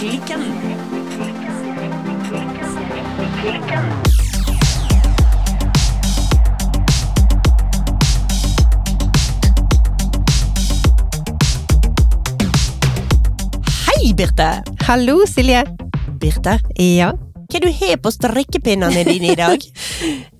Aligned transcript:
Klikken. 0.00 0.40
Hei, 13.90 14.14
Birte. 14.16 14.62
Hallo, 14.86 15.26
Silje. 15.26 15.64
Birte, 16.20 16.58
Ja. 16.78 17.12
hva 17.50 17.60
du 17.60 17.68
har 17.68 17.96
på 17.98 18.10
strikkepinnene 18.14 19.04
dine 19.04 19.32
i 19.32 19.36
dag? 19.36 19.58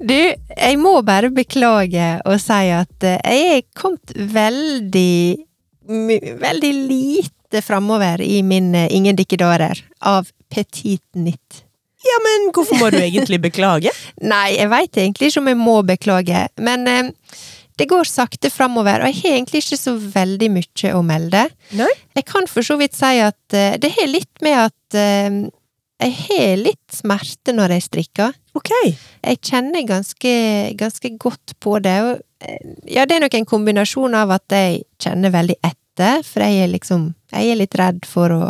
Du, 0.00 0.16
jeg 0.16 0.78
må 0.80 1.02
bare 1.04 1.28
beklage 1.28 2.06
og 2.24 2.38
si 2.40 2.70
at 2.72 3.04
eh, 3.04 3.18
jeg 3.20 3.58
er 3.58 3.66
kommet 3.76 4.14
veldig 4.16 5.36
Veldig 6.40 6.70
lite 6.88 7.39
framover 7.58 8.22
i 8.22 8.40
min 8.46 8.74
eh, 8.78 8.88
Ingen 8.94 9.18
dikkedårer 9.18 9.82
av 10.06 10.30
Petit 10.50 11.04
Nytt. 11.18 11.64
Ja, 12.00 12.16
men 12.24 12.48
hvorfor 12.56 12.78
må 12.80 12.88
du 12.94 12.96
egentlig 13.02 13.40
beklage? 13.42 13.92
Nei, 14.32 14.54
jeg 14.56 14.70
veit 14.72 15.00
egentlig 15.02 15.30
ikke 15.30 15.42
om 15.42 15.50
jeg 15.50 15.60
må 15.60 15.76
beklage, 15.86 16.46
men 16.62 16.86
eh, 16.88 17.10
det 17.80 17.88
går 17.90 18.08
sakte 18.08 18.50
framover, 18.52 19.02
og 19.02 19.10
jeg 19.10 19.20
har 19.20 19.38
egentlig 19.38 19.64
ikke 19.64 19.80
så 19.80 19.94
veldig 19.98 20.50
mye 20.54 20.94
å 20.96 21.04
melde. 21.04 21.46
Nei? 21.76 21.90
Jeg 22.16 22.26
kan 22.28 22.48
for 22.50 22.66
så 22.66 22.76
vidt 22.80 22.96
si 22.96 23.18
at 23.24 23.56
eh, 23.56 23.76
det 23.80 23.92
har 23.98 24.12
litt 24.12 24.44
med 24.44 24.58
at 24.68 25.00
jeg 26.00 26.14
har 26.16 26.54
litt 26.56 26.94
smerte 26.96 27.52
når 27.54 27.76
jeg 27.76 27.86
strikker. 27.86 28.36
Ok. 28.56 28.70
Jeg 28.72 29.40
kjenner 29.44 29.84
ganske, 29.86 30.32
ganske 30.80 31.12
godt 31.20 31.54
på 31.60 31.76
det. 31.84 31.96
Og, 32.06 32.22
ja, 32.88 33.04
det 33.04 33.18
er 33.18 33.24
nok 33.26 33.36
en 33.36 33.48
kombinasjon 33.48 34.16
av 34.16 34.32
at 34.38 34.56
jeg 34.56 34.82
kjenner 35.02 35.34
veldig 35.34 35.58
etter, 35.60 35.79
for 36.26 36.42
jeg 36.44 36.64
er 36.64 36.72
liksom 36.72 37.14
Jeg 37.32 37.50
er 37.52 37.58
litt 37.60 37.74
redd 37.78 38.06
for 38.08 38.32
å 38.34 38.44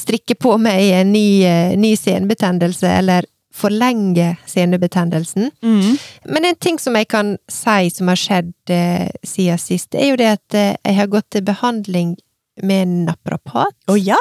strikke 0.00 0.34
på 0.40 0.54
meg 0.60 0.90
en 1.00 1.12
ny, 1.12 1.42
eh, 1.44 1.76
ny 1.76 1.94
senebetennelse, 1.96 2.88
eller 3.00 3.24
forlenge 3.52 4.36
senebetennelsen. 4.48 5.50
Mm. 5.62 5.96
Men 6.24 6.44
en 6.44 6.56
ting 6.56 6.78
som 6.80 6.94
jeg 6.96 7.08
kan 7.12 7.34
si 7.50 7.90
som 7.92 8.08
har 8.08 8.16
skjedd 8.20 8.52
eh, 8.72 9.08
siden 9.26 9.58
sist, 9.60 9.94
er 9.94 10.12
jo 10.12 10.16
det 10.20 10.30
at 10.38 10.56
eh, 10.56 10.74
jeg 10.86 10.96
har 11.00 11.10
gått 11.12 11.28
til 11.34 11.44
behandling 11.44 12.16
med 12.62 12.88
naprapat. 13.06 13.72
Oh, 13.88 13.96
ja. 13.96 14.18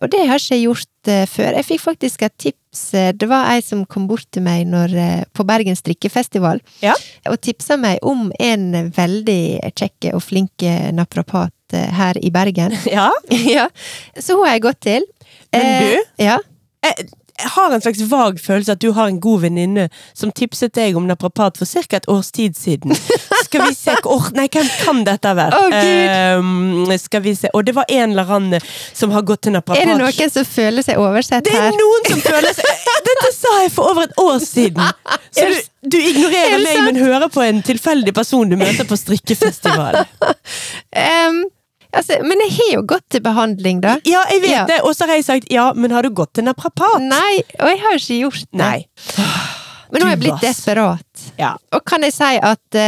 Og 0.00 0.10
det 0.12 0.24
har 0.28 0.38
ikke 0.38 0.54
jeg 0.58 0.66
gjort 0.66 1.10
eh, 1.10 1.24
før. 1.30 1.56
Jeg 1.58 1.66
fikk 1.70 1.80
faktisk 1.82 2.22
et 2.26 2.34
tips. 2.38 2.82
eh, 2.94 3.12
Det 3.14 3.28
var 3.30 3.48
ei 3.54 3.60
som 3.62 3.84
kom 3.86 4.06
bort 4.10 4.26
til 4.34 4.42
meg 4.46 4.66
når, 4.70 4.94
eh, 4.98 5.24
på 5.34 5.46
Bergen 5.46 5.76
strikkefestival, 5.78 6.60
Ja. 6.82 6.94
og 7.30 7.40
tipsa 7.40 7.76
meg 7.78 7.98
om 8.02 8.30
en 8.38 8.90
veldig 8.94 9.72
kjekk 9.74 10.10
og 10.14 10.22
flink 10.22 10.66
naprapat 10.94 11.53
eh, 11.74 11.90
her 11.98 12.18
i 12.22 12.30
Bergen. 12.34 12.76
Ja. 12.94 13.10
ja, 13.56 13.68
Så 14.20 14.38
hun 14.38 14.46
har 14.46 14.56
jeg 14.58 14.66
gått 14.70 14.80
til. 14.86 15.04
Men 15.54 15.66
Eh, 15.66 15.84
du? 15.84 16.24
Ja. 16.24 16.38
Jeg, 16.84 17.06
jeg 17.34 17.48
har 17.50 17.72
en 17.74 17.80
slags 17.82 18.00
vag 18.10 18.36
følelse 18.38 18.74
at 18.76 18.80
du 18.82 18.92
har 18.94 19.08
en 19.10 19.16
god 19.22 19.40
venninne 19.42 19.88
som 20.14 20.30
tipset 20.30 20.70
deg 20.76 20.94
om 20.98 21.06
naprapat 21.08 21.56
for 21.58 21.66
ca. 21.66 21.96
et 21.98 22.04
års 22.10 22.28
tid 22.34 22.54
siden. 22.58 22.94
Skal 23.46 23.64
vi 23.68 23.74
se 23.74 23.94
hvor 24.04 24.28
Nei, 24.36 24.44
hvem 24.54 24.68
kan 24.84 25.00
dette 25.06 25.30
ha 25.30 25.34
vært? 25.38 25.56
Gud. 25.72 25.74
Ehm, 25.78 26.92
skal 27.02 27.22
vi 27.24 27.32
se 27.38 27.50
Og 27.54 27.64
det 27.66 27.74
var 27.76 27.84
en 27.90 28.14
eller 28.14 28.30
annen 28.36 28.62
som 28.94 29.10
har 29.14 29.22
gått 29.26 29.42
til 29.46 29.54
naprapat. 29.54 29.82
Er 29.82 29.90
det 29.92 29.96
noen 30.02 30.30
som 30.34 30.46
føler 30.46 30.86
seg 30.86 30.98
oversett 31.02 31.46
Det 31.46 31.54
er 31.58 31.74
noen 31.74 32.06
som 32.10 32.22
føler 32.24 32.54
seg 32.54 32.86
Dette 33.10 33.32
sa 33.34 33.52
jeg 33.64 33.72
for 33.74 33.90
over 33.92 34.06
et 34.08 34.14
år 34.22 34.38
siden! 34.42 34.94
Så 35.34 35.48
du, 35.50 35.58
du 35.94 35.98
ignorerer 35.98 36.56
Er 36.58 36.64
meg, 36.64 36.82
men 36.86 37.02
hører 37.02 37.28
på 37.34 37.42
en 37.46 37.62
tilfeldig 37.66 38.14
person 38.14 38.50
du 38.50 38.56
møter 38.60 38.86
på 38.88 38.98
strikkefestival. 38.98 40.04
Em, 40.94 41.44
altså, 41.96 42.18
men 42.26 42.40
jeg 42.46 42.52
har 42.58 42.70
jo 42.74 42.82
gått 42.94 43.06
til 43.14 43.22
behandling, 43.24 43.80
da. 43.84 43.96
Ja, 44.08 44.24
jeg 44.32 44.42
vet 44.44 44.50
Ja. 44.50 44.64
det, 44.70 44.80
og 44.84 44.94
så 44.96 45.06
har 45.08 45.18
jeg 45.18 45.24
sagt 45.26 45.50
ja, 45.52 45.72
men 45.74 45.90
har 45.94 46.02
du 46.02 46.10
gått 46.10 46.34
til 46.38 46.44
naprapat? 46.44 47.00
Nei, 47.02 47.42
og 47.60 47.68
jeg 47.70 47.80
har 47.84 47.98
ikke 47.98 48.20
gjort 48.20 48.46
det. 48.50 48.60
Nei. 48.60 48.86
Men 49.92 50.00
nå 50.02 50.06
har 50.08 50.16
jeg 50.16 50.22
blitt 50.24 50.40
desperat. 50.42 51.26
Ja. 51.38 51.54
Og 51.72 51.84
kan 51.86 52.02
jeg 52.02 52.14
si 52.16 52.32
at 52.42 52.80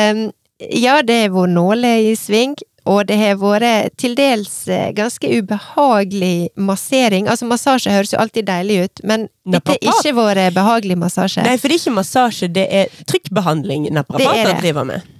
ja, 0.59 1.03
det 1.07 1.21
har 1.27 1.35
vært 1.35 1.53
nåler 1.55 2.09
i 2.11 2.15
sving, 2.19 2.57
og 2.87 3.07
det 3.09 3.17
har 3.19 3.35
vært 3.41 3.97
til 3.99 4.15
dels 4.15 4.69
eh, 4.71 4.93
ganske 4.95 5.27
ubehagelig 5.41 6.49
massering. 6.57 7.27
Altså, 7.29 7.47
massasje 7.51 7.91
høres 7.91 8.13
jo 8.15 8.21
alltid 8.23 8.47
deilig 8.47 8.77
ut, 8.85 9.03
men 9.05 9.27
dette 9.45 9.75
har 9.75 9.83
ikke 9.83 10.15
vært 10.15 10.55
behagelig 10.55 10.97
massasje. 10.99 11.43
Nei, 11.43 11.57
for 11.59 11.69
det 11.69 11.77
er 11.79 11.83
ikke 11.83 11.97
massasje, 11.99 12.49
det 12.55 12.67
er 12.71 13.03
trykkbehandling 13.11 13.89
er 13.91 13.97
naprapater 14.01 14.61
driver 14.63 14.87
med. 14.87 15.13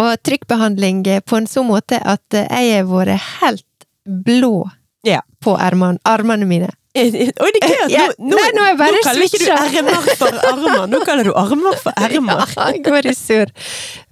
Og 0.00 0.14
trykkbehandling 0.26 1.04
eh, 1.06 1.20
på 1.22 1.36
en 1.38 1.46
sånn 1.50 1.68
måte 1.70 2.00
at 2.02 2.34
jeg 2.34 2.72
har 2.78 2.88
vært 2.90 3.20
helt 3.40 3.86
blå 4.04 4.64
Ja. 5.06 5.20
på 5.44 5.54
armene, 5.60 5.98
armene 6.04 6.46
mine. 6.48 6.70
Oi, 6.96 7.08
det 7.10 7.24
er 7.34 7.70
gøy 7.72 7.80
at 7.84 7.90
Ja, 7.90 8.04
nå, 8.18 8.28
nå, 8.30 8.36
nei, 8.38 8.50
nå 8.54 8.64
er 8.70 8.92
nå 8.94 9.00
kaller 9.02 9.24
ikke 9.26 9.40
du 9.42 9.48
ermer 9.50 10.04
for 10.20 10.36
armer, 10.50 10.84
nå 10.92 11.00
kaller 11.06 11.26
du 11.26 11.32
armer 11.34 11.78
for 11.82 11.96
ermer. 12.06 12.44
Ja, 12.54 12.68
jeg 12.74 12.84
går 12.86 13.08
i 13.10 13.14
surr. 13.18 13.50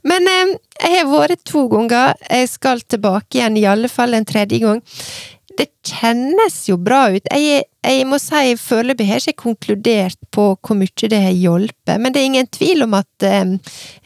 Men 0.09 0.27
eh, 0.31 0.55
jeg 0.83 0.97
har 0.99 1.11
vært 1.13 1.45
to 1.47 1.67
ganger. 1.71 2.17
Jeg 2.27 2.51
skal 2.51 2.83
tilbake 2.91 3.39
igjen, 3.39 3.59
i 3.61 3.67
alle 3.71 3.91
fall 3.93 4.19
en 4.19 4.27
tredje 4.27 4.59
gang. 4.65 4.83
Det 5.59 5.69
kjennes 5.87 6.57
jo 6.71 6.79
bra 6.81 7.05
ut. 7.15 7.27
Jeg, 7.31 7.67
jeg 7.87 8.09
må 8.09 8.19
si 8.23 8.57
foreløpig 8.61 9.07
har 9.09 9.21
jeg 9.21 9.33
ikke 9.33 9.45
konkludert 9.47 10.19
på 10.35 10.53
hvor 10.57 10.79
mye 10.79 11.11
det 11.13 11.21
har 11.23 11.37
hjulpet, 11.37 11.95
men 12.01 12.13
det 12.13 12.23
er 12.23 12.31
ingen 12.31 12.51
tvil 12.53 12.87
om 12.87 12.99
at 12.99 13.27
eh, 13.27 13.55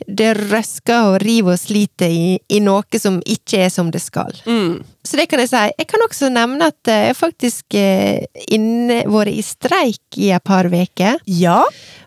det 0.07 0.35
røsker 0.47 1.13
og 1.13 1.21
river 1.25 1.57
og 1.57 1.63
sliter 1.63 2.13
i, 2.13 2.37
i 2.53 2.61
noe 2.65 3.01
som 3.01 3.19
ikke 3.25 3.65
er 3.67 3.73
som 3.73 3.91
det 3.95 4.03
skal. 4.05 4.37
Mm. 4.47 4.83
Så 5.07 5.19
det 5.21 5.29
kan 5.31 5.39
jeg 5.39 5.53
si. 5.53 5.61
Jeg 5.79 5.87
kan 5.87 6.03
også 6.03 6.29
nevne 6.35 6.67
at 6.67 6.91
jeg 6.91 7.07
jeg 7.07 7.19
faktisk 7.19 7.77
eh, 7.79 8.25
inne, 8.53 9.03
vært 9.11 9.35
i 9.35 9.45
streik 9.45 10.19
i 10.21 10.33
et 10.35 10.45
par 10.45 10.69
uker. 10.71 11.21
Ja, 11.27 11.63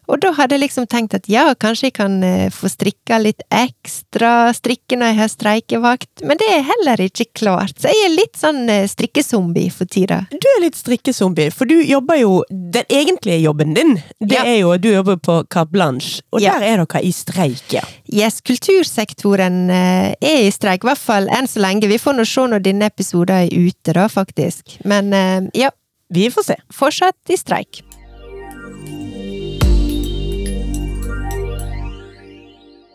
Og 0.10 0.18
da 0.24 0.32
hadde 0.34 0.58
jeg 0.58 0.64
liksom 0.64 0.88
tenkt 0.90 1.14
at 1.14 1.28
ja, 1.30 1.44
kanskje 1.54 1.90
jeg 1.90 1.96
kan 2.00 2.16
eh, 2.26 2.48
få 2.54 2.70
strikka 2.72 3.20
litt 3.22 3.44
ekstra 3.54 4.50
strikke 4.58 4.98
når 4.98 5.12
jeg 5.12 5.18
har 5.20 5.30
streikevakt, 5.30 6.24
men 6.26 6.40
det 6.42 6.48
er 6.50 6.66
heller 6.66 7.04
ikke 7.06 7.28
klart. 7.38 7.76
Så 7.78 7.92
jeg 7.92 8.08
er 8.08 8.16
litt 8.16 8.40
sånn 8.40 8.64
eh, 8.74 8.88
strikkezombie 8.90 9.70
for 9.74 9.86
tida. 9.86 10.24
du 10.34 10.48
er 10.56 10.64
litt 10.64 10.80
strikkezombie, 10.80 11.52
for 11.60 11.68
du 11.68 11.76
jobber 11.84 12.16
jo 12.22 12.38
Den 12.50 12.86
egentlige 12.90 13.42
jobben 13.44 13.74
din, 13.76 13.98
det 14.24 14.38
Ja. 14.38 14.46
er 14.48 14.60
jo 14.62 14.78
du 14.80 14.88
jobber 14.94 15.18
på 15.20 15.42
Carte 15.52 15.72
Blanche, 15.72 16.22
og 16.32 16.40
Ja. 16.42 16.54
der 16.58 16.66
er 16.66 16.86
dere 16.86 17.02
i 17.04 17.12
streik, 17.12 17.62
ja. 17.76 17.82
Yes, 18.12 18.40
kultursektoren 18.42 19.70
eh, 19.70 20.14
er 20.22 20.48
i 20.48 20.52
streik, 20.52 20.84
i 20.84 20.88
hvert 20.90 20.98
fall 21.02 21.28
enn 21.30 21.48
så 21.50 21.60
lenge. 21.62 21.88
Vi 21.92 21.98
får 22.00 22.16
nå 22.18 22.26
se 22.26 22.48
når 22.48 22.64
denne 22.64 22.88
episoden 22.90 23.44
er 23.44 23.50
ute, 23.52 23.94
da, 23.94 24.08
faktisk. 24.08 24.78
Men 24.86 25.14
eh, 25.14 25.42
ja, 25.54 25.70
Vi 26.12 26.30
får 26.34 26.44
se. 26.48 26.56
fortsatt 26.74 27.30
i 27.30 27.36
streik. 27.38 27.84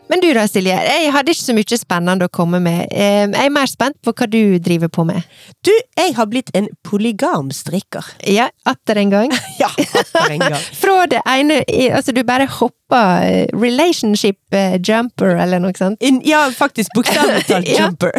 Men 0.09 0.21
du 0.21 0.29
da, 0.37 0.45
Silje. 0.49 0.75
Jeg 0.75 1.13
hadde 1.15 1.33
ikke 1.33 1.47
så 1.47 1.55
mye 1.57 1.79
spennende 1.81 2.29
å 2.29 2.33
komme 2.33 2.61
med. 2.63 2.85
Jeg 2.93 3.31
er 3.41 3.53
mer 3.53 3.69
spent 3.71 3.97
på 4.05 4.13
hva 4.13 4.29
du 4.29 4.59
driver 4.63 4.91
på 4.93 5.07
med. 5.09 5.25
Du, 5.65 5.73
jeg 5.97 6.15
har 6.19 6.29
blitt 6.29 6.53
en 6.57 6.69
polygamstrikker. 6.85 8.11
Ja, 8.29 8.51
atter 8.69 9.01
en 9.01 9.15
gang. 9.15 9.35
Ja, 9.55 9.69
atter 9.71 10.33
en 10.35 10.43
gang. 10.43 10.57
Fra 10.83 11.05
det 11.07 11.21
ene 11.31 11.61
Altså, 11.95 12.13
du 12.13 12.25
bare 12.27 12.47
hoppa 12.51 13.01
eh, 13.25 13.47
relationship 13.55 14.57
eh, 14.57 14.77
jumper, 14.83 15.37
eller 15.41 15.63
noe 15.63 15.75
sånt. 15.79 16.03
In, 16.05 16.21
ja, 16.27 16.43
faktisk 16.53 16.93
bokstavelig 16.97 17.47
talt 17.51 17.71
jumper. 17.71 18.19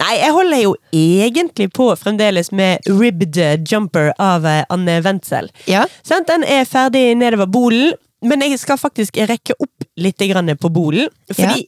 Nei, 0.00 0.12
jeg 0.18 0.32
holder 0.34 0.62
jo 0.64 0.74
egentlig 0.92 1.70
på 1.76 1.88
fremdeles 2.00 2.50
med 2.52 2.84
ribbed 2.90 3.38
jumper 3.70 4.12
av 4.20 4.48
eh, 4.50 4.64
Anne 4.74 4.98
Wendsel. 5.06 5.48
Ja. 5.70 5.86
Den 6.28 6.44
er 6.44 6.66
ferdig 6.68 7.12
nedover 7.20 7.48
bolen, 7.50 7.94
men 8.24 8.40
jeg 8.44 8.58
skal 8.60 8.78
faktisk 8.80 9.16
rekke 9.28 9.54
opp 9.60 9.84
litt 10.00 10.18
på 10.60 10.68
bolen. 10.72 11.08
Fordi 11.32 11.66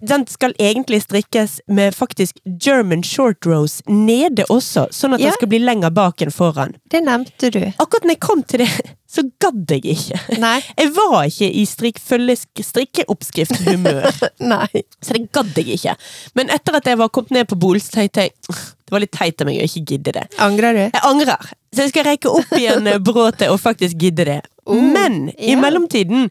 den 0.00 0.26
skal 0.26 0.52
egentlig 0.58 1.02
strikkes 1.04 1.60
med 1.68 1.94
faktisk 1.94 2.36
German 2.64 3.02
short 3.02 3.46
rose 3.46 3.82
nede 3.86 4.44
også, 4.48 4.88
sånn 4.92 5.14
at 5.14 5.20
Ja. 5.20 5.26
den 5.30 5.36
skal 5.38 5.48
bli 5.48 5.58
lenger 5.58 5.90
bak 5.90 6.22
enn 6.22 6.30
foran. 6.32 6.74
Det 6.90 7.02
nevnte 7.04 7.50
du. 7.50 7.60
Akkurat 7.78 8.04
når 8.04 8.10
jeg 8.16 8.20
kom 8.20 8.42
til 8.42 8.58
det, 8.64 8.70
så 9.14 9.22
gadd 9.40 9.70
jeg 9.70 9.84
ikke. 9.84 10.38
Nei. 10.38 10.60
Jeg 10.78 10.92
var 10.96 11.24
ikke 11.26 11.50
i 11.52 11.64
strikk, 11.66 11.98
strikkeoppskrift-humør. 12.00 14.10
Så 15.02 15.12
det 15.16 15.30
gadd 15.32 15.56
jeg 15.58 15.66
ikke. 15.78 15.96
Men 16.34 16.50
etter 16.50 16.76
at 16.78 16.86
jeg 16.86 16.98
var 17.00 17.08
kommet 17.08 17.30
ned 17.30 17.48
på 17.50 17.58
bolen, 17.58 17.80
så 17.82 17.90
tenkte 17.90 18.20
jeg 18.28 18.32
det 18.90 18.96
var 18.96 19.02
litt 19.04 19.14
teit 19.14 19.42
av 19.42 19.46
meg 19.46 19.60
å 19.62 19.66
ikke 19.68 19.84
gidde 19.86 20.12
det. 20.16 20.24
Angrer 20.42 20.74
du? 20.74 20.80
Jeg 20.88 21.02
angrer. 21.06 21.50
Så 21.70 21.84
jeg 21.84 21.92
skal 21.92 22.06
rekke 22.08 22.32
opp 22.40 22.54
igjen 22.58 22.88
eh, 22.90 22.98
bråtet 22.98 23.52
og 23.52 23.60
faktisk 23.62 24.00
gidde 24.02 24.26
det. 24.26 24.40
Oh, 24.66 24.74
Men 24.74 25.30
i 25.38 25.54
mellomtiden 25.58 26.26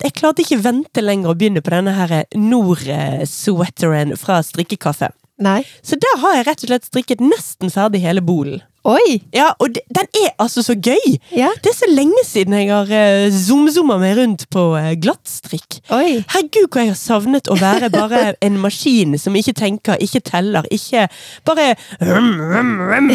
Jeg 0.00 0.14
klarte 0.16 0.42
ikke 0.42 0.56
vente 0.64 1.02
lenger 1.02 1.30
å 1.30 1.34
begynne 1.38 1.62
på 1.62 1.74
denne 1.74 1.92
her 1.98 2.14
Nord-sweateren 2.38 4.14
fra 4.18 4.38
strikkekaffe. 4.46 5.10
Nei. 5.42 5.64
Så 5.82 5.98
da 5.98 6.14
har 6.22 6.38
jeg 6.38 6.46
rett 6.46 6.62
og 6.62 6.70
slett 6.70 6.86
strikket 6.86 7.26
nesten 7.26 7.74
ferdig 7.74 8.04
hele 8.06 8.22
bolen. 8.22 8.62
Oi! 8.84 9.14
Ja, 9.32 9.46
og 9.64 9.70
de, 9.72 9.80
den 9.96 10.08
er 10.20 10.32
altså 10.42 10.60
så 10.60 10.74
gøy! 10.76 11.14
Ja. 11.32 11.48
Det 11.64 11.70
er 11.70 11.76
så 11.78 11.86
lenge 11.88 12.20
siden 12.28 12.52
jeg 12.58 12.68
har 12.68 12.90
uh, 12.92 13.32
zoom-zooma 13.32 13.96
meg 14.02 14.18
rundt 14.18 14.44
på 14.52 14.64
uh, 14.76 14.90
glattstrikk. 15.00 15.78
Oi. 15.88 16.20
Herregud, 16.34 16.68
hvor 16.68 16.82
jeg 16.82 16.92
har 16.92 16.98
savnet 17.00 17.48
å 17.48 17.56
være 17.56 17.88
bare 17.94 18.20
en 18.44 18.60
maskin 18.60 19.16
som 19.20 19.36
ikke 19.40 19.56
tenker, 19.56 19.96
ikke 20.04 20.20
teller, 20.28 20.68
ikke 20.74 21.06
bare 21.48 21.70
rum, 22.04 22.28
rum, 22.52 22.74
rum, 22.90 23.10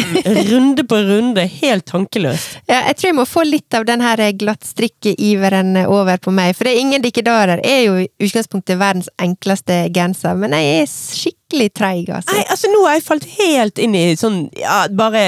runde 0.50 0.86
på 0.90 1.02
runde, 1.06 1.46
helt 1.60 1.86
tankeløst. 1.86 2.58
Ja, 2.64 2.82
jeg 2.88 2.98
tror 2.98 3.12
jeg 3.12 3.20
må 3.20 3.30
få 3.30 3.46
litt 3.46 3.78
av 3.78 3.86
den 3.86 4.02
her 4.02 4.24
glattstrikkeiveren 4.42 5.84
over 5.86 6.18
på 6.18 6.34
meg, 6.34 6.56
for 6.58 6.66
det 6.66 6.74
er 6.74 6.82
ingen 6.82 7.06
dikkedarer 7.06 7.62
er 7.62 7.84
jo 7.86 8.00
i 8.02 8.08
utgangspunktet 8.26 8.80
verdens 8.80 9.12
enkleste 9.22 9.84
genser, 9.94 10.34
men 10.34 10.58
jeg 10.58 10.80
er 10.80 10.90
skikkelig 10.90 11.39
treig, 11.50 12.08
altså. 12.08 12.34
Nei, 12.34 12.44
altså 12.50 12.70
Nå 12.72 12.84
har 12.86 12.96
jeg 12.96 13.04
falt 13.06 13.26
helt 13.38 13.80
inn 13.82 13.96
i 13.98 14.04
sånn 14.18 14.38
ja, 14.58 14.84
bare 14.96 15.22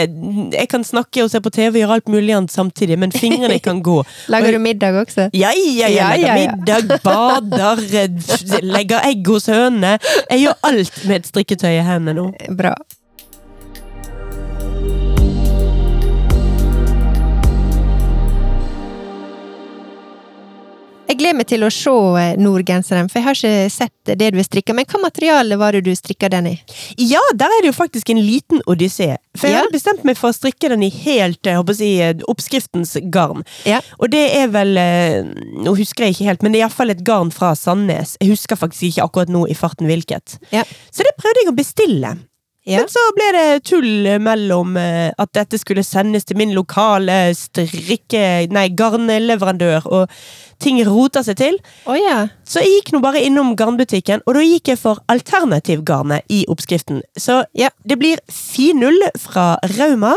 Jeg 0.52 0.68
kan 0.70 0.84
snakke 0.86 1.24
og 1.24 1.30
se 1.32 1.40
på 1.42 1.52
TV 1.54 1.74
og 1.74 1.80
gjøre 1.82 1.98
alt 1.98 2.12
mulig 2.12 2.36
annet 2.36 2.54
samtidig, 2.54 2.98
men 3.00 3.14
fingrene 3.14 3.58
kan 3.62 3.82
gå. 3.84 3.98
Lager 4.32 4.56
du 4.56 4.60
middag 4.62 4.96
også? 5.02 5.28
Ja, 5.36 5.52
ja, 5.56 5.90
ja. 5.90 5.90
Ja, 5.92 6.14
ja, 6.16 6.38
ja. 6.38 6.56
middag, 6.56 6.96
bader, 7.04 7.82
legger 8.76 9.04
egg 9.08 9.28
hos 9.28 9.50
hønene. 9.52 9.98
Jeg 10.30 10.46
gjør 10.46 10.58
alt 10.70 11.04
med 11.06 11.20
et 11.20 11.30
strikketøy 11.30 11.70
i 11.74 11.84
hendene 11.86 12.16
nå. 12.18 12.30
Bra. 12.58 12.74
Jeg 21.12 21.18
gleder 21.20 21.36
meg 21.36 21.48
til 21.50 21.60
å 21.60 21.68
se 21.68 21.92
eh, 22.16 22.38
Nordgenseren, 22.40 23.10
for 23.12 23.20
jeg 23.20 23.26
har 23.26 23.36
ikke 23.36 23.70
sett 23.74 24.12
det 24.16 24.30
du 24.32 24.38
har 24.40 24.46
strikka. 24.46 24.72
Men 24.72 24.86
hva 24.88 25.00
materiale 25.02 25.58
var 25.60 25.76
det 25.76 25.82
du 25.84 25.90
strikka 25.98 26.30
den 26.32 26.46
i? 26.48 26.54
Ja, 26.96 27.20
der 27.36 27.52
er 27.52 27.60
det 27.60 27.68
jo 27.68 27.76
faktisk 27.76 28.08
en 28.14 28.22
liten 28.24 28.62
odyssé. 28.64 29.10
For 29.36 29.46
jeg 29.50 29.58
Ja. 29.58 29.60
hadde 29.60 29.74
bestemt 29.76 30.06
meg 30.08 30.16
for 30.16 30.32
å 30.32 30.36
strikke 30.36 30.70
den 30.72 30.82
i 30.82 30.88
helt 30.88 31.44
jeg 31.44 31.58
håper 31.60 31.74
å 31.74 31.76
si, 31.76 31.90
eh, 32.00 32.14
oppskriftens 32.32 32.96
garn. 33.12 33.44
Ja. 33.68 33.82
Og 34.00 34.08
det 34.10 34.24
er 34.40 34.48
vel 34.48 34.72
eh, 34.80 35.22
Nå 35.62 35.76
husker 35.76 36.04
jeg 36.06 36.14
ikke 36.16 36.30
helt, 36.30 36.42
men 36.42 36.52
det 36.52 36.62
er 36.62 36.64
iallfall 36.66 36.90
et 36.96 37.04
garn 37.04 37.30
fra 37.30 37.52
Sandnes. 37.54 38.16
Jeg 38.20 38.32
husker 38.32 38.56
faktisk 38.56 38.88
ikke 38.88 39.04
akkurat 39.04 39.28
nå 39.28 39.44
i 39.52 39.54
farten 39.54 39.86
hvilket. 39.86 40.38
Ja. 40.50 40.64
Så 40.90 41.04
det 41.04 41.12
prøvde 41.20 41.44
jeg 41.44 41.52
å 41.52 41.56
bestille. 41.60 42.16
Ja. 42.64 42.78
Men 42.78 42.90
så 42.92 43.02
ble 43.16 43.28
det 43.34 43.64
tull 43.66 44.06
mellom 44.22 44.76
eh, 44.78 45.10
at 45.18 45.32
dette 45.34 45.58
skulle 45.58 45.82
sendes 45.82 46.24
til 46.28 46.38
min 46.38 46.52
lokale 46.54 47.32
strikke... 47.34 48.20
Nei, 48.54 48.68
garnleverandør, 48.78 49.88
og 49.90 50.12
ting 50.62 50.78
rota 50.86 51.24
seg 51.26 51.40
til. 51.40 51.58
Oh, 51.90 51.96
ja. 51.98 52.28
Så 52.46 52.62
jeg 52.62 52.76
gikk 52.76 52.92
nå 52.94 53.00
bare 53.02 53.22
innom 53.26 53.56
garnbutikken, 53.58 54.22
og 54.26 54.38
da 54.38 54.44
gikk 54.46 54.70
jeg 54.70 54.78
for 54.78 55.02
alternativgarnet 55.10 56.22
i 56.30 56.44
oppskriften. 56.52 57.02
Så 57.18 57.42
Ja. 57.58 57.72
det 57.82 57.98
blir 57.98 58.22
finull 58.30 59.00
fra 59.18 59.56
Rauma, 59.74 60.14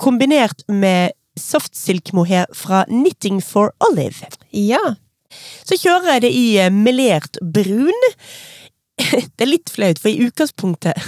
kombinert 0.00 0.64
med 0.68 1.12
softsilkmohair 1.36 2.46
fra 2.56 2.84
Knitting 2.88 3.42
for 3.44 3.74
Olive. 3.84 4.32
Ja. 4.56 4.80
Så 5.66 5.76
kjører 5.76 6.14
jeg 6.14 6.22
det 6.24 6.32
i 6.32 6.46
eh, 6.62 6.70
melert 6.72 7.36
brun. 7.42 8.08
Det 9.36 9.42
er 9.42 9.50
litt 9.50 9.70
flaut, 9.74 9.98
for 9.98 10.10
i 10.10 10.26
utgangspunktet 10.26 10.98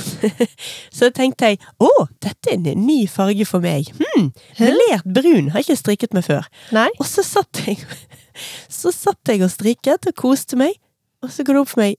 så 0.98 1.10
tenkte 1.14 1.52
jeg 1.52 1.60
å, 1.78 1.90
dette 2.24 2.50
er 2.50 2.58
en 2.58 2.86
ny 2.86 3.04
farge 3.10 3.46
for 3.48 3.62
meg. 3.62 3.92
Hm, 4.00 4.32
melert 4.58 5.06
brun 5.06 5.52
har 5.52 5.62
jeg 5.62 5.68
ikke 5.68 5.82
strikket 5.82 6.16
med 6.16 6.26
før. 6.26 6.48
Nei? 6.74 6.88
Og 6.98 7.06
så 7.08 7.24
satt 7.26 7.62
jeg 7.66 7.82
Så 8.68 8.90
satt 8.92 9.30
jeg 9.30 9.40
og 9.46 9.48
strikket 9.48 10.10
og 10.10 10.18
koste 10.18 10.58
meg, 10.60 10.74
og 11.24 11.30
så 11.32 11.46
går 11.46 11.56
det 11.56 11.62
opp 11.62 11.72
for 11.72 11.86
meg 11.86 11.96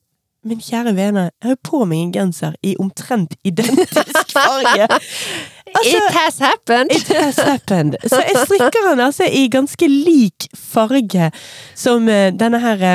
Min 0.48 0.60
kjære 0.64 0.94
vene, 0.96 1.24
jeg 1.42 1.50
har 1.50 1.58
på 1.66 1.82
meg 1.90 2.04
en 2.06 2.12
genser 2.14 2.54
i 2.64 2.76
omtrent 2.80 3.34
identisk 3.44 4.30
farge. 4.32 4.86
Altså, 4.86 5.98
It 5.98 6.14
has 6.14 6.38
happened! 6.40 6.94
It 6.94 7.10
has 7.12 7.40
happened. 7.42 7.98
Så 8.06 8.22
jeg 8.22 8.46
strikker 8.46 8.86
den 8.86 9.02
altså 9.04 9.28
i 9.28 9.48
ganske 9.52 9.90
lik 9.92 10.48
farge 10.56 11.32
som 11.76 12.08
eh, 12.08 12.30
denne 12.32 12.62
her 12.64 12.86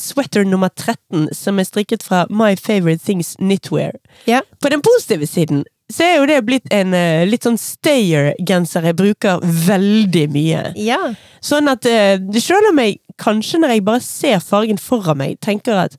sweater 0.00 0.44
nummer 0.44 0.68
13, 0.68 1.28
som 1.36 1.58
er 1.58 1.68
strikket 1.68 2.04
fra 2.06 2.24
My 2.30 2.54
Favorite 2.56 3.04
Things 3.04 3.34
Knitwear. 3.40 3.96
Ja. 4.26 4.42
På 4.62 4.72
den 4.72 4.84
positive 4.84 5.26
siden 5.26 5.64
så 5.92 6.02
er 6.02 6.16
jo 6.16 6.26
det 6.26 6.40
blitt 6.48 6.72
en 6.74 6.94
eh, 6.98 7.22
litt 7.28 7.44
sånn 7.46 7.58
stayer-genser 7.60 8.88
jeg 8.88 8.96
bruker 8.98 9.42
veldig 9.42 10.24
mye. 10.34 10.62
Ja. 10.82 10.98
Sånn 11.38 11.70
at 11.70 11.86
selv 11.86 12.72
om 12.72 12.80
jeg 12.82 12.98
kanskje 13.22 13.60
når 13.62 13.76
jeg 13.76 13.84
bare 13.86 14.02
ser 14.04 14.42
fargen 14.42 14.80
foran 14.82 15.20
meg, 15.20 15.38
tenker 15.44 15.78
at 15.86 15.94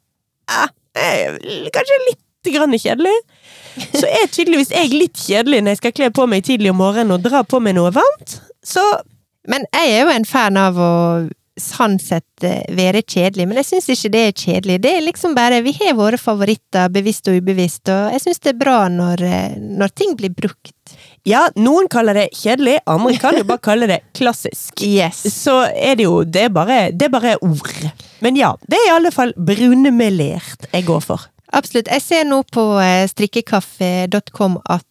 ah, 0.52 0.70
eh, 0.98 1.38
kanskje 1.74 2.02
litt 2.10 2.24
grann 2.54 2.76
kjedelig, 2.80 3.16
så 3.92 4.06
er 4.08 4.30
tydeligvis 4.32 4.72
jeg 4.72 4.94
litt 4.94 5.20
kjedelig 5.20 5.62
når 5.62 5.76
jeg 5.76 5.82
skal 5.82 5.96
kle 6.00 6.12
på 6.16 6.28
meg 6.30 6.46
tidlig 6.48 6.72
om 6.72 6.80
morgenen 6.82 7.16
og 7.18 7.26
dra 7.26 7.44
på 7.44 7.60
meg 7.64 7.78
noe 7.78 7.94
varmt. 7.96 8.40
Så 8.66 8.84
Men 9.48 9.64
jeg 9.72 9.92
er 9.96 10.02
jo 10.02 10.12
en 10.12 10.26
fan 10.28 10.58
av 10.60 10.76
å 10.76 10.94
sånn 11.62 11.98
sett 12.01 12.45
eh, 12.45 12.63
være 12.77 13.01
kjedelig, 13.04 13.48
men 13.50 13.59
jeg 13.62 13.68
syns 13.71 13.89
ikke 13.94 14.12
det 14.13 14.24
er 14.24 14.33
kjedelig. 14.38 14.77
Det 14.83 14.94
er 14.94 15.06
liksom 15.06 15.36
bare 15.38 15.62
Vi 15.65 15.74
har 15.80 15.98
våre 15.98 16.19
favoritter, 16.21 16.89
bevisst 16.94 17.27
og 17.30 17.39
ubevisst, 17.42 17.89
og 17.92 18.13
jeg 18.15 18.24
syns 18.24 18.44
det 18.44 18.54
er 18.54 18.59
bra 18.62 18.77
når, 18.94 19.24
eh, 19.25 19.56
når 19.57 19.94
ting 19.98 20.15
blir 20.19 20.33
brukt. 20.33 20.74
ja, 21.27 21.50
noen 21.59 21.89
kaller 21.92 22.15
det 22.15 22.30
kjedelig, 22.38 22.77
andre 22.88 23.18
kan 23.19 23.36
jo 23.36 23.44
bare 23.44 23.63
kalle 23.63 23.88
det 23.89 24.01
klassisk. 24.13 24.74
Yes. 24.98 25.25
Så 25.33 25.54
er 25.75 25.98
det 26.00 26.06
jo 26.06 26.24
Det 26.24 26.45
er 26.48 26.50
bare, 26.54 26.92
det 26.92 27.07
er 27.07 27.12
bare 27.12 27.36
ord. 27.44 27.89
Men 28.24 28.38
ja, 28.39 28.53
det 28.69 28.77
er 28.77 28.88
i 28.88 28.95
alle 28.95 29.12
fall 29.12 29.33
brunmelert 29.36 30.69
jeg 30.71 30.86
går 30.88 31.01
for. 31.03 31.27
Absolutt. 31.53 31.89
Jeg 31.92 32.01
ser 32.01 32.24
nå 32.27 32.42
på 32.51 32.63
eh, 32.80 33.07
strikkekaffe.com 33.12 34.62
at 34.63 34.86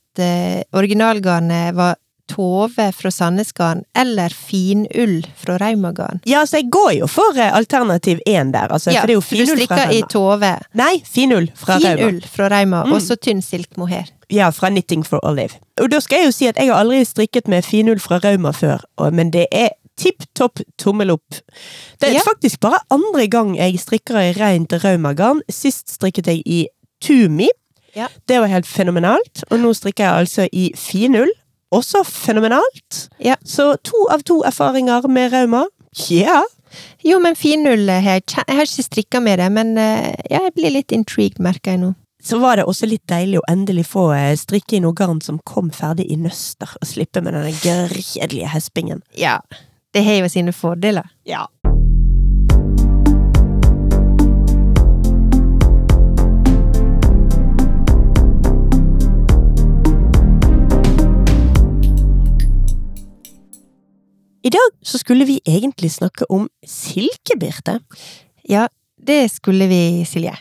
originalgarnet 0.72 1.74
var 1.76 1.98
Tove 2.28 2.88
fra 2.93 3.11
Sandnesgarden 3.11 3.84
eller 3.96 4.28
finull 4.34 5.20
fra 5.38 5.56
Raumagarden. 5.62 6.20
Ja, 6.26 6.40
altså 6.40 6.56
jeg 6.61 6.70
går 6.75 6.93
jo 7.00 7.06
for 7.11 7.38
eh, 7.38 7.52
alternativ 7.55 8.19
én 8.26 8.52
der, 8.52 8.69
altså. 8.73 8.90
Ja, 8.90 9.00
for 9.00 9.06
det 9.06 9.14
er 9.14 9.20
jo 9.20 9.25
finull 9.25 9.46
du 9.46 9.52
finull 9.52 9.61
Du 9.61 9.67
strikker 9.67 9.94
i 9.94 10.02
Tove. 10.12 10.52
Nei, 10.75 10.93
finull 11.06 11.49
fra 11.55 11.78
Rauma. 11.78 11.96
Finull 11.96 12.20
fra 12.37 12.49
Rauma, 12.52 12.84
Mm. 12.87 12.93
og 12.93 13.00
så 13.02 13.17
tynn 13.17 13.43
silkmohair. 13.43 14.11
Ja, 14.31 14.50
fra 14.50 14.69
Knitting 14.70 15.05
for 15.06 15.20
Olive. 15.25 15.58
Og 15.81 15.90
da 15.90 16.00
skal 16.00 16.19
jeg 16.25 16.26
jo 16.26 16.32
si 16.32 16.46
at 16.50 16.56
jeg 16.58 16.69
har 16.73 16.82
aldri 16.82 17.05
strikket 17.06 17.46
med 17.49 17.64
finull 17.64 18.00
fra 18.02 18.19
Rauma 18.25 18.50
før, 18.52 18.82
men 19.12 19.31
det 19.31 19.46
er 19.52 19.70
tipp 19.96 20.25
topp 20.34 20.61
tommel 20.79 21.11
opp. 21.14 21.38
Det 22.00 22.08
er 22.11 22.12
Ja. 22.19 22.20
faktisk 22.26 22.61
bare 22.61 22.81
andre 22.90 23.26
gang 23.29 23.55
jeg 23.56 23.79
strikker 23.81 24.19
i 24.20 24.32
rent 24.37 24.72
Raumagarn. 24.84 25.40
Sist 25.49 25.88
strikket 25.88 26.26
jeg 26.26 26.43
i 26.44 26.67
Tumi. 27.00 27.49
Ja. 27.94 28.08
Det 28.29 28.40
var 28.40 28.46
helt 28.49 28.67
fenomenalt. 28.67 29.44
Og 29.50 29.58
nå 29.58 29.70
strikker 29.72 30.05
jeg 30.05 30.12
altså 30.26 30.49
i 30.52 30.72
finull. 30.76 31.31
Også 31.76 32.02
fenomenalt. 32.08 33.06
Ja. 33.23 33.37
Så 33.44 33.75
to 33.84 34.06
av 34.12 34.25
to 34.26 34.40
erfaringer 34.49 35.08
med 35.12 35.32
Rauma. 35.34 35.67
Ja. 36.08 36.43
Jo, 37.05 37.19
men 37.23 37.37
finull 37.37 37.88
har 37.88 38.20
jeg 38.20 38.44
har 38.49 38.67
ikke 38.67 38.84
strikka 38.84 39.20
med 39.23 39.38
det, 39.40 39.50
men 39.52 39.76
eh, 39.81 40.12
ja, 40.31 40.43
jeg 40.49 40.56
blir 40.56 40.75
litt 40.75 40.93
intrigued, 40.93 41.40
merker 41.43 41.76
jeg 41.76 41.82
nå. 41.84 41.93
Så 42.26 42.40
var 42.43 42.58
det 42.58 42.64
også 42.67 42.88
litt 42.90 43.05
deilig 43.08 43.38
å 43.38 43.46
endelig 43.49 43.87
få 43.93 44.08
eh, 44.17 44.32
strikke 44.38 44.78
i 44.78 44.82
noe 44.82 44.96
garn 44.96 45.20
som 45.22 45.39
kom 45.46 45.70
ferdig 45.74 46.08
i 46.10 46.19
nøster, 46.19 46.72
og 46.81 46.89
slippe 46.89 47.22
med 47.22 47.36
den 47.36 47.55
kjedelige 47.55 48.50
hespingen. 48.50 49.05
Ja. 49.17 49.39
Det 49.94 50.03
har 50.05 50.19
jo 50.20 50.29
sine 50.29 50.53
fordeler. 50.53 51.06
Ja. 51.24 51.46
I 64.46 64.50
dag 64.53 64.74
så 64.86 64.98
skulle 65.00 65.26
vi 65.26 65.41
egentlig 65.43 65.91
snakke 65.91 66.26
om 66.31 66.44
silke, 66.67 67.34
Birte. 67.41 67.81
Ja, 68.46 68.69
det 69.06 69.24
skulle 69.32 69.67
vi, 69.67 70.05
Silje. 70.06 70.36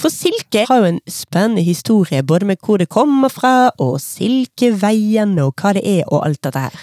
For 0.00 0.12
silke 0.14 0.62
har 0.68 0.80
jo 0.80 0.92
en 0.92 1.00
spennende 1.10 1.64
historie, 1.66 2.22
både 2.22 2.48
med 2.48 2.62
hvor 2.64 2.80
det 2.80 2.88
kommer 2.88 3.28
fra, 3.32 3.72
og 3.82 3.98
silkeveien, 4.00 5.34
og 5.42 5.52
hva 5.60 5.74
det 5.76 5.84
er, 5.84 6.06
og 6.06 6.24
alt 6.24 6.40
dette 6.46 6.62
her. 6.64 6.80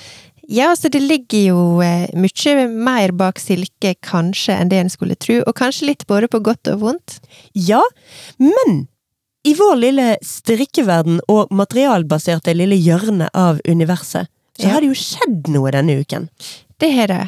Ja, 0.52 0.74
så 0.76 0.92
det 0.94 1.02
ligger 1.02 1.46
jo 1.48 1.60
eh, 1.82 2.12
mye 2.14 2.68
mer 2.70 3.16
bak 3.18 3.40
silke, 3.42 3.96
kanskje, 4.04 4.60
enn 4.60 4.70
det 4.70 4.84
en 4.84 4.94
skulle 4.94 5.18
tro, 5.18 5.40
og 5.48 5.56
kanskje 5.58 5.90
litt 5.90 6.06
både 6.12 6.30
på 6.30 6.44
godt 6.44 6.70
og 6.76 6.84
vondt. 6.84 7.18
Ja, 7.56 7.82
men 8.38 8.84
i 9.48 9.56
vår 9.58 9.80
lille 9.80 10.12
strikkeverden 10.24 11.24
og 11.32 11.50
materialbaserte 11.56 12.54
lille 12.56 12.78
hjørne 12.78 13.32
av 13.34 13.64
universet, 13.66 14.30
så 14.60 14.70
har 14.70 14.84
det 14.84 14.92
jo 14.92 14.98
skjedd 14.98 15.50
noe 15.54 15.72
denne 15.74 15.98
uken. 16.02 16.30
Det 16.82 16.92
har 16.94 17.10
det. 17.10 17.24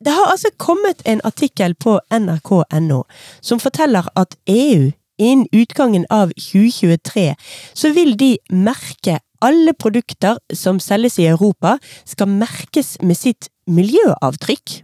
Det 0.00 0.14
har 0.16 0.30
altså 0.32 0.48
kommet 0.56 1.02
en 1.04 1.20
artikkel 1.28 1.74
på 1.76 1.98
nrk.no 2.14 3.02
som 3.44 3.60
forteller 3.60 4.08
at 4.16 4.36
EU 4.48 4.92
innen 5.20 5.48
utgangen 5.52 6.06
av 6.08 6.32
2023 6.40 7.34
så 7.76 7.92
vil 7.92 8.16
de 8.16 8.38
merke 8.48 9.18
alle 9.44 9.74
produkter 9.76 10.38
som 10.56 10.80
selges 10.80 11.18
i 11.20 11.28
Europa, 11.28 11.78
skal 12.04 12.28
merkes 12.28 12.98
med 13.00 13.16
sitt 13.16 13.48
miljøavtrykk. 13.68 14.80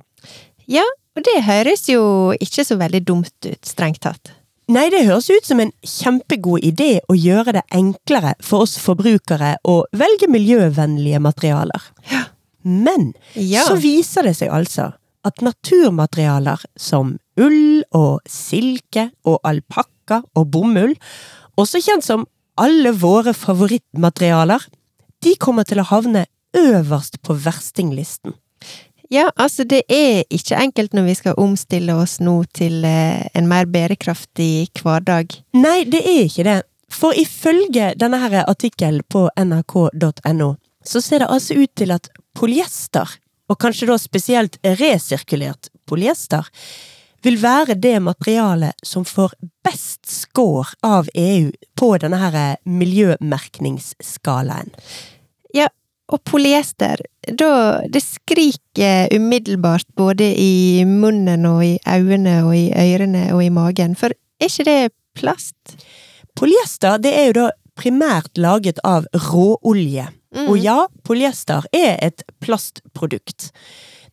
Ja, 0.69 0.85
og 1.17 1.25
det 1.25 1.45
høres 1.45 1.87
jo 1.89 2.33
ikke 2.41 2.65
så 2.65 2.79
veldig 2.81 3.03
dumt 3.09 3.49
ut, 3.49 3.61
strengt 3.65 4.03
tatt. 4.05 4.33
Nei, 4.67 4.89
det 4.91 5.05
høres 5.07 5.29
ut 5.31 5.47
som 5.47 5.61
en 5.63 5.71
kjempegod 5.87 6.65
idé 6.67 6.97
å 7.07 7.15
gjøre 7.15 7.53
det 7.55 7.63
enklere 7.77 8.33
for 8.43 8.65
oss 8.65 8.75
forbrukere 8.83 9.53
å 9.63 9.85
velge 9.95 10.27
miljøvennlige 10.27 11.21
materialer. 11.23 11.83
Men 12.65 13.13
Ja. 13.35 13.63
så 13.63 13.77
viser 13.79 14.25
det 14.27 14.35
seg 14.37 14.51
altså 14.51 14.93
at 15.25 15.41
naturmaterialer 15.43 16.65
som 16.77 17.19
ull 17.39 17.85
og 17.95 18.21
silke 18.27 19.13
og 19.25 19.39
alpakka 19.45 20.25
og 20.35 20.51
bomull, 20.51 20.97
også 21.57 21.79
kjent 21.83 22.03
som 22.03 22.27
alle 22.59 22.91
våre 22.91 23.35
favorittmaterialer, 23.35 24.67
de 25.23 25.35
kommer 25.37 25.65
til 25.65 25.79
å 25.79 25.87
havne 25.87 26.27
øverst 26.57 27.21
på 27.23 27.39
verstinglisten. 27.39 28.35
Ja, 29.13 29.29
altså 29.37 29.67
det 29.69 29.85
er 29.93 30.25
ikke 30.35 30.59
enkelt 30.59 30.97
når 30.97 31.07
vi 31.07 31.15
skal 31.19 31.39
omstille 31.39 31.95
oss 31.95 32.19
nå 32.21 32.41
til 32.57 32.85
eh, 32.85 33.29
en 33.39 33.51
mer 33.51 33.69
bærekraftig 33.71 34.73
hverdag. 34.81 35.37
Nei, 35.55 35.85
det 35.87 36.03
er 36.03 36.25
ikke 36.25 36.47
det. 36.49 36.57
For 36.91 37.15
ifølge 37.19 37.93
denne 37.99 38.19
her 38.23 38.43
artikkelen 38.47 39.05
på 39.11 39.27
nrk.no, 39.39 40.51
så 40.87 41.03
ser 41.03 41.23
det 41.23 41.31
altså 41.31 41.59
ut 41.59 41.73
til 41.79 41.95
at 41.95 42.11
polyester, 42.37 43.11
og 43.51 43.59
kanskje 43.63 43.89
da 43.91 43.97
spesielt 43.99 44.59
resirkulert 44.81 45.71
polyester, 45.87 46.47
vil 47.27 47.39
være 47.43 47.75
det 47.83 47.99
materialet 48.03 48.87
som 48.87 49.05
får 49.07 49.35
best 49.67 50.07
score 50.11 50.67
av 50.87 51.11
EU 51.15 51.51
på 51.79 51.93
denne 52.03 52.19
her 52.23 52.57
miljømerkningsskalaen. 52.63 54.71
Og 56.13 56.23
polyester, 56.23 57.01
da 57.27 57.83
Det 57.91 58.03
skriker 58.03 59.09
umiddelbart 59.11 59.89
både 59.97 60.29
i 60.39 60.85
munnen 60.87 61.47
og 61.47 61.65
i 61.65 61.79
øynene 61.83 62.45
og 62.47 62.55
i 62.57 62.71
ørene 62.71 63.33
og 63.35 63.43
i 63.45 63.51
magen, 63.51 63.97
for 63.97 64.15
er 64.41 64.51
ikke 64.51 64.65
det 64.65 64.93
plast? 65.19 65.57
Polyester 66.37 67.01
det 67.03 67.15
er 67.17 67.27
jo 67.31 67.39
da 67.41 67.49
primært 67.77 68.39
laget 68.39 68.79
av 68.85 69.07
råolje. 69.13 70.07
Mm. 70.37 70.49
Og 70.49 70.59
ja, 70.61 70.87
polyester 71.05 71.67
er 71.73 71.97
et 72.05 72.23
plastprodukt. 72.41 73.51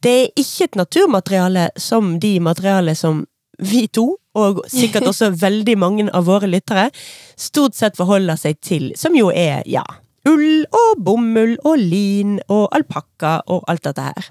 Det 0.04 0.12
er 0.12 0.40
ikke 0.40 0.68
et 0.68 0.80
naturmateriale 0.80 1.70
som 1.80 2.18
de 2.20 2.38
materialene 2.44 2.96
som 2.96 3.24
vi 3.60 3.86
to, 3.88 4.16
og 4.36 4.64
sikkert 4.72 5.08
også 5.12 5.32
veldig 5.40 5.76
mange 5.80 6.08
av 6.12 6.26
våre 6.28 6.50
lyttere, 6.50 6.90
stort 7.38 7.78
sett 7.78 8.00
forholder 8.00 8.40
seg 8.40 8.60
til, 8.64 8.92
som 9.00 9.16
jo 9.16 9.30
er, 9.32 9.62
ja, 9.70 9.86
ull 10.30 10.66
og 10.72 11.04
bomull 11.04 11.56
og 11.68 11.80
lin 11.80 12.38
og 12.48 12.68
alpakka 12.76 13.42
og 13.52 13.66
alt 13.72 13.84
dette 13.88 14.08
her. 14.10 14.30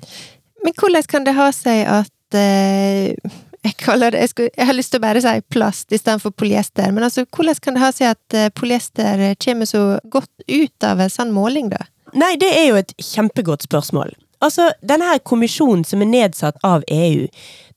Men 0.64 0.76
hvordan 0.78 1.08
kan 1.10 1.26
det 1.26 1.36
ha 1.36 1.48
seg 1.54 1.84
at 1.90 2.38
eh, 2.38 3.12
jeg, 3.62 3.76
det, 3.78 4.18
jeg, 4.18 4.28
skulle, 4.30 4.50
jeg 4.56 4.66
har 4.66 4.74
lyst 4.74 4.92
til 4.94 4.98
å 4.98 5.04
bare 5.04 5.22
si 5.22 5.32
plast 5.52 5.94
istedenfor 5.94 6.34
polyester, 6.34 6.90
men 6.94 7.06
altså, 7.06 7.26
hvordan 7.30 7.60
kan 7.62 7.76
det 7.76 7.84
ha 7.84 7.90
seg 7.94 8.14
at 8.16 8.38
eh, 8.38 8.50
polyester 8.54 9.22
kommer 9.42 9.68
så 9.70 9.82
godt 10.10 10.32
ut 10.48 10.86
av 10.86 11.02
en 11.02 11.12
sånn 11.12 11.34
måling, 11.34 11.70
da? 11.70 11.84
Nei, 12.18 12.34
det 12.40 12.50
er 12.52 12.66
jo 12.68 12.80
et 12.80 12.92
kjempegodt 13.00 13.64
spørsmål. 13.64 14.12
Altså, 14.42 14.72
denne 14.82 15.06
her 15.06 15.20
kommisjonen 15.22 15.84
som 15.86 16.02
er 16.02 16.10
nedsatt 16.10 16.58
av 16.66 16.82
EU, 16.90 17.28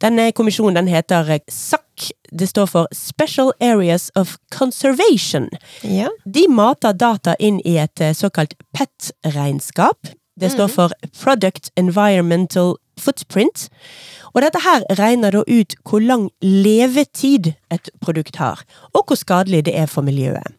denne 0.01 0.31
kommisjonen 0.35 0.79
den 0.79 0.89
heter 0.89 1.29
SAC, 1.51 2.09
det 2.31 2.49
står 2.49 2.69
for 2.71 2.87
Special 2.91 3.53
Areas 3.61 4.09
of 4.15 4.37
Conservation. 4.51 5.49
Ja. 5.83 6.09
De 6.25 6.47
mater 6.49 6.97
data 6.97 7.35
inn 7.39 7.61
i 7.65 7.77
et 7.77 8.01
eh, 8.01 8.15
såkalt 8.17 8.57
PET-regnskap. 8.73 10.09
Det 10.35 10.49
står 10.51 10.67
for 10.67 10.91
Product 11.15 11.69
Environmental 11.79 12.75
Footprint. 12.99 13.69
Og 14.33 14.41
dette 14.43 14.59
her 14.65 14.83
regner 14.99 15.31
da 15.31 15.45
ut 15.47 15.77
hvor 15.87 16.03
lang 16.03 16.27
levetid 16.43 17.53
et 17.71 17.89
produkt 18.03 18.41
har, 18.41 18.65
og 18.91 19.05
hvor 19.07 19.19
skadelig 19.19 19.63
det 19.69 19.77
er 19.79 19.87
for 19.87 20.03
miljøet. 20.03 20.57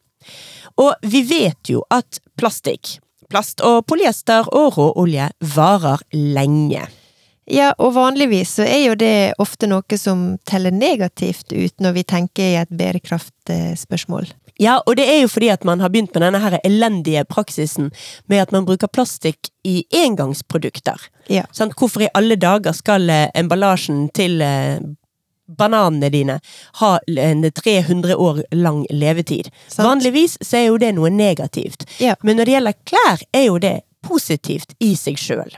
Og 0.81 0.95
vi 1.05 1.23
vet 1.29 1.69
jo 1.69 1.83
at 1.93 2.21
plastikk, 2.41 2.97
plast 3.31 3.63
og 3.65 3.85
polyester 3.91 4.49
og 4.55 4.79
råolje 4.79 5.31
varer 5.55 6.03
lenge. 6.13 6.87
Ja, 7.47 7.71
og 7.79 7.95
vanligvis 7.95 8.57
så 8.59 8.65
er 8.67 8.81
jo 8.89 8.97
det 8.99 9.37
ofte 9.39 9.69
noe 9.71 9.99
som 10.01 10.33
teller 10.51 10.75
negativt 10.75 11.53
ut 11.55 11.77
når 11.83 11.95
vi 12.01 12.03
tenker 12.11 12.43
i 12.43 12.59
et 12.59 12.73
bærekraftspørsmål. 12.75 14.33
Ja, 14.59 14.79
og 14.89 14.97
det 14.97 15.05
er 15.05 15.21
jo 15.21 15.29
fordi 15.29 15.51
at 15.53 15.67
man 15.69 15.83
har 15.85 15.93
begynt 15.93 16.15
med 16.17 16.25
denne 16.25 16.41
her 16.41 16.59
elendige 16.65 17.27
praksisen 17.29 17.91
med 18.27 18.41
at 18.41 18.55
man 18.57 18.65
bruker 18.67 18.89
plastikk 18.89 19.51
i 19.69 19.83
engangsprodukter. 19.95 20.97
Ja. 21.29 21.45
Sånn, 21.55 21.75
Hvorfor 21.77 22.07
i 22.07 22.13
alle 22.17 22.39
dager 22.41 22.75
skal 22.75 23.11
eh, 23.13 23.29
emballasjen 23.37 24.07
til 24.17 24.41
eh, 24.43 24.81
bananene 25.47 26.11
dine 26.11 26.39
ha 26.81 26.93
en 27.07 27.51
300 27.53 28.17
år 28.17 28.43
lang 28.55 28.87
levetid? 28.91 29.51
Sant. 29.69 29.87
Vanligvis 29.89 30.39
så 30.41 30.57
er 30.57 30.67
jo 30.71 30.81
det 30.83 30.95
noe 30.97 31.11
negativt. 31.11 31.87
Ja. 32.03 32.17
Men 32.23 32.41
når 32.41 32.49
det 32.49 32.57
gjelder 32.57 32.81
klær, 32.91 33.25
er 33.33 33.47
jo 33.49 33.61
det 33.63 33.77
positivt 34.07 34.77
i 34.79 34.95
seg 34.99 35.19
sjøl. 35.21 35.57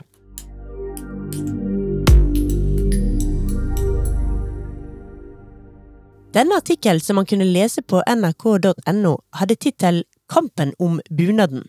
Denne 6.33 6.59
artikkelen 6.61 7.01
som 7.01 7.17
man 7.17 7.25
kunne 7.25 7.47
lese 7.49 7.81
på 7.81 8.03
nrk.no, 8.05 9.15
hadde 9.33 9.55
tittel 9.57 10.03
Kampen 10.29 10.75
om 10.77 10.99
bunaden. 11.09 11.63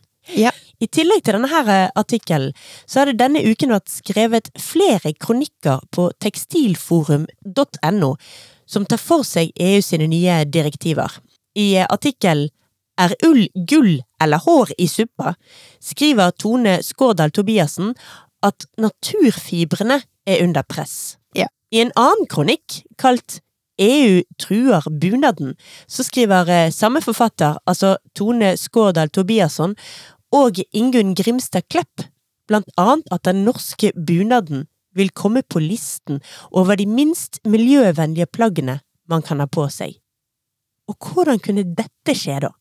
I 0.81 0.89
tillegg 0.89 1.25
til 1.25 1.37
denne 1.37 1.51
her 1.51 1.91
artikkelen, 1.99 2.55
så 2.89 3.01
har 3.01 3.11
det 3.11 3.21
denne 3.21 3.43
uken 3.45 3.75
vært 3.75 3.93
skrevet 3.93 4.49
flere 4.61 5.13
kronikker 5.13 5.83
på 5.93 6.09
tekstilforum.no 6.25 8.15
som 8.71 8.87
tar 8.87 9.03
for 9.03 9.27
seg 9.27 9.53
EU 9.61 9.83
sine 9.85 10.09
nye 10.11 10.45
direktiver. 10.49 11.21
I 11.59 11.83
artikkelen 11.85 12.49
Er 13.01 13.15
ull 13.25 13.47
gull 13.55 14.03
eller 14.21 14.43
hår 14.45 14.75
i 14.79 14.87
suppa? 14.89 15.35
skriver 15.81 16.35
Tone 16.37 16.83
Skårdal 16.85 17.31
Tobiassen 17.33 17.95
at 18.45 18.67
naturfibrene 18.77 20.03
er 20.27 20.43
under 20.45 20.67
press. 20.69 21.17
Ja. 21.35 21.47
I 21.73 21.81
en 21.81 21.93
annen 21.97 22.29
kronikk, 22.29 22.83
kalt 22.99 23.41
EU 23.81 24.21
truer 24.37 24.85
bunaden, 25.01 25.55
så 25.89 26.05
skriver 26.05 26.51
eh, 26.53 26.73
samme 26.73 27.01
forfatter, 27.01 27.57
altså 27.65 27.97
Tone 28.15 28.53
Skårdal 28.61 29.09
Tobiasson, 29.09 29.77
og 30.35 30.61
Ingunn 30.73 31.15
Grimstad 31.19 31.67
Klepp, 31.71 32.07
blant 32.51 32.71
annet 32.81 33.09
at 33.15 33.27
den 33.29 33.45
norske 33.47 33.93
bunaden 33.95 34.67
vil 34.97 35.11
komme 35.15 35.43
på 35.47 35.63
listen 35.63 36.19
over 36.51 36.79
de 36.79 36.87
minst 36.87 37.39
miljøvennlige 37.47 38.27
plaggene 38.31 38.81
man 39.11 39.23
kan 39.27 39.43
ha 39.43 39.47
på 39.51 39.67
seg. 39.71 39.99
Og 40.91 40.97
hvordan 40.99 41.39
kunne 41.43 41.67
dette 41.67 42.17
skje, 42.17 42.41
da? 42.47 42.55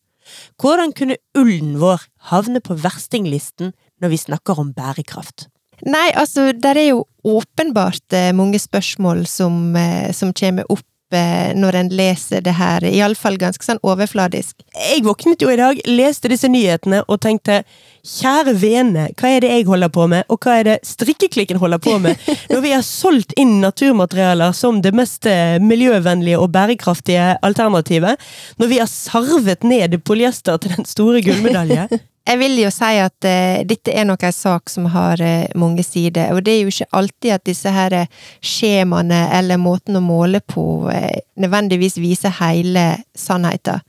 Hvordan 0.61 0.93
kunne 0.93 1.17
ullen 1.37 1.79
vår 1.81 2.03
havne 2.29 2.61
på 2.61 2.77
verstinglisten 2.77 3.73
når 4.01 4.13
vi 4.13 4.21
snakker 4.21 4.61
om 4.61 4.73
bærekraft? 4.77 5.47
Nei, 5.87 6.09
altså, 6.11 6.51
der 6.51 6.75
er 6.75 6.89
jo 6.91 7.05
åpenbart 7.23 8.13
eh, 8.13 8.33
mange 8.35 8.59
spørsmål 8.59 9.23
som, 9.31 9.75
eh, 9.79 10.11
som 10.13 10.33
kommer 10.35 10.67
opp 10.69 10.88
når 11.09 11.75
en 11.79 11.89
leser 11.97 12.43
det 12.45 12.53
her, 12.59 12.83
iallfall 12.85 13.37
ganske 13.41 13.65
sånn 13.65 13.81
overfladisk. 13.81 14.55
Jeg 14.75 15.01
våknet 15.05 15.41
jo 15.41 15.49
i 15.49 15.57
dag, 15.57 15.79
leste 15.89 16.29
disse 16.29 16.49
nyhetene 16.51 17.01
og 17.07 17.21
tenkte 17.23 17.63
kjære 18.05 18.53
vene, 18.59 19.07
hva 19.19 19.31
er 19.33 19.43
det 19.43 19.51
jeg 19.51 19.65
holder 19.67 19.91
på 19.93 20.05
med, 20.11 20.27
og 20.29 20.39
hva 20.43 20.59
er 20.59 20.67
det 20.67 20.77
strikkeklikken 20.87 21.59
holder 21.61 21.81
på 21.83 21.97
med, 22.03 22.19
når 22.53 22.63
vi 22.63 22.75
har 22.75 22.85
solgt 22.85 23.33
inn 23.39 23.57
naturmaterialer 23.63 24.53
som 24.55 24.83
det 24.85 24.93
mest 24.97 25.27
eh, 25.29 25.57
miljøvennlige 25.63 26.39
og 26.39 26.51
bærekraftige 26.55 27.33
alternativet, 27.45 28.21
når 28.61 28.71
vi 28.71 28.79
har 28.81 28.91
sarvet 28.91 29.65
ned 29.67 29.99
polyester 30.07 30.61
til 30.61 30.77
den 30.77 30.87
store 30.89 31.23
gullmedalje. 31.25 31.89
Jeg 32.29 32.37
vil 32.37 32.59
jo 32.61 32.69
si 32.69 32.89
at 33.01 33.25
uh, 33.25 33.61
dette 33.65 33.89
er 33.89 34.05
nok 34.05 34.21
en 34.27 34.35
sak 34.35 34.69
som 34.69 34.85
har 34.93 35.17
uh, 35.17 35.47
mange 35.57 35.81
sider, 35.85 36.29
og 36.35 36.43
det 36.45 36.53
er 36.53 36.59
jo 36.61 36.73
ikke 36.73 36.91
alltid 36.99 37.33
at 37.33 37.45
disse 37.49 37.71
her 37.73 37.95
eh, 38.03 38.11
skjemaene 38.45 39.23
eller 39.33 39.57
måten 39.57 39.97
å 39.97 40.03
måle 40.03 40.41
på 40.45 40.65
uh, 40.91 41.15
nødvendigvis 41.41 41.97
viser 41.97 42.35
hele 42.37 42.85
sannheten. 43.17 43.81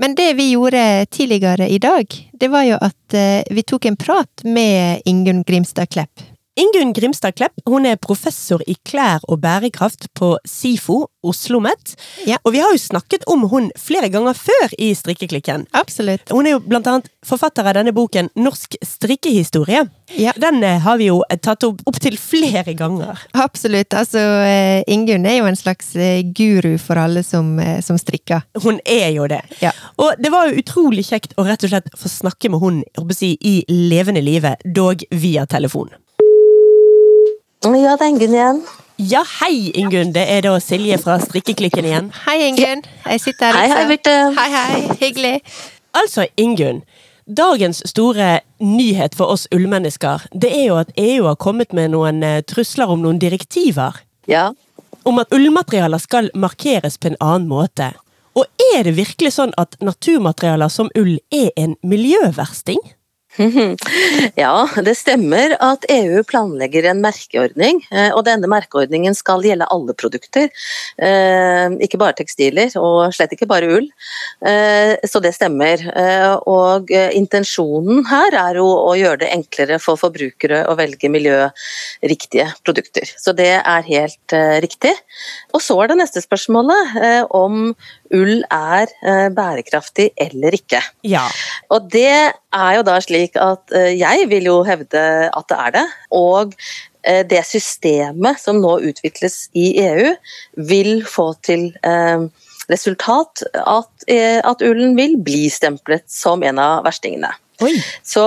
Men 0.00 0.16
det 0.16 0.30
vi 0.36 0.50
gjorde 0.54 1.04
tidligere 1.12 1.68
i 1.72 1.78
dag, 1.80 2.16
det 2.32 2.48
var 2.52 2.66
jo 2.68 2.76
at 2.84 3.16
vi 3.48 3.62
tok 3.64 3.86
en 3.88 3.96
prat 3.96 4.44
med 4.44 5.00
Ingunn 5.08 5.40
Grimstad 5.48 5.88
Klepp. 5.88 6.20
Ingunn 6.56 6.94
Grimstad 6.96 7.36
Klepp 7.36 7.60
hun 7.68 7.84
er 7.84 7.98
professor 8.00 8.62
i 8.64 8.78
klær 8.88 9.20
og 9.28 9.42
bærekraft 9.42 10.06
på 10.16 10.30
SIFO, 10.48 11.02
OsloMet. 11.26 11.92
Ja. 12.24 12.38
Og 12.48 12.54
vi 12.54 12.62
har 12.64 12.70
jo 12.72 12.80
snakket 12.80 13.26
om 13.28 13.42
hun 13.50 13.66
flere 13.76 14.08
ganger 14.08 14.32
før 14.38 14.72
i 14.80 14.88
Strikkeklikken. 14.96 15.66
Absolutt. 15.76 16.32
Hun 16.32 16.48
er 16.48 16.54
jo 16.54 16.62
blant 16.64 16.88
annet 16.88 17.10
forfatter 17.26 17.66
av 17.66 17.76
denne 17.76 17.92
boken 17.92 18.30
Norsk 18.40 18.78
strikkehistorie. 18.80 19.82
Ja. 20.16 20.32
Den 20.40 20.62
eh, 20.64 20.78
har 20.80 20.96
vi 20.96 21.10
jo 21.10 21.18
tatt 21.44 21.66
opp 21.68 21.82
opptil 21.90 22.16
flere 22.16 22.72
ganger. 22.78 23.20
Absolutt. 23.36 23.92
Altså, 23.92 24.24
eh, 24.46 24.80
Ingunn 24.88 25.28
er 25.28 25.42
jo 25.42 25.50
en 25.50 25.60
slags 25.60 25.92
eh, 25.92 26.22
guru 26.24 26.78
for 26.80 26.96
alle 27.02 27.20
som, 27.26 27.52
eh, 27.60 27.82
som 27.84 28.00
strikker. 28.00 28.48
Hun 28.64 28.80
er 28.80 29.10
jo 29.12 29.28
det. 29.28 29.42
Ja. 29.60 29.74
Og 30.00 30.16
det 30.16 30.32
var 30.32 30.48
jo 30.48 30.64
utrolig 30.64 31.04
kjekt 31.10 31.36
å 31.36 31.44
rett 31.44 31.68
og 31.68 31.74
slett 31.74 31.92
få 32.00 32.16
snakke 32.16 32.48
med 32.48 32.64
hun 32.64 32.82
si, 33.12 33.34
i 33.44 33.58
levende 33.68 34.24
live, 34.24 34.56
dog 34.64 35.04
via 35.12 35.44
telefon. 35.44 35.92
Ja, 37.74 37.96
det 37.98 38.04
er 38.04 38.10
Ingunn 38.12 38.34
igjen. 38.34 38.58
Ja, 39.10 39.22
hei 39.40 39.72
Ingunn, 39.74 40.12
det 40.14 40.22
er 40.30 40.44
da 40.46 40.52
Silje 40.62 40.98
fra 41.02 41.16
Strikkeklikken 41.18 41.84
igjen. 41.88 42.12
Hei, 42.22 42.36
Ingunn. 42.46 42.84
Jeg 43.02 43.20
sitter 43.20 43.50
her. 43.50 43.58
Hei, 43.58 43.72
hei, 43.72 43.88
Birte. 43.90 44.12
Hei, 44.36 44.46
hei. 44.52 44.82
Hyggelig. 45.00 45.40
Altså, 45.96 46.26
Ingunn. 46.38 46.84
Dagens 47.26 47.82
store 47.90 48.40
nyhet 48.62 49.16
for 49.18 49.34
oss 49.34 49.48
ullmennesker, 49.50 50.28
det 50.30 50.52
er 50.54 50.64
jo 50.68 50.76
at 50.78 50.92
EU 50.96 51.26
har 51.26 51.34
kommet 51.42 51.74
med 51.74 51.90
noen 51.96 52.22
eh, 52.22 52.44
trusler 52.46 52.86
om 52.86 53.02
noen 53.02 53.18
direktiver. 53.18 53.98
Ja. 54.30 54.52
Om 55.02 55.18
at 55.18 55.34
ullmaterialer 55.34 55.98
skal 55.98 56.30
markeres 56.38 57.00
på 57.02 57.10
en 57.10 57.18
annen 57.18 57.50
måte. 57.50 57.90
Og 58.38 58.46
er 58.76 58.86
det 58.86 58.94
virkelig 58.94 59.34
sånn 59.40 59.56
at 59.58 59.74
naturmaterialer 59.82 60.70
som 60.70 60.92
ull 60.94 61.16
er 61.34 61.50
en 61.58 61.74
miljøversting? 61.82 62.78
Ja, 64.36 64.66
det 64.84 64.94
stemmer 64.96 65.54
at 65.62 65.84
EU 65.92 66.22
planlegger 66.26 66.88
en 66.90 67.02
merkeordning, 67.04 67.82
eh, 67.92 68.08
og 68.16 68.24
denne 68.26 68.48
merkeordningen 68.50 69.14
skal 69.16 69.44
gjelde 69.44 69.68
alle 69.72 69.94
produkter. 69.98 70.48
eh, 70.98 71.68
Ikke 71.86 71.98
bare 72.00 72.16
tekstiler, 72.16 72.72
og 72.80 73.12
slett 73.14 73.34
ikke 73.36 73.48
bare 73.48 73.68
ull. 73.76 73.88
Eh, 74.44 74.96
Så 75.06 75.20
det 75.22 75.34
stemmer. 75.34 75.82
Og 76.46 76.90
intensjonen 76.90 78.04
her 78.08 78.34
er 78.34 78.54
jo 78.58 78.66
å 78.66 78.94
gjøre 78.96 79.20
det 79.20 79.30
enklere 79.32 79.78
for 79.80 79.96
forbrukere 79.96 80.64
å 80.66 80.76
velge 80.76 81.08
miljøriktige 81.08 82.48
produkter. 82.64 83.06
Så 83.16 83.34
det 83.36 83.62
er 83.62 83.82
helt 83.82 84.36
riktig. 84.62 84.94
Og 85.54 85.60
så 85.60 85.78
er 85.82 85.88
det 85.88 85.98
neste 86.00 86.22
spørsmålet 86.24 87.30
om 87.30 87.74
ull 88.14 88.42
er 88.52 88.90
eh, 89.02 89.28
bærekraftig 89.34 90.10
eller 90.20 90.56
ikke. 90.56 90.82
Ja. 91.06 91.24
Og 91.72 91.88
det 91.92 92.32
er 92.32 92.72
jo 92.78 92.84
da 92.86 92.98
slik 93.04 93.38
at 93.40 93.74
eh, 93.74 93.94
jeg 93.98 94.28
vil 94.30 94.50
jo 94.50 94.60
hevde 94.66 95.02
at 95.30 95.48
det 95.50 95.58
er 95.58 95.76
det. 95.78 95.86
Og 96.14 96.56
eh, 97.02 97.22
det 97.28 97.44
systemet 97.48 98.42
som 98.42 98.60
nå 98.62 98.78
utvikles 98.90 99.46
i 99.56 99.72
EU, 99.84 100.14
vil 100.68 101.00
få 101.06 101.32
til 101.46 101.70
resultat 102.66 103.44
at, 103.54 104.06
at 104.10 104.62
ullen 104.66 104.96
vil 104.98 105.14
bli 105.22 105.46
stemplet 105.52 106.02
som 106.10 106.42
en 106.42 106.58
av 106.58 106.82
verstingene. 106.86 107.30
Oi. 107.62 107.76
Så 108.02 108.24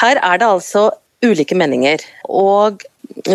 her 0.00 0.16
er 0.22 0.40
det 0.40 0.48
altså 0.48 0.88
ulike 1.22 1.56
meninger. 1.58 2.02
Og 2.24 2.82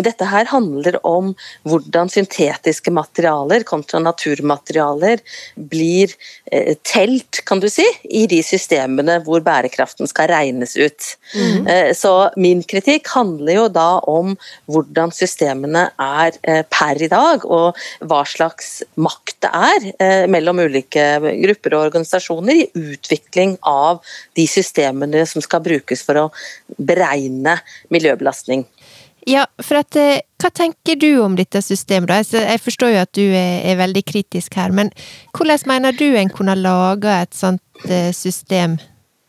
dette 0.04 0.28
her 0.28 0.48
handler 0.50 0.98
om 1.06 1.32
hvordan 1.68 2.10
syntetiske 2.12 2.92
materialer 2.94 3.64
kontra 3.68 4.00
naturmaterialer 4.02 5.22
blir 5.70 6.12
eh, 6.52 6.74
telt, 6.86 7.42
kan 7.48 7.62
du 7.62 7.68
si, 7.72 7.86
i 8.04 8.26
de 8.30 8.40
systemene 8.46 9.18
hvor 9.26 9.42
bærekraften 9.46 10.10
skal 10.10 10.30
regnes 10.32 10.76
ut. 10.78 11.12
Eh, 11.34 11.92
så 11.96 12.12
min 12.40 12.62
kritikk 12.66 13.10
handler 13.14 13.60
jo 13.60 13.66
da 13.72 13.88
om 14.08 14.34
hvordan 14.70 15.12
systemene 15.14 15.88
er 16.02 16.38
eh, 16.42 16.64
per 16.68 17.02
i 17.02 17.10
dag, 17.12 17.44
og 17.44 17.78
hva 18.04 18.22
slags 18.28 18.82
makt 18.98 19.36
det 19.44 19.50
er 19.54 19.88
eh, 20.02 20.24
mellom 20.30 20.58
ulike 20.64 21.04
grupper 21.22 21.76
og 21.76 21.88
organisasjoner 21.88 22.62
i 22.64 22.68
utvikling 22.74 23.56
av 23.66 24.02
de 24.38 24.46
systemene 24.50 25.24
som 25.28 25.44
skal 25.44 25.62
brukes 25.64 26.02
for 26.06 26.24
å 26.24 26.28
beregne 26.78 27.58
miljøbelastning. 27.94 28.66
Ja, 29.28 29.44
for 29.60 29.82
at 29.82 29.96
eh, 30.00 30.22
Hva 30.38 30.50
tenker 30.54 30.96
du 30.96 31.08
om 31.20 31.34
dette 31.36 31.60
systemet? 31.64 32.12
Altså, 32.14 32.40
jeg 32.40 32.60
forstår 32.62 32.92
jo 32.94 33.00
at 33.02 33.10
du 33.18 33.24
er, 33.26 33.74
veldig 33.80 34.04
kritisk 34.06 34.54
her, 34.56 34.70
men 34.70 34.92
hvordan 35.34 35.66
mener 35.66 35.96
du 35.98 36.06
en 36.14 36.30
kunne 36.30 36.54
laga 36.54 37.22
et 37.24 37.34
sånt 37.34 37.88
eh, 37.90 38.12
system? 38.14 38.78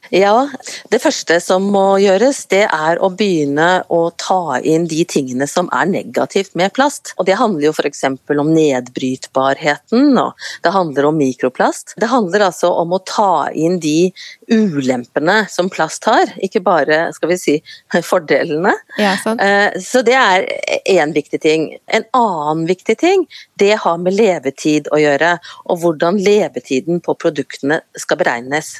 Ja, 0.10 0.50
Det 0.90 1.02
første 1.04 1.38
som 1.42 1.68
må 1.70 2.00
gjøres, 2.02 2.44
det 2.50 2.64
er 2.66 2.98
å 3.02 3.12
begynne 3.14 3.84
å 3.94 4.00
ta 4.18 4.58
inn 4.66 4.88
de 4.90 5.04
tingene 5.06 5.46
som 5.48 5.70
er 5.76 5.86
negativt 5.86 6.56
med 6.58 6.74
plast. 6.74 7.14
Og 7.18 7.28
Det 7.30 7.38
handler 7.38 7.68
jo 7.68 7.74
f.eks. 7.76 8.04
om 8.10 8.50
nedbrytbarheten, 8.54 10.18
og 10.18 10.34
det 10.64 10.74
handler 10.74 11.10
om 11.10 11.18
mikroplast. 11.20 11.94
Det 12.02 12.10
handler 12.10 12.48
altså 12.48 12.72
om 12.74 12.96
å 12.98 13.02
ta 13.06 13.50
inn 13.54 13.80
de 13.80 14.12
ulempene 14.50 15.44
som 15.50 15.70
plast 15.70 16.06
har, 16.10 16.34
ikke 16.42 16.64
bare 16.66 17.14
skal 17.14 17.30
vi 17.30 17.38
si, 17.38 17.58
fordelene. 18.12 18.74
Ja, 18.98 19.16
sant? 19.22 19.42
Eh, 19.42 19.78
Så 19.80 20.02
det 20.06 20.18
er 20.18 20.48
én 20.90 21.14
viktig 21.14 21.42
ting. 21.42 21.70
En 21.88 22.06
annen 22.18 22.66
viktig 22.70 22.98
ting, 22.98 23.28
det 23.60 23.76
har 23.84 23.98
med 24.02 24.18
levetid 24.18 24.90
å 24.92 24.98
gjøre, 25.02 25.38
og 25.70 25.84
hvordan 25.84 26.18
levetiden 26.18 27.02
på 27.06 27.14
produktene 27.20 27.82
skal 27.98 28.18
beregnes. 28.18 28.80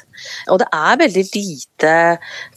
Og 0.52 0.60
det 0.62 0.68
er 0.74 1.00
veldig 1.00 1.24
lite 1.34 1.94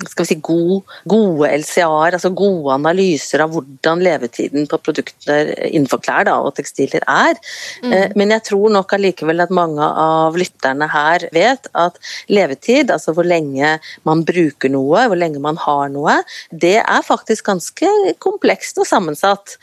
skal 0.10 0.26
vi 0.26 0.30
si, 0.34 0.38
god, 0.44 0.96
gode 1.10 1.50
LCA-er, 1.62 2.18
altså 2.18 2.34
gode 2.36 2.74
analyser 2.76 3.44
av 3.44 3.54
hvordan 3.54 4.04
levetiden 4.04 4.68
på 4.70 4.80
produkter 4.84 5.54
innenfor 5.70 6.02
klær 6.04 6.28
da, 6.28 6.38
og 6.44 6.56
tekstiler 6.58 7.06
er. 7.10 7.40
Mm. 7.84 8.16
Men 8.20 8.36
jeg 8.36 8.46
tror 8.50 8.74
nok 8.74 8.96
allikevel 8.98 9.44
at 9.46 9.54
mange 9.54 9.84
av 9.84 10.38
lytterne 10.40 10.90
her 10.92 11.28
vet 11.36 11.70
at 11.78 12.00
levetid, 12.32 12.92
altså 12.94 13.16
hvor 13.16 13.28
lenge 13.28 13.78
man 14.08 14.24
bruker 14.28 14.72
noe, 14.74 15.08
hvor 15.08 15.20
lenge 15.20 15.42
man 15.44 15.60
har 15.64 15.92
noe, 15.94 16.20
det 16.52 16.80
er 16.82 17.06
faktisk 17.06 17.52
ganske 17.52 17.90
komplekst 18.24 18.80
og 18.82 18.90
sammensatt. 18.90 19.58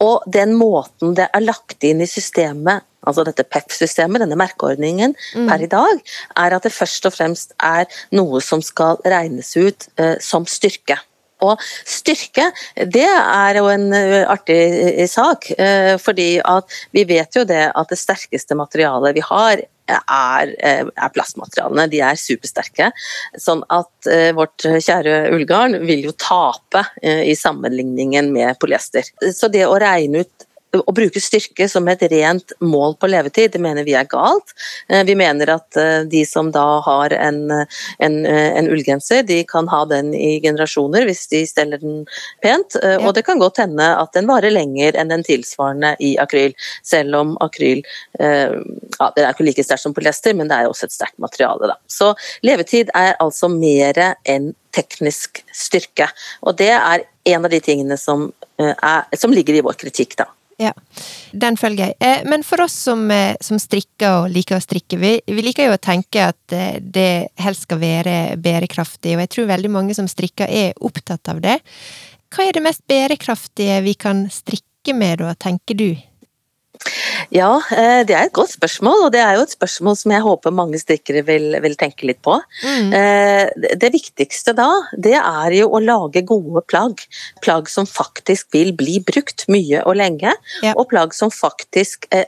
Og 0.00 0.24
den 0.26 0.54
måten 0.58 1.14
det 1.18 1.28
er 1.32 1.44
lagt 1.44 1.84
inn 1.84 2.00
i 2.00 2.08
systemet, 2.08 2.86
altså 3.06 3.24
dette 3.24 3.44
PEP-systemet, 3.48 4.22
denne 4.22 4.38
merkeordningen, 4.38 5.14
per 5.48 5.64
i 5.64 5.68
dag, 5.70 6.00
er 6.40 6.56
at 6.56 6.66
det 6.66 6.72
først 6.74 7.08
og 7.08 7.16
fremst 7.16 7.54
er 7.64 7.88
noe 8.16 8.42
som 8.44 8.64
skal 8.64 9.00
regnes 9.04 9.54
ut 9.56 9.88
eh, 10.00 10.16
som 10.24 10.48
styrke. 10.48 10.98
Og 11.44 11.60
styrke, 11.88 12.50
det 12.92 13.08
er 13.08 13.60
jo 13.60 13.68
en 13.72 13.88
eh, 13.96 14.22
artig 14.28 14.60
eh, 14.90 15.08
sak, 15.08 15.50
eh, 15.56 15.96
fordi 16.00 16.34
at 16.44 16.80
vi 16.96 17.06
vet 17.08 17.36
jo 17.36 17.46
det 17.48 17.70
at 17.70 17.92
det 17.92 18.00
sterkeste 18.00 18.56
materialet 18.58 19.16
vi 19.16 19.24
har 19.24 19.64
er, 19.98 20.52
eh, 20.58 20.82
er 20.86 21.14
plastmaterialene. 21.14 21.88
De 21.90 22.02
er 22.04 22.20
supersterke. 22.20 22.90
Sånn 23.38 23.62
at 23.72 24.10
eh, 24.10 24.30
vårt 24.36 24.66
kjære 24.66 25.30
ullgarn 25.34 25.78
vil 25.86 26.06
jo 26.08 26.14
tape 26.18 26.84
eh, 27.02 27.26
i 27.30 27.36
sammenligningen 27.38 28.32
med 28.34 28.58
polyester. 28.62 29.06
Så 29.34 29.50
det 29.52 29.66
å 29.66 29.78
regne 29.80 30.24
ut 30.24 30.46
å 30.76 30.92
bruke 30.94 31.20
styrke 31.22 31.66
som 31.68 31.88
et 31.90 32.02
rent 32.12 32.52
mål 32.62 32.94
på 33.00 33.08
levetid, 33.10 33.52
det 33.54 33.60
mener 33.62 33.86
vi 33.86 33.96
er 33.98 34.08
galt. 34.10 34.54
Eh, 34.88 35.02
Vi 35.04 35.16
mener 35.18 35.50
at 35.56 35.76
eh, 35.76 36.04
de 36.06 36.22
som 36.26 36.50
da 36.54 36.80
har 36.86 37.12
en, 37.16 37.50
en, 37.98 38.16
eh, 38.26 38.50
en 38.58 38.70
ullgenser, 38.70 39.24
de 39.26 39.42
kan 39.44 39.68
ha 39.68 39.84
den 39.90 40.12
i 40.14 40.40
generasjoner 40.42 41.06
hvis 41.08 41.26
de 41.32 41.42
steller 41.46 41.82
den 41.82 42.04
pent. 42.42 42.76
Ja. 42.80 42.98
Og 43.02 43.14
det 43.14 43.24
kan 43.26 43.40
godt 43.40 43.58
hende 43.58 43.86
at 43.98 44.14
den 44.14 44.28
varer 44.30 44.52
lenger 44.54 44.96
enn 44.98 45.10
den 45.10 45.24
tilsvarende 45.26 45.96
i 46.00 46.14
akryl, 46.22 46.54
selv 46.86 47.16
om 47.18 47.34
akryl 47.42 47.82
ja, 48.20 49.06
det 49.16 49.22
er 49.22 49.30
ikke 49.32 49.46
like 49.46 49.64
sterkt 49.64 49.82
som 49.82 49.94
polyester, 49.96 50.34
men 50.36 50.48
det 50.50 50.58
er 50.58 50.68
også 50.68 50.86
et 50.86 50.94
sterkt 50.94 51.18
materiale. 51.22 51.70
Da. 51.72 51.76
Så 51.90 52.12
levetid 52.46 52.92
er 52.96 53.16
altså 53.22 53.48
mer 53.52 53.96
enn 54.28 54.52
teknisk 54.76 55.42
styrke. 55.56 56.10
Og 56.46 56.58
det 56.60 56.72
er 56.76 57.06
en 57.32 57.46
av 57.46 57.52
de 57.52 57.62
tingene 57.64 57.96
som, 58.00 58.28
er, 58.58 59.08
som 59.18 59.34
ligger 59.34 59.58
i 59.58 59.64
vår 59.66 59.78
kritikk. 59.80 60.18
da. 60.20 60.28
Ja, 60.60 60.74
den 61.32 61.56
følger 61.56 61.88
jeg. 61.88 61.96
Eh, 62.04 62.20
Men 62.28 62.42
for 62.44 62.60
oss 62.60 62.74
som, 62.76 63.10
eh, 63.10 63.36
som 63.40 63.58
strikker 63.58 64.24
og 64.24 64.30
liker 64.34 64.58
å 64.58 64.64
strikke, 64.64 64.98
vi, 65.00 65.14
vi 65.26 65.44
liker 65.46 65.70
jo 65.70 65.76
å 65.78 65.80
tenke 65.80 66.26
at 66.28 66.52
eh, 66.52 66.76
det 66.80 67.32
helst 67.40 67.64
skal 67.64 67.80
være 67.80 68.36
bærekraftig, 68.36 69.14
og 69.16 69.24
jeg 69.24 69.32
tror 69.32 69.48
veldig 69.54 69.70
mange 69.72 69.96
som 69.96 70.08
strikker 70.10 70.50
er 70.52 70.76
opptatt 70.84 71.32
av 71.32 71.40
det. 71.40 71.56
Hva 72.30 72.44
er 72.46 72.58
det 72.58 72.64
mest 72.66 72.84
bærekraftige 72.90 73.80
vi 73.86 73.96
kan 73.96 74.26
strikke 74.30 74.94
med 74.94 75.24
da, 75.24 75.32
tenker 75.34 75.80
du? 75.80 75.88
Ja, 77.30 77.60
eh, 77.70 78.02
det 78.08 78.14
er 78.16 78.26
et 78.26 78.34
godt 78.34 78.54
spørsmål, 78.54 79.04
og 79.06 79.12
det 79.14 79.20
er 79.22 79.36
jo 79.36 79.44
et 79.44 79.52
spørsmål 79.52 79.96
som 80.00 80.14
jeg 80.14 80.24
håper 80.24 80.54
mange 80.54 80.80
strikkere 80.80 81.22
vil, 81.26 81.52
vil 81.62 81.76
tenke 81.78 82.08
litt 82.08 82.20
på. 82.24 82.38
Mm. 82.64 82.92
Eh, 82.96 83.74
det- 83.76 83.90
viktigste 83.90 84.54
da, 84.54 84.68
det 84.96 85.16
er 85.18 85.50
jo 85.52 85.68
å 85.68 85.80
lage 85.82 86.22
gode 86.24 86.62
plagg. 86.70 87.02
Plagg 87.42 87.68
som 87.68 87.86
faktisk 87.86 88.52
vil 88.54 88.72
bli 88.72 89.00
brukt 89.00 89.48
mye 89.48 89.82
og 89.84 89.96
lenge, 89.96 90.32
Ja. 90.62 90.74
og 90.76 90.88
plagg 90.88 91.12
som 91.12 91.30
faktisk 91.30 92.06
eh, 92.10 92.24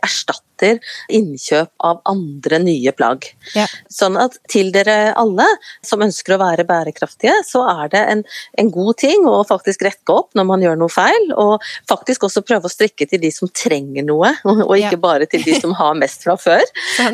erstatter 0.62 0.78
innkjøp 1.12 1.70
av 1.82 2.00
andre 2.08 2.58
nye 2.62 2.92
plagg. 2.94 3.26
Ja. 3.56 3.66
Sånn 3.90 4.16
at 4.20 4.36
til 4.50 4.70
dere 4.74 5.12
alle 5.18 5.46
som 5.84 6.02
ønsker 6.04 6.34
å 6.36 6.40
være 6.42 6.64
bærekraftige, 6.68 7.34
så 7.46 7.64
er 7.68 7.88
det 7.92 8.02
en, 8.12 8.22
en 8.58 8.70
god 8.72 8.96
ting 9.02 9.26
å 9.28 9.42
faktisk 9.48 9.82
rekke 9.86 10.12
opp 10.14 10.32
når 10.38 10.44
man 10.48 10.62
gjør 10.64 10.78
noe 10.80 10.92
feil, 10.92 11.32
og 11.36 11.62
faktisk 11.90 12.24
også 12.28 12.42
prøve 12.46 12.66
å 12.68 12.72
strikke 12.72 13.06
til 13.10 13.20
de 13.22 13.30
som 13.34 13.48
trenger 13.48 14.04
noe, 14.06 14.32
og 14.44 14.76
ikke 14.78 14.92
Ja. 14.92 15.00
bare 15.02 15.26
til 15.26 15.42
de 15.42 15.54
som 15.60 15.72
har 15.78 15.94
mest 15.98 16.22
fra 16.26 16.36
før. 16.36 16.62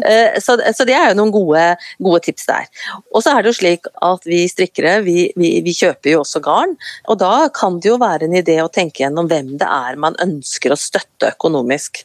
Eh, 0.08 0.38
Så, 0.40 0.54
så 0.76 0.84
det 0.86 0.94
er 0.94 1.10
jo 1.10 1.16
noen 1.18 1.30
gode, 1.32 1.62
gode 2.02 2.20
tips 2.24 2.46
der. 2.48 2.66
Og 3.14 3.22
så 3.24 3.32
er 3.34 3.42
det 3.42 3.50
jo 3.50 3.56
slik 3.58 3.86
at 4.04 4.24
vi 4.28 4.40
strikkere 4.48 4.98
vi, 5.04 5.30
vi, 5.38 5.50
vi 5.64 5.72
kjøper 5.74 6.12
jo 6.12 6.20
også 6.22 6.40
garn, 6.44 6.76
og 7.08 7.18
da 7.20 7.48
kan 7.54 7.78
det 7.82 7.90
jo 7.90 7.98
være 8.00 8.28
en 8.28 8.36
idé 8.38 8.58
å 8.62 8.70
tenke 8.72 9.02
gjennom 9.02 9.28
hvem 9.30 9.54
det 9.60 9.66
er 9.68 9.98
man 10.00 10.16
ønsker 10.22 10.72
å 10.74 10.78
støtte 10.78 11.32
økonomisk. 11.34 12.02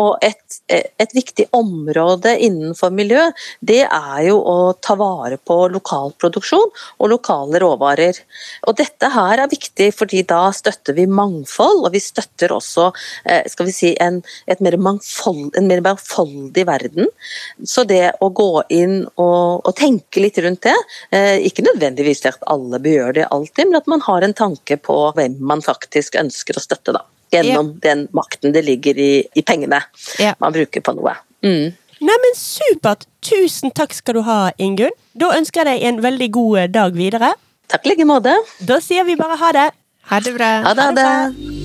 Og 0.00 0.16
et, 0.24 0.60
et 1.00 1.14
viktig 1.14 1.46
område 1.56 2.34
innenfor 2.46 2.92
miljø, 2.94 3.22
det 3.60 3.82
er 3.86 4.20
jo 4.28 4.38
å 4.38 4.56
ta 4.82 4.96
vare 4.98 5.38
på 5.38 5.56
lokal 5.72 6.12
produksjon 6.20 6.70
og 6.72 7.10
lokale 7.12 7.60
råvarer. 7.62 8.18
Og 8.68 8.76
dette 8.78 9.10
her 9.14 9.44
er 9.44 9.50
viktig 9.50 9.90
fordi 9.96 10.24
da 10.28 10.46
støtter 10.54 10.96
vi 10.98 11.06
mangfold, 11.10 11.84
og 11.86 11.94
vi 11.94 12.02
støtter 12.02 12.54
også 12.54 12.90
eh, 13.24 13.44
skal 13.50 13.68
vi 13.68 13.76
si, 13.76 13.94
en, 14.00 14.20
mer 14.64 14.78
mangfold, 14.80 15.54
en 15.58 15.70
mer 15.70 15.82
mangfoldig 15.84 16.66
verden. 16.68 17.10
Så 17.64 17.86
det 17.88 18.14
å 18.24 18.30
gå 18.34 18.50
inn 18.74 19.02
og, 19.14 19.64
og 19.64 19.72
tenke 19.78 20.22
litt 20.24 20.38
rundt 20.44 20.64
det, 20.66 20.76
eh, 21.14 21.38
ikke 21.48 21.66
nødvendigvis 21.66 22.24
at 22.30 22.44
alle 22.50 22.80
bør 22.82 22.98
gjøre 22.98 23.18
det 23.20 23.30
alltid, 23.34 23.70
men 23.70 23.80
at 23.80 23.90
man 23.90 24.04
har 24.04 24.24
en 24.24 24.36
tanke 24.36 24.78
på 24.80 25.00
hvem 25.16 25.40
man 25.44 25.64
faktisk 25.64 26.20
ønsker 26.20 26.58
å 26.58 26.64
støtte. 26.64 26.94
da 26.94 27.04
gjennom 27.32 27.72
ja. 27.74 27.80
den 27.88 28.04
makten 28.16 28.52
det 28.54 28.64
ligger 28.66 28.98
i, 28.98 29.12
i 29.34 29.42
pengene 29.42 29.80
ja. 30.20 30.34
man 30.42 30.52
bruker 30.54 30.84
på 30.84 30.94
noe. 30.96 31.16
Mm. 31.44 31.72
Neimen, 32.04 32.36
supert! 32.36 33.06
Tusen 33.24 33.72
takk 33.72 33.94
skal 33.96 34.18
du 34.18 34.24
ha, 34.26 34.38
Ingunn. 34.60 34.92
Da 35.16 35.30
ønsker 35.38 35.64
jeg 35.64 35.80
deg 35.80 35.88
en 35.88 36.02
veldig 36.04 36.30
god 36.34 36.58
eh, 36.60 36.70
dag 36.72 36.96
videre. 36.98 37.32
Takk 37.72 37.86
i 37.86 37.94
like 37.94 38.08
måte. 38.08 38.34
Da 38.60 38.80
sier 38.84 39.06
vi 39.08 39.16
bare 39.16 39.38
ha 39.40 39.52
det. 39.56 39.68
Ha 40.10 40.20
det 40.20 40.34
bra. 40.36 40.50
Ha 40.66 40.74
det. 40.76 40.84
Ha 40.84 40.96
det. 41.00 41.64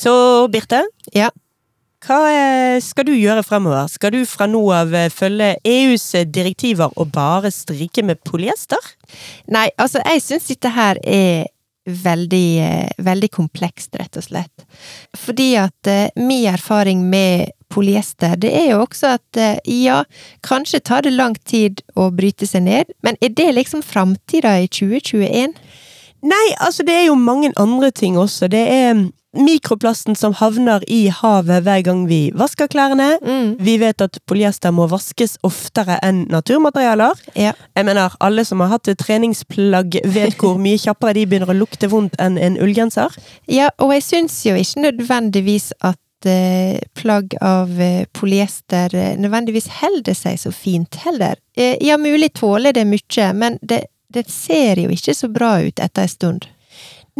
Så, 0.00 0.48
Birte? 0.48 0.86
Ja. 1.12 1.28
Hva 2.00 2.18
eh, 2.32 2.78
skal 2.80 3.04
du 3.10 3.12
gjøre 3.12 3.44
fremover? 3.44 3.88
Skal 3.92 4.14
du 4.14 4.20
fra 4.28 4.46
nå 4.48 4.62
av 4.72 4.94
eh, 4.96 5.10
følge 5.12 5.52
EUs 5.68 6.06
eh, 6.16 6.24
direktiver 6.24 6.94
og 6.96 7.10
bare 7.12 7.50
strikke 7.52 8.04
med 8.08 8.22
polyester? 8.24 8.80
Nei, 9.52 9.68
altså 9.76 10.00
jeg 10.06 10.22
syns 10.24 10.48
dette 10.48 10.72
her 10.72 11.00
er 11.04 11.50
veldig, 11.90 12.96
veldig 13.02 13.30
komplekst, 13.34 13.96
rett 14.00 14.16
og 14.16 14.24
slett. 14.24 14.64
Fordi 15.16 15.48
at 15.58 15.88
min 16.20 16.44
erfaring 16.48 17.02
med 17.10 17.50
polyester, 17.72 18.36
det 18.38 18.52
er 18.54 18.68
jo 18.70 18.82
også 18.84 19.14
at 19.16 19.40
ja, 19.66 20.02
kanskje 20.46 20.82
tar 20.84 21.06
det 21.06 21.14
lang 21.16 21.34
tid 21.48 21.80
å 21.98 22.10
bryte 22.14 22.46
seg 22.46 22.66
ned, 22.68 22.92
men 23.02 23.18
er 23.24 23.32
det 23.34 23.48
liksom 23.56 23.82
framtida 23.82 24.58
i 24.60 24.68
2021? 24.70 25.56
Nei, 26.30 26.46
altså 26.60 26.84
det 26.86 26.94
er 26.94 27.08
jo 27.08 27.16
mange 27.18 27.50
andre 27.58 27.90
ting 27.96 28.20
også. 28.20 28.46
Det 28.52 28.60
er 28.60 29.08
mikroplasten 29.36 30.16
som 30.18 30.34
havner 30.34 30.82
i 30.90 31.04
havet 31.14 31.62
hver 31.66 31.84
gang 31.86 32.02
vi 32.10 32.20
vasker 32.34 32.70
klærne. 32.70 33.12
Mm. 33.22 33.54
Vi 33.62 33.76
vet 33.82 34.02
at 34.02 34.18
polyester 34.26 34.74
må 34.74 34.88
vaskes 34.90 35.36
oftere 35.46 36.00
enn 36.06 36.24
naturmaterialer. 36.32 37.18
Ja. 37.38 37.54
Jeg 37.78 37.86
mener, 37.86 38.16
alle 38.20 38.44
som 38.46 38.62
har 38.64 38.74
hatt 38.74 38.90
treningsplagg, 38.98 40.00
vet 40.04 40.36
hvor 40.40 40.58
mye 40.60 40.80
kjappere 40.80 41.14
de 41.20 41.26
begynner 41.30 41.52
å 41.52 41.58
lukte 41.60 41.90
vondt 41.90 42.18
enn 42.22 42.38
en 42.40 42.58
ullgenser. 42.60 43.14
Ja, 43.50 43.70
og 43.78 43.94
jeg 43.94 44.06
syns 44.06 44.40
jo 44.46 44.56
ikke 44.58 44.86
nødvendigvis 44.88 45.70
at 45.78 46.28
eh, 46.28 46.80
plagg 46.98 47.36
av 47.44 47.72
eh, 47.80 48.06
polyester 48.16 48.94
eh, 48.96 49.16
nødvendigvis 49.20 49.70
holder 49.80 50.18
seg 50.18 50.42
så 50.42 50.54
fint 50.54 51.00
heller. 51.06 51.38
Ja, 51.54 51.98
mulig 52.00 52.32
tåler 52.38 52.72
det 52.72 52.86
mye, 52.88 53.32
men 53.36 53.58
det, 53.62 53.84
det 54.08 54.26
ser 54.32 54.80
jo 54.80 54.90
ikke 54.94 55.14
så 55.14 55.28
bra 55.30 55.58
ut 55.62 55.82
etter 55.82 56.06
en 56.06 56.16
stund. 56.18 56.48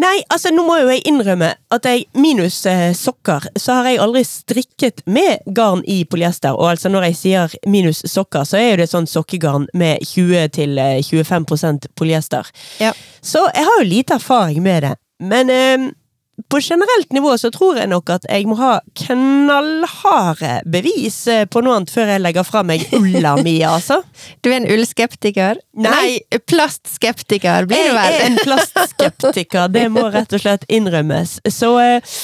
Nei, 0.01 0.21
altså 0.33 0.49
nå 0.55 0.63
må 0.65 0.79
jo 0.81 0.89
jeg 0.89 1.03
innrømme 1.11 1.51
at 1.75 1.87
jeg, 1.87 2.07
minus 2.17 2.63
eh, 2.69 2.93
sokker, 2.97 3.51
så 3.61 3.81
har 3.81 3.91
jeg 3.91 4.01
aldri 4.01 4.23
strikket 4.25 5.03
med 5.11 5.45
garn 5.57 5.83
i 5.85 5.99
polyester. 6.09 6.57
Og 6.57 6.71
altså 6.73 6.89
når 6.93 7.11
jeg 7.11 7.19
sier 7.19 7.57
minus 7.69 8.01
sokker, 8.09 8.47
så 8.49 8.57
er 8.61 8.71
jo 8.71 8.81
det 8.81 8.89
sånn 8.93 9.11
sokkegarn 9.11 9.69
med 9.77 10.01
20-25 10.09 11.51
eh, 11.53 11.91
polyester. 12.01 12.49
Ja. 12.81 12.95
Så 13.21 13.45
jeg 13.51 13.67
har 13.67 13.83
jo 13.83 13.91
lite 13.91 14.17
erfaring 14.17 14.63
med 14.65 14.87
det. 14.87 14.95
Men 15.21 15.53
eh, 15.53 15.91
på 16.49 16.61
generelt 16.61 17.13
nivå 17.13 17.39
så 17.39 17.51
tror 17.51 17.79
jeg 17.81 17.91
nok 17.91 18.11
at 18.15 18.27
jeg 18.29 18.47
må 18.49 18.57
ha 18.61 18.73
knallharde 19.03 20.61
bevis 20.71 21.19
eh, 21.31 21.45
på 21.51 21.63
noe 21.65 21.79
annet 21.79 21.93
før 21.93 22.13
jeg 22.13 22.23
legger 22.23 22.47
fra 22.47 22.63
meg 22.67 22.85
ulla 22.97 23.37
mi, 23.43 23.59
altså. 23.67 24.01
Du 24.43 24.51
er 24.51 24.61
en 24.61 24.69
ullskeptiker? 24.71 25.61
Nei, 25.81 25.91
Nei 25.93 26.41
plastskeptiker 26.51 27.69
blir 27.71 27.91
du 27.91 27.97
vel? 27.97 28.01
Jeg 28.01 28.21
er 28.21 28.27
en 28.29 28.39
plastskeptiker, 28.41 29.69
det 29.73 29.87
må 29.93 30.07
rett 30.13 30.33
og 30.37 30.43
slett 30.43 30.65
innrømmes. 30.73 31.39
Så 31.51 31.75
eh, 31.83 32.15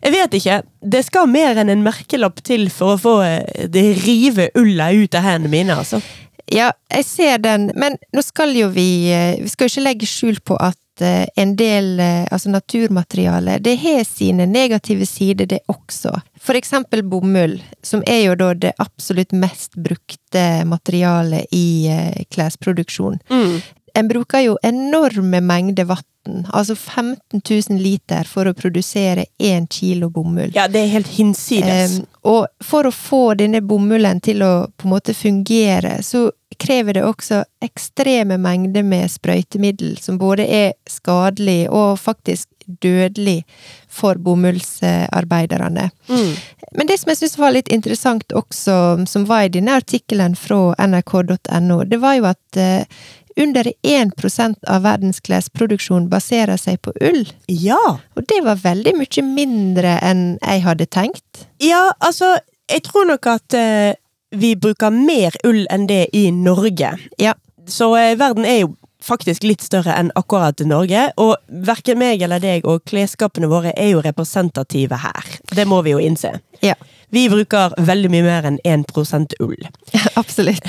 jeg 0.00 0.16
vet 0.16 0.40
ikke. 0.40 0.62
Det 0.80 1.04
skal 1.06 1.30
mer 1.30 1.60
enn 1.60 1.72
en 1.72 1.84
merkelapp 1.84 2.40
til 2.46 2.68
for 2.72 2.96
å 2.96 3.00
få 3.00 3.14
eh, 3.26 3.68
det 3.70 3.86
rive 4.02 4.50
ulla 4.58 4.90
ut 4.96 5.14
av 5.14 5.26
hendene 5.26 5.52
mine, 5.52 5.78
altså. 5.82 6.02
Ja, 6.50 6.72
jeg 6.90 7.06
ser 7.06 7.38
den, 7.38 7.68
men 7.78 7.94
nå 8.10 8.24
skal 8.26 8.50
jo 8.58 8.72
vi 8.74 9.06
Vi 9.38 9.50
skal 9.52 9.68
jo 9.68 9.70
ikke 9.70 9.84
legge 9.84 10.08
skjul 10.10 10.40
på 10.42 10.56
at 10.58 10.79
Eh, 11.00 11.26
en 11.36 11.56
del 11.56 12.00
eh, 12.00 12.26
altså 12.30 12.50
naturmateriale, 12.50 13.58
det 13.58 13.76
har 13.76 14.04
sine 14.04 14.46
negative 14.46 15.06
sider, 15.06 15.46
det 15.46 15.60
også. 15.66 16.12
For 16.40 16.58
eksempel 16.58 17.02
bomull, 17.02 17.58
som 17.82 18.04
er 18.06 18.24
jo 18.26 18.36
da 18.40 18.52
det 18.54 18.76
absolutt 18.78 19.32
mest 19.32 19.76
brukte 19.76 20.64
materialet 20.68 21.50
i 21.56 21.88
eh, 21.90 22.24
klesproduksjon. 22.30 23.20
Mm. 23.30 23.60
En 23.94 24.08
bruker 24.08 24.44
jo 24.44 24.58
enorme 24.62 25.40
mengder 25.42 25.88
vann 25.90 26.06
altså 26.52 26.74
15 26.76 27.40
000 27.70 27.80
liter 27.80 28.28
for 28.28 28.46
å 28.46 28.54
produsere 28.54 29.24
én 29.38 29.66
kilo 29.70 30.10
bomull. 30.10 30.52
Ja, 30.54 30.68
det 30.68 30.84
er 30.84 30.92
helt 30.94 31.08
hinsides. 31.16 31.98
Um, 31.98 32.06
og 32.30 32.64
for 32.64 32.86
å 32.86 32.92
få 32.94 33.22
denne 33.40 33.62
bomullen 33.64 34.20
til 34.20 34.44
å 34.44 34.52
på 34.76 34.88
en 34.88 34.94
måte 34.94 35.14
fungere, 35.16 36.00
så 36.02 36.28
krever 36.58 36.96
det 36.96 37.04
også 37.06 37.44
ekstreme 37.62 38.38
mengder 38.40 38.82
med 38.82 39.10
sprøytemiddel, 39.10 39.98
som 40.02 40.18
både 40.18 40.46
er 40.46 40.72
skadelig 40.88 41.68
og 41.70 41.98
faktisk 42.00 42.48
dødelig 42.82 43.44
for 43.88 44.14
bomullsarbeiderne. 44.14 45.90
Mm. 46.08 46.34
Men 46.72 46.86
det 46.86 47.00
som 47.00 47.10
jeg 47.10 47.20
syns 47.22 47.38
var 47.38 47.54
litt 47.54 47.70
interessant 47.72 48.32
også, 48.36 48.76
som 49.10 49.26
var 49.26 49.46
i 49.46 49.54
denne 49.54 49.78
artikkelen 49.80 50.36
fra 50.38 50.74
nrk.no, 50.86 51.80
det 51.90 51.98
var 52.02 52.18
jo 52.18 52.28
at 52.30 52.60
uh, 52.60 53.00
under 53.40 53.72
1% 53.86 54.68
av 54.68 54.84
verdens 54.84 55.20
klesproduksjon 55.24 56.08
baserer 56.12 56.60
seg 56.60 56.80
på 56.84 56.94
ull. 57.00 57.24
Ja! 57.46 57.80
Og 58.16 58.26
det 58.30 58.42
var 58.46 58.62
veldig 58.62 58.94
mye 58.98 59.26
mindre 59.26 59.96
enn 60.04 60.24
jeg 60.38 60.64
hadde 60.66 60.86
tenkt. 60.90 61.46
Ja, 61.62 61.90
altså, 61.98 62.36
jeg 62.70 62.84
tror 62.86 63.08
nok 63.10 63.26
at 63.30 63.58
uh, 63.58 63.92
vi 64.30 64.54
bruker 64.56 64.90
mer 64.90 65.34
ull 65.44 65.66
enn 65.70 65.86
det 65.90 66.06
i 66.16 66.30
Norge. 66.30 66.96
Ja. 67.18 67.34
Så 67.66 67.96
eh, 67.96 68.16
verden 68.18 68.44
er 68.44 68.62
jo 68.64 68.74
faktisk 69.04 69.44
litt 69.46 69.62
større 69.64 69.94
enn 69.96 70.10
akkurat 70.18 70.60
Norge, 70.66 71.08
og 71.20 71.36
verken 71.66 72.00
meg 72.00 72.22
eller 72.22 72.42
deg 72.42 72.66
og 72.68 72.84
klesskapene 72.88 73.48
våre 73.50 73.72
er 73.76 73.94
jo 73.94 74.02
representative 74.04 75.00
her. 75.02 75.36
Det 75.54 75.66
må 75.68 75.80
vi 75.86 75.94
jo 75.94 76.02
innse. 76.02 76.36
Ja. 76.64 76.76
Vi 77.10 77.24
bruker 77.26 77.72
veldig 77.82 78.10
mye 78.12 78.22
mer 78.22 78.46
enn 78.46 78.60
1% 78.62 79.34
ull. 79.42 79.58
Absolutt. 80.20 80.66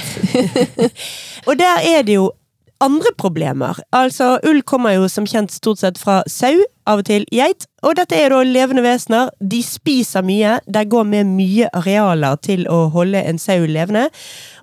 og 1.47 1.59
der 1.59 1.83
er 1.85 2.07
det 2.07 2.17
jo 2.17 2.31
andre 2.81 3.13
problemer. 3.17 3.79
Altså, 3.95 4.35
ull 4.47 4.61
kommer 4.67 4.95
jo 4.95 5.09
som 5.11 5.27
kjent 5.29 5.53
stort 5.53 5.81
sett 5.81 5.99
fra 6.01 6.21
sau, 6.29 6.57
av 6.89 7.03
og 7.03 7.05
til 7.05 7.27
geit, 7.29 7.67
og 7.85 7.93
dette 7.99 8.17
er 8.17 8.33
da 8.33 8.39
levende 8.45 8.81
vesener. 8.83 9.29
De 9.37 9.61
spiser 9.63 10.25
mye, 10.25 10.57
de 10.65 10.81
går 10.89 11.05
med 11.07 11.29
mye 11.29 11.69
arealer 11.77 12.39
til 12.41 12.65
å 12.71 12.87
holde 12.93 13.21
en 13.21 13.39
sau 13.41 13.67
levende, 13.69 14.07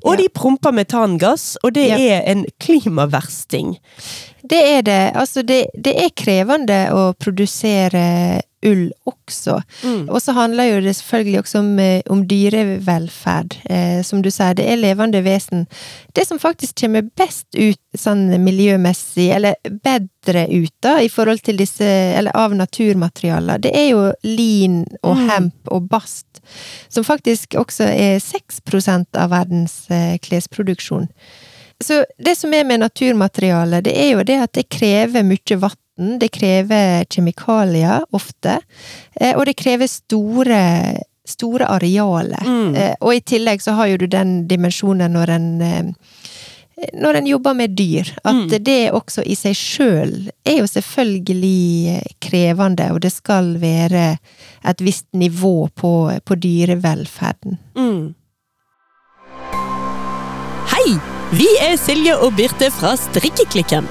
og 0.02 0.16
ja. 0.16 0.24
de 0.24 0.28
promper 0.34 0.74
metangass, 0.74 1.52
og 1.62 1.76
det 1.78 1.86
ja. 1.92 2.00
er 2.18 2.26
en 2.32 2.44
klimaversting. 2.62 3.76
Det 4.48 4.60
er 4.74 4.84
det. 4.86 5.02
Altså, 5.14 5.46
det, 5.46 5.64
det 5.78 5.94
er 6.02 6.14
krevende 6.18 6.82
å 6.94 7.12
produsere 7.18 8.42
ull 8.66 8.88
også. 9.06 9.60
Mm. 9.84 10.08
Og 10.08 10.22
så 10.22 10.32
handler 10.32 10.70
jo 10.70 10.80
det 10.82 10.94
selvfølgelig 10.96 11.40
også 11.40 11.58
om, 11.58 11.78
eh, 11.78 12.00
om 12.10 12.24
dyrevelferd. 12.28 13.56
Eh, 13.70 14.02
som 14.02 14.22
du 14.22 14.30
sier, 14.30 14.54
det 14.54 14.66
er 14.68 14.80
levende 14.80 15.22
vesen. 15.24 15.66
Det 16.14 16.26
som 16.26 16.38
faktisk 16.38 16.80
kommer 16.80 17.06
best 17.16 17.46
ut 17.54 17.80
sånn 17.94 18.28
miljømessig, 18.44 19.28
eller 19.36 19.54
bedre 19.84 20.46
ut 20.50 20.74
da, 20.82 20.98
i 21.00 21.08
forhold 21.08 21.42
til 21.46 21.58
disse, 21.60 21.84
eller 21.84 22.34
av 22.36 22.54
naturmaterialer, 22.56 23.58
det 23.62 23.74
er 23.74 23.90
jo 23.92 24.12
lin 24.24 24.84
og 25.02 25.16
mm. 25.16 25.28
hemp 25.30 25.74
og 25.74 25.88
bast. 25.90 26.42
Som 26.88 27.04
faktisk 27.04 27.54
også 27.58 27.90
er 27.92 28.18
6% 28.22 29.18
av 29.18 29.30
verdens 29.30 29.84
eh, 29.90 30.16
klesproduksjon. 30.18 31.08
Så 31.84 32.02
det 32.18 32.34
som 32.34 32.54
er 32.54 32.64
med 32.66 32.80
naturmaterialet, 32.82 33.84
det 33.86 33.92
er 33.94 34.16
jo 34.16 34.24
det 34.26 34.40
at 34.42 34.56
det 34.56 34.66
krever 34.72 35.22
mye 35.22 35.58
vann 35.62 35.78
maten. 35.98 36.18
Det 36.18 36.28
krever 36.28 37.04
kjemikalier, 37.04 38.04
ofte. 38.10 38.60
Eh, 39.20 39.36
og 39.36 39.46
det 39.46 39.56
krever 39.56 39.86
store, 39.86 40.96
store 41.26 41.66
arealer. 41.66 42.44
Mm. 42.44 42.74
Eh, 42.74 42.94
og 43.00 43.14
i 43.14 43.20
tillegg 43.20 43.62
så 43.62 43.72
har 43.72 43.86
jo 43.88 43.96
du 43.98 44.06
den 44.06 44.48
dimensjonen 44.48 45.12
når 45.12 45.30
en 45.30 45.60
eh, 45.60 45.92
når 46.94 47.14
en 47.14 47.26
jobber 47.26 47.54
med 47.54 47.74
dyr, 47.74 48.06
at 48.22 48.34
mm. 48.34 48.62
det 48.62 48.92
også 48.94 49.24
i 49.26 49.34
seg 49.34 49.56
sjøl 49.58 50.30
er 50.46 50.60
jo 50.60 50.66
selvfølgelig 50.70 52.04
krevende, 52.22 52.92
og 52.94 53.00
det 53.02 53.10
skal 53.10 53.58
være 53.58 54.18
et 54.62 54.80
visst 54.80 55.08
nivå 55.10 55.68
på, 55.74 56.12
på 56.22 56.34
dyrevelferden. 56.38 57.58
Mm. 57.74 58.14
Hei! 60.70 60.98
Vi 61.34 61.50
er 61.60 61.74
Silje 61.76 62.14
og 62.14 62.38
Birte 62.38 62.70
fra 62.70 62.94
Strikkeklikken. 62.94 63.90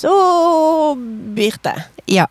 Så 0.00 0.96
Birte. 1.36 1.74
Ja. 2.08 2.26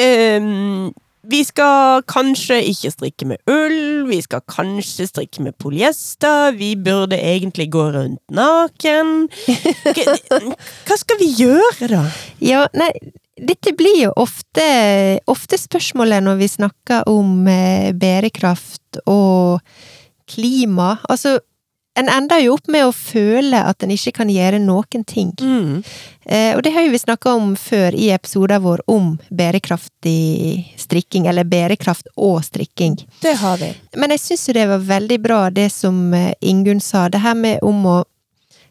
Um, 0.00 0.92
vi 1.30 1.40
skal 1.44 2.02
kanskje 2.08 2.58
ikke 2.70 2.90
strikke 2.92 3.28
med 3.28 3.50
ull, 3.50 4.06
vi 4.08 4.18
skal 4.24 4.42
kanskje 4.48 5.06
strikke 5.08 5.44
med 5.44 5.56
polyester, 5.60 6.54
vi 6.56 6.72
burde 6.80 7.18
egentlig 7.20 7.68
gå 7.72 7.86
rundt 7.94 8.22
naken. 8.32 9.28
Hva 10.88 10.98
skal 10.98 11.20
vi 11.20 11.30
gjøre, 11.42 11.90
da? 11.92 12.02
Ja, 12.42 12.64
nei, 12.76 12.90
dette 13.40 13.74
blir 13.76 14.06
jo 14.06 14.14
ofte, 14.20 14.64
ofte 15.30 15.60
spørsmålet 15.60 16.24
når 16.24 16.40
vi 16.40 16.50
snakker 16.56 17.08
om 17.08 17.46
eh, 17.48 17.92
bærekraft 17.96 19.02
og 19.06 19.60
klima. 20.30 20.96
Altså, 21.08 21.38
en 22.00 22.08
ender 22.10 22.40
jo 22.44 22.54
opp 22.56 22.68
med 22.72 22.86
å 22.88 22.92
føle 22.96 23.60
at 23.70 23.84
en 23.84 23.92
ikke 23.94 24.12
kan 24.20 24.30
gjøre 24.32 24.58
noen 24.64 25.04
ting. 25.06 25.30
Mm. 25.40 25.82
Eh, 26.24 26.52
og 26.56 26.62
det 26.64 26.72
har 26.74 26.84
jo 26.86 26.92
vi 26.94 27.00
snakka 27.02 27.34
om 27.36 27.52
før 27.60 27.94
i 27.96 28.10
episoder 28.14 28.60
vår 28.64 28.82
om 28.90 29.12
bærekraftig 29.30 30.76
strikking, 30.80 31.26
eller 31.30 31.44
bærekraft 31.44 32.08
og 32.16 32.42
strikking. 32.44 32.96
Det 33.22 33.34
har 33.40 33.56
vi. 33.60 33.72
Men 33.96 34.10
jeg 34.16 34.20
syns 34.24 34.48
jo 34.48 34.56
det 34.56 34.66
var 34.70 34.84
veldig 34.90 35.20
bra 35.22 35.40
det 35.54 35.68
som 35.74 36.14
eh, 36.14 36.32
Ingunn 36.40 36.80
sa, 36.80 37.08
det 37.08 37.22
her 37.24 37.34
med 37.38 37.62
om 37.66 37.84
å 37.86 37.98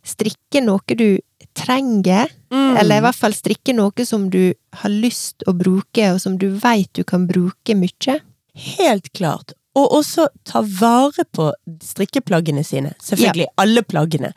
strikke 0.06 0.62
noe 0.66 0.96
du 0.98 1.20
trenger, 1.58 2.30
Mm. 2.50 2.78
eller 2.82 2.98
i 2.98 3.02
hvert 3.06 3.18
fall 3.18 3.34
strikke 3.38 3.76
noe 3.78 4.06
som 4.10 4.24
du 4.34 4.56
har 4.82 4.90
lyst 4.90 5.44
å 5.46 5.54
bruke, 5.54 6.08
og 6.16 6.18
som 6.22 6.38
du 6.42 6.48
veit 6.58 6.90
du 6.98 7.04
kan 7.06 7.28
bruke 7.30 7.76
mye. 7.78 8.16
Helt 8.56 9.12
klart. 9.14 9.54
Og 9.80 9.96
også 10.00 10.28
ta 10.48 10.62
vare 10.82 11.26
på 11.36 11.52
strikkeplaggene 11.84 12.66
sine. 12.68 12.94
Selvfølgelig 13.04 13.48
alle 13.62 13.84
plaggene. 13.88 14.34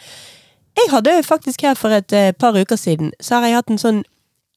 Jeg 0.78 0.88
hadde 0.90 1.18
faktisk 1.26 1.66
her 1.66 1.74
for 1.76 1.92
et 1.92 2.12
eh, 2.16 2.32
par 2.32 2.56
uker 2.56 2.76
siden, 2.80 3.12
så 3.20 3.40
har 3.40 3.50
jeg 3.50 3.58
hatt 3.60 3.72
en 3.72 3.80
sånn 3.80 4.02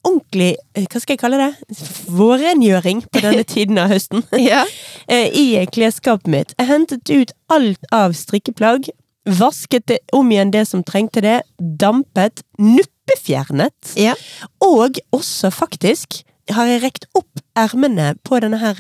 ordentlig, 0.06 0.54
eh, 0.78 0.86
hva 0.88 1.02
skal 1.02 1.16
jeg 1.16 1.22
kalle 1.24 1.40
det, 1.42 1.80
vårrengjøring 2.16 3.02
på 3.10 3.24
denne 3.26 3.44
tiden 3.56 3.82
av 3.82 3.92
høsten. 3.92 4.24
Ja. 4.40 4.64
eh, 5.12 5.28
I 5.34 5.66
klesskapet 5.74 6.32
mitt. 6.32 6.54
Jeg 6.60 6.70
hentet 6.72 7.12
ut 7.12 7.34
alt 7.52 7.92
av 7.96 8.16
strikkeplagg. 8.18 8.92
Vasket 9.26 9.88
det 9.90 10.00
om 10.14 10.30
igjen 10.32 10.54
det 10.54 10.68
som 10.70 10.86
trengte 10.86 11.24
det. 11.26 11.40
Dampet. 11.58 12.46
Nuppefjernet. 12.62 13.96
ja. 14.00 14.16
Og 14.64 15.02
også 15.14 15.52
faktisk 15.54 16.22
har 16.54 16.70
jeg 16.70 16.84
rekt 16.84 17.08
opp 17.18 17.42
ermene 17.58 18.14
på 18.24 18.40
denne 18.44 18.62
her 18.62 18.78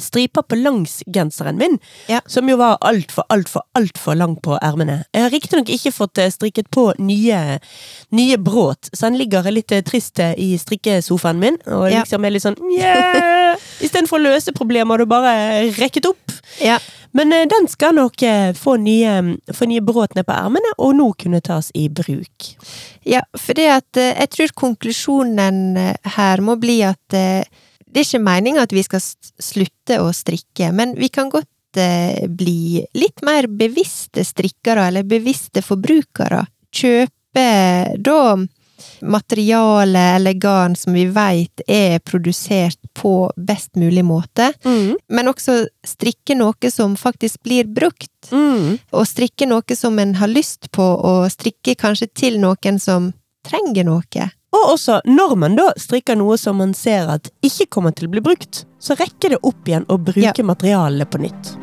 stripa 0.00 0.42
på 0.42 0.56
langs 0.58 1.00
genseren 1.12 1.56
min, 1.60 1.78
Ja. 2.08 2.20
som 2.26 2.48
jo 2.48 2.56
var 2.56 2.78
altfor, 2.80 3.24
altfor, 3.30 3.62
altfor 3.78 4.16
lang 4.16 4.36
på 4.42 4.58
ermene. 4.62 5.04
Jeg 5.14 5.22
har 5.22 5.30
riktignok 5.30 5.68
ikke 5.70 5.92
fått 5.92 6.18
eh, 6.18 6.30
strikket 6.30 6.70
på 6.70 6.90
nye, 6.98 7.58
nye 8.12 8.36
bråt, 8.38 8.90
så 8.92 9.08
den 9.08 9.18
ligger 9.20 9.46
litt 9.50 9.72
eh, 9.72 9.82
trist 9.86 10.18
eh, 10.20 10.34
i 10.38 10.56
strikkesofaen 10.58 11.38
min, 11.40 11.58
og 11.66 11.90
liksom 11.90 12.24
er 12.24 12.30
litt 12.34 12.44
sånn 12.46 12.58
yeah! 12.78 13.56
Istedenfor 13.80 14.18
å 14.20 14.26
løse 14.30 14.52
problemer, 14.56 14.94
har 14.94 15.04
du 15.04 15.10
bare 15.10 15.34
rekket 15.80 16.06
opp. 16.10 16.32
ja. 16.62 16.78
Men 17.12 17.32
den 17.50 17.64
skal 17.66 17.96
nok 17.96 18.22
få 18.54 18.76
nye, 18.78 19.16
få 19.50 19.66
nye 19.66 19.82
bråt 19.82 20.12
ned 20.14 20.28
på 20.28 20.30
ermene, 20.30 20.70
og 20.78 20.92
nå 20.94 21.08
kunne 21.18 21.40
tas 21.42 21.72
i 21.74 21.88
bruk. 21.90 22.52
Ja, 23.02 23.24
for 23.34 23.58
det 23.58 23.64
at 23.66 23.98
jeg 23.98 24.30
tror 24.30 24.52
konklusjonen 24.54 25.74
her 26.14 26.44
må 26.46 26.54
bli 26.62 26.76
at 26.86 27.16
det 27.90 28.02
er 28.02 28.06
ikke 28.06 28.22
meninga 28.22 28.64
at 28.66 28.74
vi 28.74 28.84
skal 28.86 29.02
slutte 29.02 30.00
å 30.02 30.12
strikke, 30.14 30.70
men 30.76 30.94
vi 30.98 31.10
kan 31.12 31.30
godt 31.32 31.80
eh, 31.80 32.26
bli 32.28 32.84
litt 32.94 33.24
mer 33.26 33.50
bevisste 33.50 34.24
strikkere, 34.26 34.88
eller 34.90 35.08
bevisste 35.08 35.62
forbrukere. 35.66 36.44
Kjøpe 36.70 37.46
da 37.98 38.22
materiale 39.00 39.98
eller 40.16 40.32
garn 40.32 40.76
som 40.76 40.94
vi 40.96 41.04
veit 41.12 41.60
er 41.66 41.98
produsert 41.98 42.78
på 42.96 43.30
best 43.36 43.76
mulig 43.76 44.04
måte, 44.04 44.52
men 45.08 45.28
også 45.28 45.66
strikke 45.86 46.36
noe 46.38 46.70
som 46.72 46.96
faktisk 46.96 47.42
blir 47.42 47.68
brukt. 47.68 48.30
Mm. 48.32 48.78
Og 48.92 49.06
strikke 49.08 49.48
noe 49.48 49.76
som 49.76 49.98
en 49.98 50.14
har 50.20 50.32
lyst 50.32 50.70
på, 50.72 50.84
og 50.84 51.30
strikke 51.32 51.76
kanskje 51.80 52.10
til 52.14 52.40
noen 52.40 52.80
som 52.80 53.12
trenger 53.46 53.84
noe. 53.88 54.30
Og 54.50 54.72
også, 54.72 55.00
når 55.06 55.36
man 55.38 55.56
da 55.58 55.70
strikker 55.78 56.18
noe 56.18 56.34
som 56.40 56.58
man 56.58 56.74
ser 56.74 57.10
at 57.12 57.30
ikke 57.46 57.68
kommer 57.70 57.94
til 57.94 58.08
å 58.08 58.14
bli 58.16 58.22
brukt, 58.24 58.64
så 58.82 58.96
rekker 58.98 59.36
det 59.36 59.42
opp 59.46 59.68
igjen 59.68 59.86
å 59.86 59.98
bruke 59.98 60.34
Ja. 60.34 60.44
materialene 60.44 61.06
på 61.06 61.22
nytt. 61.22 61.56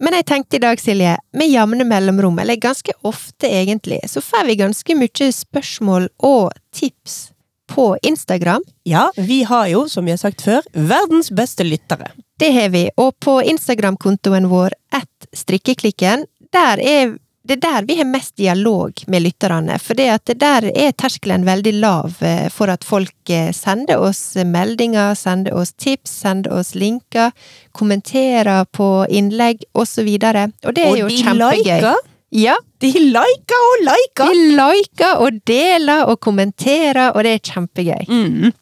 Men 0.00 0.14
jeg 0.16 0.24
tenkte 0.26 0.56
i 0.56 0.62
dag, 0.64 0.80
Silje, 0.80 1.18
med 1.36 1.50
jevne 1.52 1.84
mellomrom, 1.84 2.38
eller 2.40 2.56
ganske 2.56 2.92
ofte 3.04 3.46
egentlig, 3.46 4.00
så 4.08 4.22
får 4.24 4.46
vi 4.46 4.56
ganske 4.56 4.96
mye 4.96 5.28
spørsmål 5.32 6.08
og 6.24 6.56
tips 6.72 7.32
på 7.70 7.86
Instagram. 8.02 8.64
Ja, 8.88 9.06
vi 9.16 9.42
har 9.46 9.70
jo, 9.70 9.86
som 9.88 10.04
vi 10.04 10.14
har 10.14 10.20
sagt 10.20 10.42
før, 10.42 10.66
verdens 10.72 11.30
beste 11.30 11.64
lyttere. 11.64 12.10
Det 12.40 12.50
har 12.56 12.68
vi, 12.74 12.88
og 12.96 13.14
på 13.22 13.40
Instagram-kontoen 13.42 14.48
vår 14.50 14.74
at 14.96 15.32
strikkeklikken, 15.36 16.26
der 16.52 16.82
er 16.82 17.18
det 17.50 17.56
er 17.56 17.60
der 17.60 17.86
vi 17.88 17.94
har 17.96 18.04
mest 18.04 18.36
dialog 18.36 18.92
med 19.06 19.22
lytterne, 19.24 19.78
for 19.80 19.96
det 19.96 20.08
at 20.12 20.32
der 20.38 20.66
er 20.70 20.92
terskelen 20.92 21.46
veldig 21.48 21.72
lav 21.80 22.20
eh, 22.20 22.50
for 22.52 22.68
at 22.68 22.84
folk 22.84 23.32
eh, 23.32 23.48
sender 23.56 23.98
oss 23.98 24.36
meldinger, 24.44 25.14
sender 25.16 25.56
oss 25.56 25.72
tips, 25.72 26.12
sender 26.20 26.58
oss 26.60 26.74
linker, 26.76 27.32
kommenterer 27.72 28.68
på 28.70 28.90
innlegg 29.08 29.64
osv. 29.72 30.04
Og 30.04 30.76
det 30.76 30.84
er 30.84 30.92
og 30.92 31.00
jo 31.00 31.08
de 31.08 31.18
kjempegøy. 31.22 31.64
liker, 31.64 32.09
Ja, 32.30 32.54
de 32.78 32.90
liker 32.94 33.62
og 33.66 33.84
liker! 33.86 34.30
de 34.30 34.50
liker 34.56 35.22
og 35.24 35.40
deler 35.48 36.04
og 36.10 36.20
kommenterer, 36.22 37.10
og 37.16 37.24
det 37.26 37.32
er 37.38 37.44
kjempegøy. 37.52 38.04
Mm. 38.08 38.52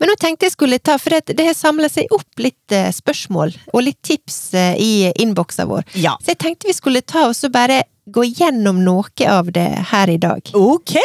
Men 0.00 0.10
nå 0.10 0.14
tenkte 0.18 0.46
jeg 0.48 0.54
skulle 0.56 0.78
ta, 0.82 0.96
for 0.98 1.14
det, 1.14 1.34
det 1.38 1.44
har 1.46 1.54
samla 1.54 1.88
seg 1.90 2.10
opp 2.14 2.38
litt 2.42 2.74
eh, 2.74 2.88
spørsmål 2.94 3.52
og 3.72 3.82
litt 3.86 4.00
tips 4.06 4.38
eh, 4.58 4.74
i 4.82 4.92
innboksa 5.22 5.66
vår. 5.70 5.84
Ja. 5.94 6.16
Så 6.22 6.32
jeg 6.34 6.40
tenkte 6.42 6.66
vi 6.70 6.74
skulle 6.74 7.02
ta 7.06 7.28
og 7.28 7.36
så 7.38 7.50
bare 7.54 7.82
gå 8.10 8.24
gjennom 8.26 8.80
noe 8.82 9.28
av 9.30 9.52
det 9.54 9.68
her 9.92 10.10
i 10.10 10.18
dag. 10.18 10.42
Ok! 10.58 10.96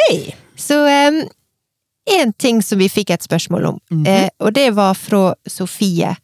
Så 0.58 0.80
én 2.10 2.32
ting 2.38 2.62
som 2.62 2.78
vi 2.78 2.88
fikk 2.90 3.10
et 3.14 3.22
spørsmål 3.26 3.66
om, 3.72 3.80
Mhm. 3.90 4.06
eh, 4.06 4.28
og 4.40 4.52
det 4.54 4.70
var 4.74 4.94
fra 4.94 5.34
Sofie. 5.46 6.16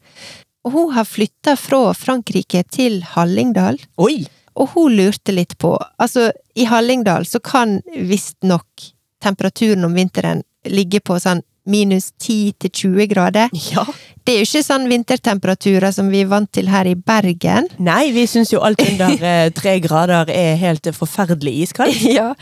Og 0.65 0.73
hun 0.73 0.93
har 0.95 1.05
flytta 1.05 1.57
fra 1.59 1.93
Frankrike 1.95 2.63
til 2.71 3.01
Hallingdal. 3.03 3.79
Oi! 3.99 4.27
Og 4.59 4.75
hun 4.75 4.97
lurte 4.99 5.33
litt 5.33 5.57
på 5.59 5.77
Altså, 6.03 6.31
i 6.55 6.67
Hallingdal 6.69 7.27
så 7.29 7.41
kan 7.41 7.81
visstnok 7.95 8.91
temperaturen 9.23 9.87
om 9.87 9.95
vinteren 9.97 10.43
ligge 10.69 11.01
på 11.01 11.17
sånn 11.23 11.43
minus 11.69 12.11
10 12.19 12.55
til 12.59 12.71
20 12.71 13.07
grader. 13.13 13.53
Ja. 13.71 13.85
Det 14.27 14.35
er 14.35 14.41
jo 14.41 14.49
ikke 14.49 14.65
sånn 14.67 14.89
vintertemperaturer 14.91 15.95
som 15.95 16.09
vi 16.11 16.25
er 16.25 16.31
vant 16.31 16.51
til 16.55 16.71
her 16.71 16.89
i 16.91 16.97
Bergen. 16.99 17.69
Nei, 17.83 18.11
vi 18.15 18.27
syns 18.31 18.53
jo 18.55 18.63
alt 18.67 18.83
under 18.83 19.15
eh, 19.31 19.51
tre 19.55 19.77
grader 19.83 20.31
er 20.35 20.59
helt 20.63 20.91
forferdelig 20.97 21.69
iskaldt. 21.69 22.03
Ja. 22.13 22.33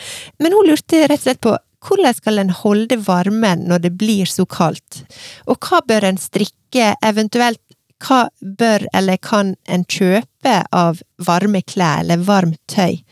Men 0.43 0.57
hun 0.57 0.67
lurte 0.67 1.05
rett 1.05 1.21
og 1.21 1.27
slett 1.27 1.43
på 1.45 1.53
hvordan 1.87 2.17
skal 2.17 2.41
en 2.43 2.53
holde 2.53 2.97
varmen 3.07 3.63
når 3.69 3.85
det 3.87 3.93
blir 4.01 4.29
så 4.29 4.45
kaldt? 4.49 5.03
Og 5.49 5.61
hva 5.65 5.81
bør 5.87 6.09
en 6.11 6.21
strikke, 6.21 6.95
eventuelt 7.07 7.61
hva 8.01 8.27
bør 8.41 8.87
eller 8.97 9.21
kan 9.21 9.55
en 9.69 9.85
kjøpe 9.85 10.30
av 10.73 11.01
varme 11.27 11.63
klær 11.63 12.01
eller 12.05 12.17
varmt 12.25 12.59
tøy? 12.67 13.03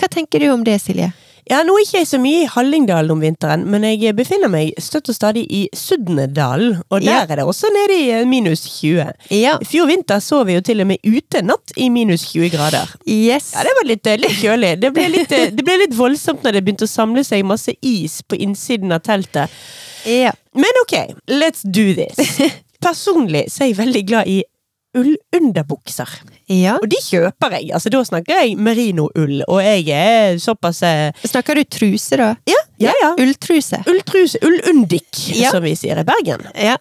Hva 0.00 0.08
tenker 0.08 0.40
du 0.40 0.48
om 0.52 0.64
det, 0.64 0.80
Silje? 0.80 1.12
Ja, 1.50 1.64
nå 1.66 1.74
er 1.74 1.82
ikke 1.82 1.98
jeg 1.98 2.06
så 2.06 2.18
mye 2.22 2.42
i 2.44 2.46
Hallingdalen 2.46 3.10
om 3.10 3.20
vinteren, 3.24 3.64
men 3.66 3.82
jeg 3.82 4.14
befinner 4.14 4.46
meg 4.52 4.70
støtt 4.78 5.08
og 5.10 5.16
stadig 5.16 5.42
i 5.50 5.64
Sudnedalen, 5.74 6.76
og 6.90 7.00
der 7.02 7.10
Ja. 7.10 7.22
er 7.26 7.36
det 7.40 7.44
også 7.44 7.66
nede 7.74 7.96
i 7.98 8.10
eh, 8.10 8.24
minus 8.24 8.60
20. 8.80 9.12
Ja. 9.34 9.56
I 9.60 9.64
fjor 9.64 9.86
vinter 9.90 10.20
så 10.22 10.44
vi 10.46 10.54
jo 10.54 10.60
til 10.60 10.80
og 10.80 10.86
med 10.86 10.98
ute 11.04 11.42
natt 11.42 11.72
i 11.76 11.88
minus 11.90 12.22
20 12.32 12.50
grader. 12.50 12.86
Yes. 13.04 13.50
Ja, 13.56 13.64
det 13.66 13.72
var 13.80 13.88
litt, 13.88 14.06
eh, 14.06 14.16
litt 14.18 14.38
kjølig. 14.38 14.80
Det 14.80 14.92
ble 14.94 15.08
litt, 15.08 15.32
eh, 15.32 15.50
det 15.50 15.64
ble 15.64 15.76
litt 15.78 15.96
voldsomt 15.98 16.42
når 16.44 16.52
det 16.52 16.64
begynte 16.64 16.86
å 16.86 16.92
samle 16.94 17.24
seg 17.24 17.42
masse 17.44 17.74
is 17.82 18.22
på 18.22 18.38
innsiden 18.38 18.92
av 18.92 19.00
teltet. 19.02 19.50
Ja. 20.06 20.30
Men 20.54 20.70
ok, 20.84 21.16
let's 21.28 21.62
do 21.64 21.92
this. 21.94 22.38
Personlig 22.80 23.48
så 23.50 23.64
er 23.64 23.72
jeg 23.72 23.76
veldig 23.82 24.06
glad 24.06 24.28
i 24.28 24.44
ullunderbukser. 24.96 26.08
ja. 26.50 26.76
Og 26.82 26.88
de 26.90 26.98
kjøper 27.04 27.56
jeg. 27.56 27.70
Altså, 27.76 27.90
da 27.92 28.02
snakker 28.04 28.40
jeg 28.42 28.56
merino-ull, 28.58 29.40
og 29.48 29.60
jeg 29.62 29.86
er 29.94 30.38
såpass 30.42 30.82
eh, 30.86 31.10
Snakker 31.24 31.60
du 31.60 31.64
truse, 31.64 32.16
da? 32.20 32.32
Ja, 32.50 32.60
ja. 32.82 32.92
ja. 33.02 33.10
Ulltruse. 33.20 33.82
Ulltruse. 33.86 34.40
Ullundik, 34.42 35.10
Ja. 35.36 35.50
som 35.54 35.62
vi 35.64 35.74
sier 35.78 36.00
i 36.00 36.06
Bergen. 36.08 36.46
Ja. 36.54 36.76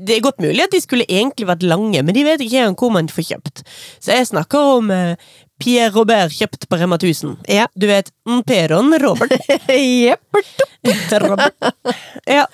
Det 0.00 0.16
er 0.16 0.22
godt 0.24 0.38
mulig 0.40 0.62
at 0.64 0.72
de 0.72 0.80
skulle 0.80 1.04
egentlig 1.04 1.44
vært 1.50 1.62
lange, 1.68 2.00
men 2.02 2.14
de 2.16 2.22
vet 2.24 2.40
ikke 2.40 2.70
hvor 2.80 2.92
man 2.94 3.10
får 3.12 3.26
kjøpt. 3.34 3.60
Så 4.00 4.14
jeg 4.16 4.30
snakker 4.30 4.76
om 4.78 4.88
eh, 4.94 5.16
Pierre 5.60 5.92
Robert 5.94 6.32
kjøpt 6.32 6.64
på 6.70 6.78
Rema 6.80 6.96
1000. 6.96 7.36
Ja. 7.52 7.66
Du 7.76 7.86
vet, 7.90 8.08
Peron 8.48 8.94
Robert. 9.02 9.32
Robert. 11.20 11.54
Ja. 12.26 12.46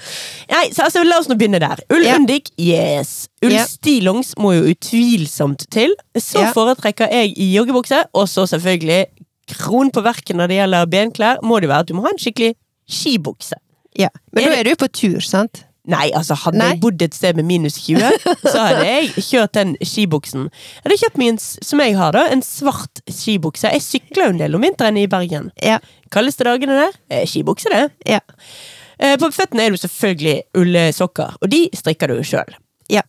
Nei, 0.51 0.65
så 0.75 0.87
altså, 0.87 1.05
la 1.07 1.19
oss 1.21 1.29
nå 1.31 1.37
begynne 1.39 1.61
der. 1.63 1.83
Ullundik, 1.93 2.51
yes. 2.61 3.29
Ullstillongs 3.45 4.35
må 4.43 4.55
jo 4.57 4.73
utvilsomt 4.73 5.67
til. 5.73 5.95
Så 6.19 6.43
Ja. 6.43 6.53
foretrekker 6.57 7.13
jeg 7.13 7.35
i 7.39 7.53
joggebukse, 7.55 8.05
og 8.15 8.27
så 8.29 8.47
selvfølgelig 8.51 9.07
kron 9.57 9.93
på 9.95 10.03
verket 10.03 10.35
når 10.37 10.51
det 10.51 10.59
gjelder 10.61 10.91
benklær, 10.91 11.43
må 11.47 11.61
det 11.63 11.69
være 11.71 11.87
at 11.87 11.91
du 11.91 11.95
må 11.95 12.03
ha 12.07 12.11
en 12.15 12.19
skikkelig 12.19 12.55
skibukse. 12.91 13.55
ja. 13.99 14.09
Men 14.33 14.45
da 14.51 14.57
er 14.59 14.65
du 14.65 14.75
på 14.77 14.89
tur, 14.93 15.21
sant? 15.21 15.63
Nei, 15.87 16.09
altså 16.19 16.35
hadde 16.35 16.59
Nei. 16.59 16.69
jeg 16.73 16.81
bodd 16.83 17.03
et 17.07 17.15
sted 17.15 17.37
med 17.39 17.47
minus 17.47 17.77
20, 17.85 18.01
så 18.51 18.57
hadde 18.59 18.87
jeg 18.89 19.11
kjørt 19.23 19.53
den 19.55 19.75
skibuksen. 19.87 20.49
Jeg 20.51 20.83
hadde 20.89 20.97
kjøpt 21.05 21.21
en, 21.29 21.39
som 21.39 21.83
jeg 21.85 21.95
har 21.99 22.17
da, 22.17 22.25
en 22.35 22.43
svart 22.43 23.03
skibukse. 23.07 23.71
Jeg 23.71 23.85
sykler 23.85 24.25
jo 24.27 24.33
en 24.35 24.41
del 24.41 24.57
om 24.59 24.65
vinteren 24.67 24.99
i 24.99 25.07
Bergen. 25.13 25.53
Ja. 25.63 25.79
Kaldeste 26.11 26.47
dagene 26.49 26.75
der, 26.81 26.99
eh, 27.15 27.23
skibukse 27.31 27.71
det. 27.71 27.85
Ja. 28.11 28.19
Eh, 28.99 29.15
På 29.21 29.31
føttene 29.31 29.63
er 29.63 29.71
det 29.71 29.79
jo 29.79 29.85
selvfølgelig 29.87 30.37
ullsokker, 30.59 31.37
og 31.41 31.51
de 31.53 31.63
strikker 31.77 32.11
du 32.11 32.19
jo 32.19 32.27
sjøl. 32.35 32.57
Ja. 32.91 33.03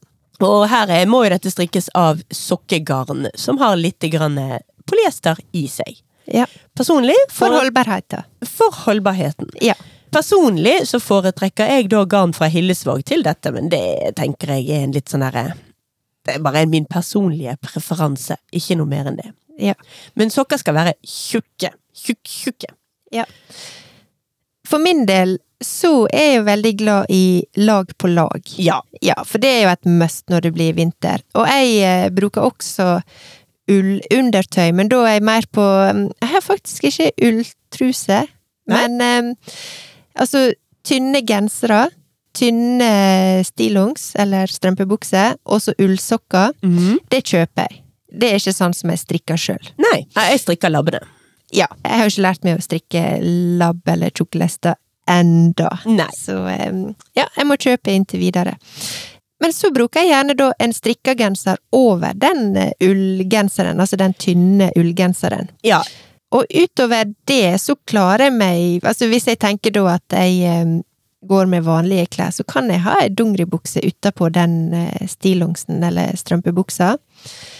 Og 0.46 0.68
her 0.70 0.92
er, 0.94 1.08
må 1.10 1.24
jo 1.26 1.32
dette 1.34 1.50
strikkes 1.50 1.90
av 1.98 2.20
sokkegarn, 2.30 3.26
som 3.40 3.58
har 3.58 3.74
litt 3.80 4.06
grann 4.13 4.38
eh, 4.38 4.60
polyester 4.86 5.40
i 5.58 5.66
seg. 5.72 5.98
ja. 6.30 6.46
Personlig, 6.78 7.16
For 7.34 7.48
for, 7.50 7.58
holdbarheten. 7.63 8.22
for 8.46 8.70
holdbarheten. 8.86 9.50
Ja. 9.66 9.74
Personlig 10.17 10.80
så 10.89 10.97
foretrekker 11.03 11.69
jeg 11.69 11.89
da 11.91 11.99
garn 12.10 12.32
fra 12.34 12.47
Hillesvåg 12.49 13.03
til 13.06 13.21
dette, 13.25 13.51
men 13.53 13.67
det 13.69 14.15
tenker 14.17 14.56
jeg 14.56 14.71
er 14.73 14.86
en 14.88 14.95
litt 14.95 15.12
sånn 15.12 15.25
herre 15.27 15.51
Det 16.25 16.39
er 16.39 16.45
bare 16.45 16.63
min 16.65 16.88
personlige 16.89 17.53
preferanse, 17.62 18.39
ikke 18.49 18.80
noe 18.80 18.89
mer 18.89 19.12
enn 19.12 19.19
det. 19.19 19.30
Ja. 19.62 19.75
Men 20.17 20.34
sokker 20.34 20.58
skal 20.58 20.73
være 20.73 20.95
tjukke. 21.06 21.69
Tjukk, 21.93 22.23
tjukke. 22.25 22.73
For 24.67 24.82
min 24.82 25.06
del 25.08 25.38
så 25.63 25.91
er 26.10 26.25
jeg 26.25 26.39
jo 26.39 26.47
veldig 26.49 26.73
glad 26.82 27.13
i 27.13 27.23
lag 27.62 27.93
på 27.97 28.10
lag. 28.12 28.51
Ja. 28.58 28.82
Ja, 29.01 29.21
for 29.25 29.41
det 29.41 29.51
er 29.53 29.63
jo 29.67 29.73
et 29.75 29.89
must 30.01 30.25
når 30.34 30.47
det 30.47 30.53
blir 30.58 30.77
vinter. 30.77 31.21
Og 31.38 31.45
jeg 31.49 31.77
eh, 31.86 32.10
bruker 32.13 32.49
også 32.49 32.95
ullundertøy, 33.69 34.71
men 34.73 34.89
da 34.89 35.03
er 35.06 35.17
jeg 35.17 35.27
mer 35.27 35.45
på 35.51 35.63
mm, 35.63 36.06
Jeg 36.23 36.30
har 36.34 36.43
faktisk 36.45 36.89
ikke 36.89 37.12
ulltruse, 37.30 38.23
men 38.71 39.01
eh, 39.03 39.36
altså 40.17 40.47
tynne 40.88 41.23
gensere. 41.27 41.88
Tynne 42.38 43.41
stillongs, 43.47 44.12
eller 44.21 44.45
strømpebukser, 44.51 45.39
og 45.49 45.62
så 45.63 45.73
ullsokker. 45.82 46.53
Mhm. 46.62 46.99
Det 47.10 47.23
kjøper 47.25 47.65
jeg. 47.65 47.82
Det 48.13 48.30
er 48.30 48.38
ikke 48.39 48.53
sånn 48.56 48.75
som 48.77 48.91
jeg 48.93 49.01
strikker 49.01 49.39
sjøl. 49.41 49.71
Nei, 49.82 50.06
jeg 50.15 50.39
strikker 50.43 50.71
labbene. 50.71 51.01
Ja, 51.51 51.67
jeg 51.84 51.97
har 51.97 52.06
jo 52.06 52.13
ikke 52.13 52.25
lært 52.27 52.43
meg 52.45 52.60
å 52.60 52.63
strikke 52.63 53.03
labb 53.58 53.82
eller 53.89 54.12
tjukkelester 54.12 54.75
enda. 55.10 55.69
Nei. 55.88 56.08
Så 56.15 56.36
ja, 57.15 57.25
jeg 57.25 57.45
må 57.47 57.58
kjøpe 57.58 57.93
inntil 57.95 58.19
videre. 58.21 58.58
Men 59.39 59.53
så 59.53 59.69
bruker 59.73 60.01
jeg 60.01 60.12
gjerne 60.12 60.36
da 60.38 60.49
en 60.60 60.73
strikka 60.73 61.13
genser 61.17 61.60
over 61.75 62.15
den 62.17 62.56
eh, 62.58 62.71
ullgenseren, 62.82 63.80
altså 63.80 63.99
den 63.99 64.15
tynne 64.17 64.71
ullgenseren. 64.75 65.51
Ja. 65.67 65.84
Og 66.36 66.44
utover 66.52 67.13
det 67.30 67.56
så 67.63 67.76
klarer 67.88 68.28
jeg 68.28 68.34
meg 68.36 68.84
Altså 68.84 69.08
hvis 69.08 69.28
jeg 69.30 69.40
tenker 69.40 69.72
da 69.72 69.86
at 69.94 70.16
jeg 70.18 70.42
eh, 70.44 70.74
går 71.28 71.48
med 71.50 71.63
vanlige 71.66 72.06
klær, 72.13 72.30
så 72.36 72.44
kan 72.48 72.68
jeg 72.72 72.84
ha 72.86 72.98
ei 73.02 73.10
dongeribukse 73.10 73.82
utapå 73.84 74.28
den 74.32 74.74
eh, 74.76 75.08
stillongsen 75.10 75.82
eller 75.84 76.13
strømpebuksa. 76.20 76.92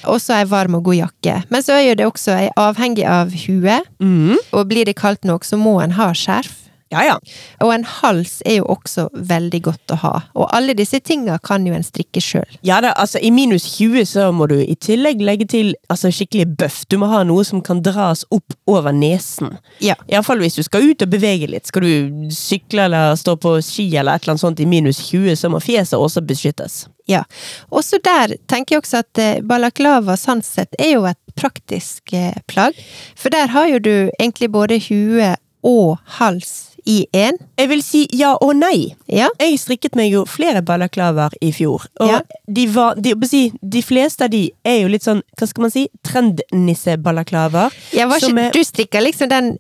Og 0.08 0.20
så 0.22 0.38
ei 0.38 0.46
varm 0.48 0.76
og 0.78 0.84
god 0.86 1.00
jakke. 1.00 1.40
Men 1.50 1.64
så 1.66 1.74
er 1.80 1.88
jo 1.88 1.96
det 2.00 2.06
også 2.08 2.36
jeg 2.38 2.54
avhengig 2.60 3.08
av 3.10 3.34
huet, 3.34 3.88
Mm. 4.00 4.38
og 4.54 4.68
blir 4.70 4.86
det 4.86 4.96
kaldt 5.00 5.26
nok, 5.26 5.44
så 5.44 5.58
må 5.58 5.80
en 5.84 5.96
ha 5.98 6.12
skjerf. 6.14 6.67
Ja, 6.94 7.04
ja. 7.04 7.16
Og 7.64 7.74
en 7.74 7.84
hals 7.84 8.38
er 8.48 8.62
jo 8.62 8.68
også 8.72 9.08
veldig 9.12 9.60
godt 9.66 9.92
å 9.92 10.00
ha. 10.04 10.12
Og 10.40 10.48
alle 10.56 10.76
disse 10.78 11.00
tinga 11.04 11.36
kan 11.44 11.66
jo 11.68 11.76
en 11.76 11.84
strikke 11.84 12.22
sjøl. 12.24 12.48
Ja 12.66 12.80
da, 12.84 12.94
altså 12.96 13.20
I 13.20 13.32
minus 13.36 13.66
20 13.76 14.08
så 14.08 14.30
må 14.36 14.48
du 14.48 14.56
i 14.62 14.76
tillegg 14.80 15.22
legge 15.24 15.50
til 15.52 15.74
altså, 15.92 16.12
skikkelig 16.16 16.48
bøff. 16.60 16.82
Du 16.88 16.98
må 17.02 17.10
ha 17.12 17.24
noe 17.28 17.44
som 17.48 17.62
kan 17.66 17.82
dras 17.84 18.24
opp 18.32 18.56
over 18.72 18.96
nesen. 18.96 19.58
Ja. 19.84 19.98
Iallfall 20.08 20.40
hvis 20.44 20.56
du 20.60 20.64
skal 20.64 20.88
ut 20.88 21.04
og 21.04 21.12
bevege 21.12 21.50
litt. 21.52 21.68
Skal 21.68 21.84
du 21.84 22.30
sykle 22.34 22.88
eller 22.88 23.18
stå 23.20 23.36
på 23.42 23.58
ski 23.66 23.90
eller 23.92 24.16
et 24.16 24.24
eller 24.24 24.38
annet 24.38 24.46
sånt 24.46 24.64
i 24.64 24.70
minus 24.70 25.02
20, 25.10 25.36
så 25.36 25.52
må 25.52 25.60
fjeset 25.64 26.00
også 26.00 26.24
beskyttes. 26.28 26.86
Ja. 27.08 27.24
Også 27.72 28.00
der 28.04 28.36
tenker 28.52 28.78
jeg 28.78 28.84
også 28.84 29.02
at 29.04 29.22
eh, 29.24 29.44
balaklava 29.44 30.18
sånn 30.20 30.44
sett 30.44 30.76
er 30.80 30.98
jo 30.98 31.06
et 31.08 31.20
praktisk 31.40 32.16
eh, 32.16 32.36
plagg. 32.48 32.80
For 33.20 33.34
der 33.34 33.52
har 33.52 33.68
jo 33.72 33.84
du 33.84 33.94
egentlig 34.20 34.52
både 34.56 34.80
hue 34.88 35.36
og 35.68 35.98
hals 36.20 36.67
i 36.88 37.02
én. 37.14 37.36
Jeg 37.60 37.70
vil 37.70 37.82
si 37.84 38.06
ja 38.16 38.34
og 38.42 38.54
nei. 38.56 38.94
Ja. 39.12 39.28
Jeg 39.42 39.60
strikket 39.60 39.96
meg 40.00 40.12
jo 40.14 40.24
flere 40.26 40.62
balaklavaer 40.66 41.36
i 41.44 41.52
fjor, 41.52 41.86
og 42.00 42.08
Ja. 42.10 42.22
de, 42.48 42.66
var, 42.72 42.96
de, 42.96 43.14
de 43.62 43.82
fleste 43.84 44.24
av 44.24 44.32
de 44.32 44.46
er 44.64 44.82
jo 44.84 44.88
litt 44.94 45.04
sånn, 45.04 45.22
hva 45.38 45.48
skal 45.50 45.62
man 45.68 45.72
si, 45.74 45.88
trendnissebalaklaver. 46.04 47.74
ja 47.94 48.08
du 48.54 48.64
strikka 48.64 49.00
liksom 49.02 49.30
den 49.30 49.58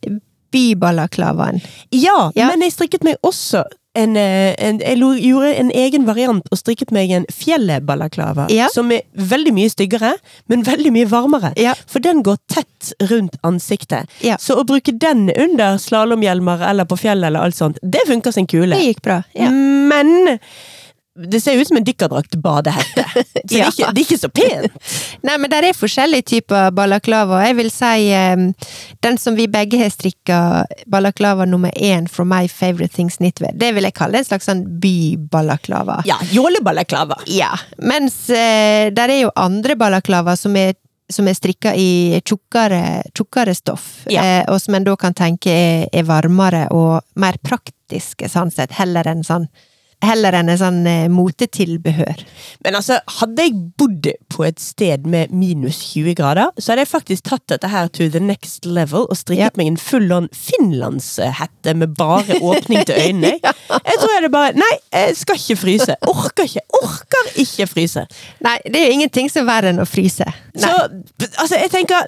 bybalaklavaen. 0.52 1.62
Ja, 1.92 2.32
Ja. 2.36 2.48
men 2.48 2.62
jeg 2.62 2.72
strikket 2.74 3.04
meg 3.04 3.18
også 3.24 3.64
en, 3.98 4.16
eh, 4.20 4.54
en, 4.62 4.78
jeg 4.84 5.00
gjorde 5.26 5.52
en 5.58 5.72
egen 5.74 6.06
variant 6.08 6.46
og 6.54 6.60
strikket 6.60 6.92
meg 6.96 7.12
en 7.18 7.26
fjellebalaklava, 7.34 8.48
Ja. 8.54 8.68
som 8.74 8.92
er 8.92 9.02
veldig 9.18 9.54
mye 9.58 9.70
styggere, 9.74 10.14
men 10.48 10.64
veldig 10.68 10.92
mye 10.94 11.10
varmere. 11.10 11.54
Ja. 11.58 11.74
For 11.88 12.00
den 12.04 12.22
går 12.24 12.38
tett 12.48 12.94
rundt 13.10 13.38
ansiktet. 13.44 14.08
Ja. 14.22 14.38
Så 14.38 14.56
å 14.60 14.66
bruke 14.68 14.94
den 14.98 15.30
under 15.36 15.78
slalåmhjelmer 15.82 16.62
eller 16.70 16.86
på 16.86 16.98
fjellet 17.00 17.28
eller 17.32 17.48
alt 17.48 17.56
sånt, 17.58 17.80
det 17.82 18.06
funker 18.08 18.32
som 18.36 18.48
kule. 18.48 18.76
Det 18.78 18.86
gikk 18.96 19.02
bra. 19.08 19.22
Men 19.36 20.38
det 21.18 21.40
ser 21.42 21.58
ut 21.58 21.68
som 21.68 21.78
en 21.80 21.84
dykkerdrakt 21.88 22.36
badehette. 22.44 23.04
Så 23.14 23.42
det, 23.44 23.60
er 23.62 23.72
ikke, 23.72 23.92
det 23.96 24.02
er 24.02 24.06
ikke 24.06 24.18
så 24.22 24.30
pent. 24.30 24.76
Nei, 25.28 25.38
men 25.42 25.50
det 25.50 25.62
er 25.66 25.78
forskjellige 25.78 26.28
typer 26.34 26.70
balaklava. 26.78 27.40
Jeg 27.48 27.58
vil 27.58 27.72
si 27.74 28.10
um, 28.14 28.48
den 29.06 29.18
som 29.22 29.38
vi 29.40 29.48
begge 29.52 29.80
har 29.82 29.90
strikka, 29.94 30.40
balaklava 30.86 31.48
nummer 31.50 31.74
én 31.74 32.06
from 32.12 32.30
My 32.30 32.46
Favorite 32.52 32.94
Things 32.94 33.18
Knitwear, 33.18 33.56
det 33.58 33.72
vil 33.78 33.88
jeg 33.90 33.96
kalle 33.98 34.22
en 34.22 34.28
slags 34.28 34.46
sånn 34.50 34.62
bybalaklava. 34.84 36.02
Ja, 36.06 36.20
jålebalaklava. 36.32 37.18
Ja. 37.34 37.54
Mens 37.82 38.28
uh, 38.30 38.90
der 38.94 39.10
er 39.10 39.22
jo 39.26 39.32
andre 39.36 39.76
balaklava 39.80 40.36
som 40.38 40.56
er 40.60 40.76
som 41.10 41.24
er 41.32 41.38
strikka 41.38 41.72
i 41.80 42.20
tjukkere, 42.28 43.00
tjukkere 43.16 43.54
stoff, 43.56 43.86
Ja. 44.12 44.24
eh, 44.26 44.42
og 44.52 44.60
som 44.60 44.76
en 44.76 44.84
da 44.84 44.92
kan 45.00 45.14
tenke 45.16 45.48
er, 45.48 45.86
er 45.96 46.04
varmere 46.04 46.66
og 46.76 47.00
mer 47.16 47.38
praktiske, 47.40 48.28
sånn 48.28 48.52
sett, 48.52 48.74
heller 48.76 49.08
enn 49.08 49.24
sånn 49.24 49.46
Heller 50.06 50.36
enn 50.38 50.50
en 50.54 50.60
sånn 50.62 50.84
eh, 50.86 51.08
motetilbehør. 51.10 52.20
Men 52.66 52.76
altså, 52.78 53.00
hadde 53.18 53.48
jeg 53.48 53.56
bodd 53.82 54.10
på 54.30 54.44
et 54.46 54.60
sted 54.62 55.08
med 55.10 55.32
minus 55.34 55.80
20 55.96 56.14
grader, 56.20 56.52
så 56.62 56.72
hadde 56.72 56.84
jeg 56.86 56.92
faktisk 56.92 57.24
tatt 57.32 57.48
dette 57.50 57.72
her 57.72 57.90
to 57.90 58.06
the 58.14 58.22
next 58.22 58.66
level 58.70 59.08
og 59.10 59.18
strikket 59.18 59.42
Ja. 59.42 59.50
meg 59.58 59.72
en 59.72 59.80
full-on 59.82 60.30
finlandshette 60.38 61.74
med 61.76 61.96
bare 61.98 62.38
åpning 62.42 62.86
til 62.86 62.96
øynene. 63.08 63.34
Jeg 63.88 63.98
tror 64.00 64.12
jeg 64.12 64.20
hadde 64.22 64.30
bare 64.32 64.54
Nei, 64.58 64.74
jeg 64.94 65.16
skal 65.18 65.36
ikke 65.40 65.56
fryse. 65.60 65.96
Orker 66.08 66.46
ikke. 66.48 66.62
Orker 66.84 67.30
ikke 67.42 67.68
fryse. 67.68 68.06
Nei, 68.46 68.58
det 68.66 68.80
er 68.80 68.88
jo 68.88 68.96
ingenting 69.00 69.30
som 69.32 69.44
er 69.44 69.50
verre 69.50 69.74
enn 69.74 69.82
å 69.84 69.88
fryse. 69.88 70.26
Nei. 70.28 70.62
Så 70.62 70.72
altså, 71.42 71.58
jeg 71.60 71.72
tenker 71.74 72.08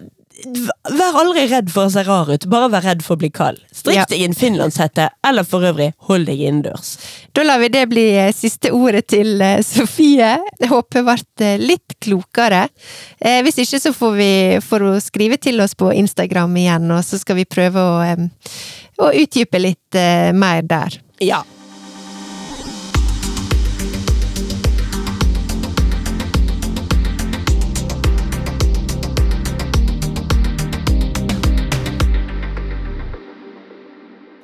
Vær 0.90 1.18
aldri 1.20 1.46
redd 1.52 1.72
for 1.74 1.88
å 1.88 1.94
se 1.94 2.04
rar 2.08 2.30
ut, 2.32 2.46
bare 2.52 2.70
vær 2.74 2.86
redd 2.86 3.04
for 3.06 3.18
å 3.18 3.22
bli 3.22 3.30
kald. 3.34 3.60
Strikk 3.76 4.10
deg 4.12 4.22
ja. 4.22 4.30
en 4.30 4.38
finlandshette, 4.38 5.10
eller 5.28 5.48
for 5.48 5.66
øvrig, 5.68 5.92
hold 6.10 6.30
deg 6.30 6.44
innendørs. 6.46 6.96
Da 7.36 7.46
lar 7.46 7.62
vi 7.62 7.72
det 7.74 7.86
bli 7.92 8.06
eh, 8.18 8.32
siste 8.36 8.72
ordet 8.76 9.06
til 9.12 9.42
eh, 9.46 9.60
Sofie. 9.66 10.32
Jeg 10.60 10.72
håper 10.72 11.04
hun 11.04 11.10
ble 11.10 11.52
litt 11.62 11.98
klokere. 12.04 12.66
Eh, 13.20 13.42
hvis 13.46 13.62
ikke 13.66 13.82
så 13.84 13.94
får 13.96 14.18
vi 14.20 14.32
får 14.64 14.88
hun 14.88 15.04
skrive 15.04 15.40
til 15.42 15.62
oss 15.64 15.76
på 15.80 15.92
Instagram 15.96 16.58
igjen, 16.62 16.90
og 16.96 17.06
så 17.06 17.20
skal 17.22 17.40
vi 17.42 17.48
prøve 17.50 17.84
å, 17.84 18.18
og 19.00 19.16
utdype 19.16 19.62
litt 19.62 20.00
eh, 20.00 20.32
mer 20.36 20.66
der. 20.68 21.00
Ja. 21.24 21.44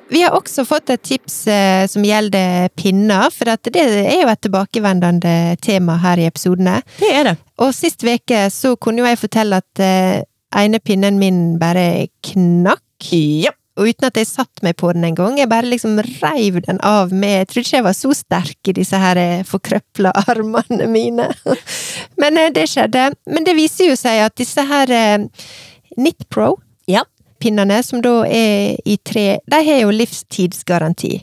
Vi 0.08 0.22
har 0.22 0.36
også 0.36 0.62
fått 0.66 0.90
et 0.94 1.02
tips 1.02 1.36
eh, 1.50 1.84
som 1.90 2.04
gjelder 2.06 2.68
pinner, 2.78 3.26
for 3.34 3.50
det 3.50 3.82
er 3.82 4.20
jo 4.20 4.30
et 4.30 4.42
tilbakevendende 4.44 5.56
tema 5.64 5.96
her 6.02 6.22
i 6.22 6.28
episodene. 6.28 6.78
Det 7.00 7.10
er 7.10 7.30
det. 7.30 7.36
Og 7.62 7.74
sist 7.74 8.04
uke 8.06 8.46
så 8.54 8.76
kunne 8.78 9.02
jo 9.02 9.08
jeg 9.08 9.18
fortelle 9.18 9.58
at 9.58 9.82
eh, 9.82 10.22
ene 10.62 10.78
pinnen 10.78 11.18
min 11.18 11.40
bare 11.58 12.06
knakk. 12.26 13.10
Ja. 13.10 13.52
Og 13.76 13.90
uten 13.90 14.06
at 14.08 14.16
jeg 14.16 14.28
satt 14.30 14.62
meg 14.64 14.78
på 14.80 14.88
den 14.96 15.04
en 15.04 15.16
gang, 15.18 15.34
jeg 15.36 15.50
bare 15.50 15.68
liksom 15.68 15.98
reiv 16.22 16.62
den 16.64 16.78
av 16.80 17.10
med 17.12 17.42
Jeg 17.42 17.48
trodde 17.50 17.64
ikke 17.66 17.76
jeg 17.76 17.84
var 17.84 17.96
så 17.98 18.12
sterk 18.16 18.70
i 18.70 18.76
disse 18.78 19.00
her 19.02 19.20
eh, 19.20 19.42
forkrøpla 19.44 20.14
armene 20.30 20.86
mine. 20.88 21.28
Men 22.22 22.40
det 22.54 22.68
skjedde. 22.72 23.10
Men 23.26 23.48
det 23.48 23.58
viser 23.58 23.90
jo 23.90 23.98
seg 23.98 24.22
at 24.28 24.38
disse 24.38 24.64
her 24.70 24.94
Nitpro. 25.96 26.54
Pinnene, 27.42 27.82
som 27.82 28.02
da 28.04 28.24
er 28.26 28.76
i 28.84 28.96
tre, 28.96 29.38
de 29.46 29.60
har 29.68 29.80
jo 29.82 29.94
livstidsgaranti. 29.94 31.20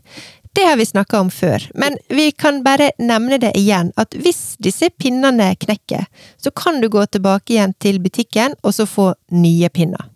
Det 0.54 0.66
har 0.68 0.78
vi 0.78 0.86
snakka 0.86 1.20
om 1.20 1.30
før, 1.34 1.64
men 1.74 1.98
vi 2.14 2.28
kan 2.32 2.62
bare 2.64 2.92
nevne 3.02 3.40
det 3.42 3.56
igjen, 3.58 3.90
at 3.98 4.14
hvis 4.14 4.54
disse 4.62 4.92
pinnene 5.02 5.56
knekker, 5.58 6.06
så 6.38 6.52
kan 6.54 6.78
du 6.82 6.92
gå 6.94 7.06
tilbake 7.10 7.56
igjen 7.56 7.74
til 7.82 7.98
butikken 8.04 8.54
og 8.62 8.76
så 8.78 8.86
få 8.86 9.14
nye 9.34 9.70
pinner. 9.74 10.12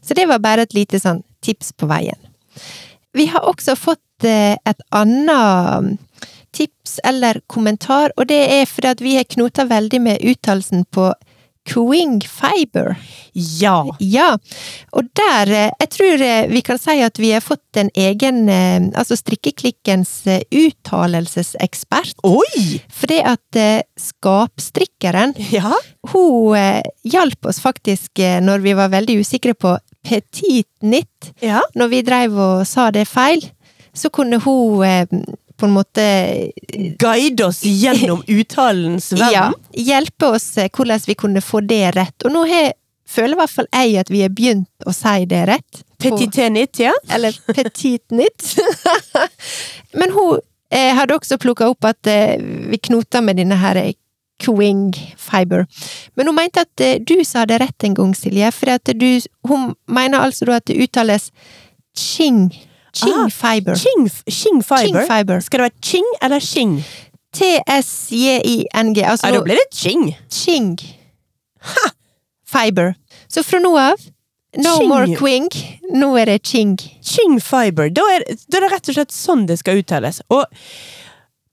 Så 0.00 0.16
det 0.16 0.24
var 0.28 0.40
bare 0.40 0.64
et 0.64 0.74
lite 0.76 1.00
sånn 1.00 1.20
tips 1.44 1.74
på 1.76 1.88
veien. 1.90 2.16
Vi 3.12 3.28
har 3.28 3.44
også 3.44 3.76
fått 3.76 4.24
eh, 4.24 4.56
et 4.56 4.80
annet 4.90 6.00
tips 6.54 7.00
eller 7.04 7.40
kommentar, 7.46 8.12
og 8.16 8.28
det 8.30 8.40
er 8.56 8.66
fordi 8.70 8.90
at 8.90 9.02
vi 9.02 9.16
har 9.18 9.28
knota 9.28 9.66
veldig 9.68 10.00
med 10.00 10.24
uttalelsen 10.24 10.84
på 10.94 11.10
Quing 11.68 12.20
Fiber. 12.28 12.94
Ja. 13.34 13.78
Ja, 13.98 14.36
og 14.94 15.08
der 15.18 15.50
eh, 15.50 15.70
Jeg 15.80 15.88
tror 15.90 16.22
eh, 16.22 16.46
vi 16.52 16.60
kan 16.62 16.78
si 16.78 16.98
at 17.02 17.18
vi 17.18 17.32
har 17.34 17.40
fått 17.42 17.80
en 17.80 17.88
egen 17.98 18.44
eh, 18.52 18.84
Altså 18.94 19.16
Strikkeklikkens 19.18 20.12
uttalelsesekspert. 20.54 22.20
Oi! 22.28 22.80
For 22.92 23.10
det 23.10 23.22
at 23.26 23.58
skapstrikkeren, 24.00 25.34
Ja. 25.50 25.72
hun 26.12 26.54
hjalp 27.04 27.46
oss 27.50 27.60
faktisk 27.64 28.20
når 28.44 28.62
vi 28.64 28.74
var 28.78 28.92
veldig 28.92 29.18
usikre 29.24 29.54
på 29.54 29.76
petit 30.04 30.68
nytt. 30.82 31.32
Ja. 31.42 31.60
Når 31.74 31.88
vi 31.90 32.02
dreiv 32.06 32.38
og 32.38 32.66
sa 32.68 32.90
det 32.94 33.06
feil, 33.08 33.42
så 33.94 34.10
kunne 34.10 34.40
hun 34.44 35.24
på 35.56 35.66
en 35.66 35.74
måte 35.76 36.04
Guide 36.98 37.46
oss 37.46 37.62
gjennom 37.64 38.22
uttalens 38.38 39.12
ja, 39.18 39.50
hjelpe 39.70 40.34
oss 40.36 40.48
eh, 40.58 40.70
hvordan 40.70 41.00
vi 41.06 41.14
kunne 41.18 41.42
få 41.44 41.62
det 41.64 41.94
rett. 41.96 42.26
Og 42.26 42.34
nå 42.34 42.44
har, 42.50 42.72
føler 43.08 43.36
i 43.36 43.40
hvert 43.42 43.54
fall 43.54 43.70
jeg 43.70 43.98
at 44.02 44.12
vi 44.12 44.22
har 44.24 44.32
begynt 44.34 44.88
å 44.88 44.94
si 44.94 45.26
det 45.30 45.44
rett. 45.50 45.84
Petitenit, 46.02 46.72
Petit 46.72 46.84
ja. 46.86 46.94
Eller 47.14 47.36
petitnit. 47.46 48.56
Men 49.98 50.12
hun 50.12 50.40
eh, 50.70 50.92
hadde 50.96 51.16
også 51.16 51.38
plukka 51.40 51.70
opp 51.72 51.86
at 51.88 52.10
eh, 52.10 52.36
vi 52.40 52.80
knoter 52.90 53.24
med 53.24 53.40
denne 53.40 53.58
her 53.60 53.80
eh, 53.80 53.94
Quing 54.42 54.90
fiber. 55.16 55.62
Men 56.18 56.26
hun 56.26 56.36
mente 56.36 56.64
at 56.64 56.82
eh, 56.82 56.98
du 56.98 57.22
sa 57.24 57.46
det 57.46 57.60
rett 57.62 57.86
en 57.86 57.94
gang, 57.94 58.14
Silje, 58.18 58.50
for 58.52 58.78
du 58.92 59.20
Hun 59.48 59.74
mener 59.86 60.18
altså 60.18 60.50
da 60.50 60.58
at 60.58 60.66
det 60.66 60.80
uttales 60.82 61.30
ching. 61.96 62.50
Ching 62.94 63.12
Ah, 63.24 63.28
fiber. 63.28 63.74
Ching, 63.74 64.08
ching 64.30 64.62
fiber. 64.62 64.86
Ching 64.86 65.08
fiber. 65.08 65.40
Skal 65.40 65.58
det 65.60 65.64
være 65.64 65.80
ching 65.82 66.06
eller 66.22 66.40
ching? 66.40 66.84
T-S-J-I-N-G. 67.34 69.02
Altså 69.02 69.26
Ja, 69.26 69.32
da 69.34 69.42
blir 69.42 69.54
det 69.58 69.68
ching. 69.78 70.16
ching. 70.30 70.78
Ha! 71.60 71.90
Fiber. 72.46 72.94
Så 73.28 73.42
fra 73.42 73.58
nå 73.58 73.76
av 73.78 73.98
No 74.56 74.76
Ching. 74.78 74.88
more 74.88 75.16
quing, 75.18 75.48
nå 75.92 76.12
er 76.20 76.24
det 76.30 76.42
ching. 76.46 76.76
Ching 77.02 77.40
fiber. 77.42 77.88
Da 77.90 78.02
er, 78.14 78.22
da 78.50 78.58
er 78.58 78.60
det 78.68 78.72
rett 78.72 78.88
og 78.88 78.94
slett 78.94 79.10
sånn 79.12 79.46
det 79.48 79.58
skal 79.58 79.80
uttales. 79.82 80.20
Og 80.30 80.44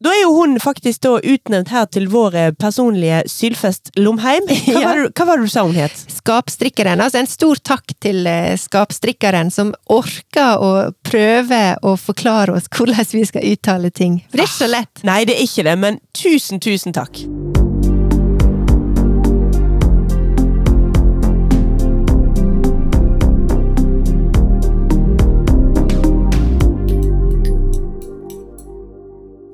da 0.01 0.09
er 0.15 0.23
jo 0.23 0.31
hun 0.33 0.55
faktisk 0.61 1.03
da 1.05 1.11
utnevnt 1.21 1.69
her 1.69 1.85
til 1.93 2.07
vår 2.09 2.35
eh, 2.35 2.51
personlige 2.57 3.21
Sylfest 3.29 3.91
Lomheim. 4.01 4.47
Hva, 4.49 4.71
Ja. 4.71 4.81
var 4.87 5.03
hva 5.13 5.27
var 5.29 5.37
det 5.41 5.45
du 5.49 5.53
sa 5.53 5.63
hun 5.67 5.75
het? 5.77 6.03
skapstrikkeren. 6.09 7.01
Altså 7.01 7.21
en 7.21 7.29
stor 7.29 7.61
takk 7.61 7.93
til 8.01 8.25
eh, 8.29 8.55
skapstrikkeren 8.57 9.51
som 9.53 9.73
orker 9.93 10.57
å 10.61 10.71
prøve 11.05 11.61
å 11.85 11.95
forklare 12.01 12.57
oss 12.57 12.69
hvordan 12.73 13.05
vi 13.13 13.25
skal 13.29 13.45
uttale 13.53 13.91
ting. 13.93 14.21
For 14.29 14.37
det 14.41 14.47
er 14.47 14.51
ikke 14.51 14.63
så 14.65 14.71
lett. 14.73 15.03
Nei, 15.07 15.21
det 15.29 15.37
er 15.37 15.45
ikke 15.45 15.67
det, 15.69 15.77
men 15.85 16.01
tusen, 16.17 16.59
tusen 16.61 16.97
takk. 16.97 17.21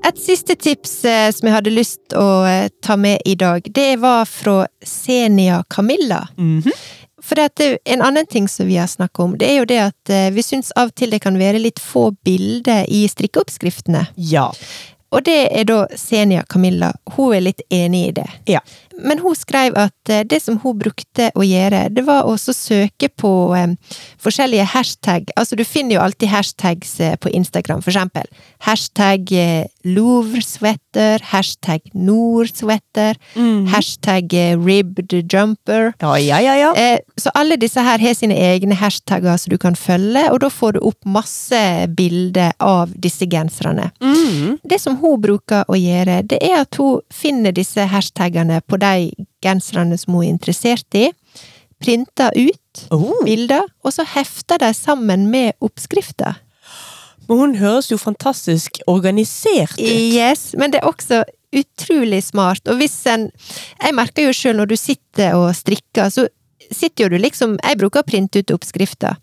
Et 0.08 0.20
siste 0.20 0.56
tips 0.56 1.02
eh, 1.06 1.28
som 1.36 1.50
jeg 1.50 1.56
hadde 1.58 1.74
lyst 1.74 2.16
å 2.16 2.46
eh, 2.48 2.70
ta 2.84 2.96
med 2.96 3.20
i 3.28 3.36
dag, 3.36 3.66
det 3.76 3.98
var 4.00 4.24
fra 4.30 4.62
Senia 4.84 5.64
Camilla. 5.70 6.28
Mhm. 6.38 6.72
For 7.28 7.36
det 7.36 7.46
at 7.50 7.62
en 7.92 8.02
annen 8.06 8.28
ting 8.30 8.46
som 8.48 8.70
vi 8.70 8.78
har 8.80 8.88
snakket 8.88 9.20
om, 9.20 9.34
det 9.36 9.48
er 9.50 9.58
jo 9.58 9.66
det 9.68 9.80
at 9.84 10.12
eh, 10.14 10.30
vi 10.32 10.44
syns 10.46 10.70
av 10.80 10.94
og 10.94 10.96
til 10.96 11.12
det 11.12 11.20
kan 11.26 11.36
være 11.36 11.60
litt 11.60 11.82
få 11.84 12.12
bilder 12.24 12.86
i 12.88 13.02
strikkeoppskriftene. 13.12 14.06
Ja. 14.16 14.46
Og 15.12 15.26
det 15.28 15.50
er 15.52 15.68
da 15.68 15.82
Senia 16.00 16.46
Camilla. 16.48 16.94
Hun 17.18 17.36
er 17.36 17.44
litt 17.50 17.66
enig 17.74 18.06
i 18.06 18.16
det. 18.22 18.28
Ja. 18.48 18.62
Men 18.98 19.20
hun 19.22 19.36
skrev 19.38 19.76
at 19.78 20.12
eh, 20.12 20.24
det 20.28 20.40
som 20.44 20.58
hun 20.64 20.78
brukte 20.80 21.30
å 21.38 21.46
gjøre, 21.46 21.88
det 21.94 22.04
var 22.08 22.28
å 22.28 22.36
søke 22.38 23.10
på 23.10 23.32
eh, 23.58 23.76
forskjellige 24.24 24.68
hashtag. 24.74 25.32
Altså, 25.38 25.58
du 25.60 25.64
finner 25.68 25.98
jo 25.98 26.04
alltid 26.04 26.32
hashtags 26.32 26.98
eh, 27.04 27.16
på 27.22 27.32
Instagram, 27.34 27.84
for 27.86 27.94
eksempel. 27.94 28.28
Hashtag 28.66 29.34
eh, 29.34 29.66
Louvre 29.88 30.42
sweater, 30.44 31.22
hashtag 31.32 31.86
Nord 31.96 32.52
sweater, 32.58 33.16
mm. 33.36 33.70
hashtag 33.72 34.34
ribbed 34.60 35.14
jumper. 35.32 35.94
Ja, 36.02 36.18
ja, 36.20 36.42
ja. 36.44 36.56
ja. 36.60 36.98
Så 37.16 37.32
alle 37.38 37.56
disse 37.62 37.82
her 37.84 38.02
har 38.04 38.18
sine 38.18 38.36
egne 38.36 38.76
hashtagger 38.76 39.38
som 39.40 39.54
du 39.54 39.58
kan 39.62 39.78
følge, 39.80 40.26
og 40.34 40.42
da 40.44 40.52
får 40.52 40.76
du 40.76 40.82
opp 40.90 41.08
masse 41.08 41.62
bilder 41.96 42.52
av 42.64 42.92
disse 43.00 43.30
genserne. 43.32 43.90
Mm. 44.04 44.58
Det 44.68 44.82
som 44.82 44.98
hun 45.00 45.22
bruker 45.24 45.64
å 45.72 45.78
gjøre, 45.80 46.20
det 46.28 46.42
er 46.44 46.66
at 46.66 46.82
hun 46.82 47.00
finner 47.14 47.56
disse 47.56 47.88
hashtagene 47.88 48.60
på 48.68 48.80
de 48.88 49.28
genserne 49.44 49.98
som 50.00 50.16
hun 50.18 50.26
er 50.26 50.34
interessert 50.34 50.98
i, 50.98 51.10
printer 51.84 52.34
ut 52.36 52.64
Oh. 52.94 53.24
bilder, 53.26 53.64
og 53.84 53.94
så 53.96 54.04
hefter 54.06 54.60
de 54.62 54.70
sammen 54.74 55.28
med 55.32 55.56
oppskrifter. 55.66 56.38
Men 57.28 57.40
hun 57.40 57.56
høres 57.60 57.90
jo 57.92 57.98
fantastisk 57.98 58.80
organisert 58.88 59.74
ut. 59.80 59.82
Yes, 59.88 60.52
men 60.58 60.72
det 60.72 60.82
er 60.82 60.88
også 60.90 61.24
utrolig 61.56 62.22
smart, 62.24 62.62
og 62.68 62.78
hvis 62.82 62.96
en 63.08 63.30
Jeg 63.82 63.96
merker 63.96 64.28
jo 64.28 64.34
sjøl 64.36 64.58
når 64.60 64.70
du 64.72 64.76
sitter 64.76 65.36
og 65.38 65.56
strikker, 65.56 66.10
så 66.12 66.28
sitter 66.72 67.06
jo 67.06 67.10
du 67.10 67.18
liksom 67.18 67.58
Jeg 67.64 67.80
bruker 67.80 68.04
å 68.04 68.08
printe 68.08 68.40
ut 68.40 68.52
oppskrifter. 68.52 69.16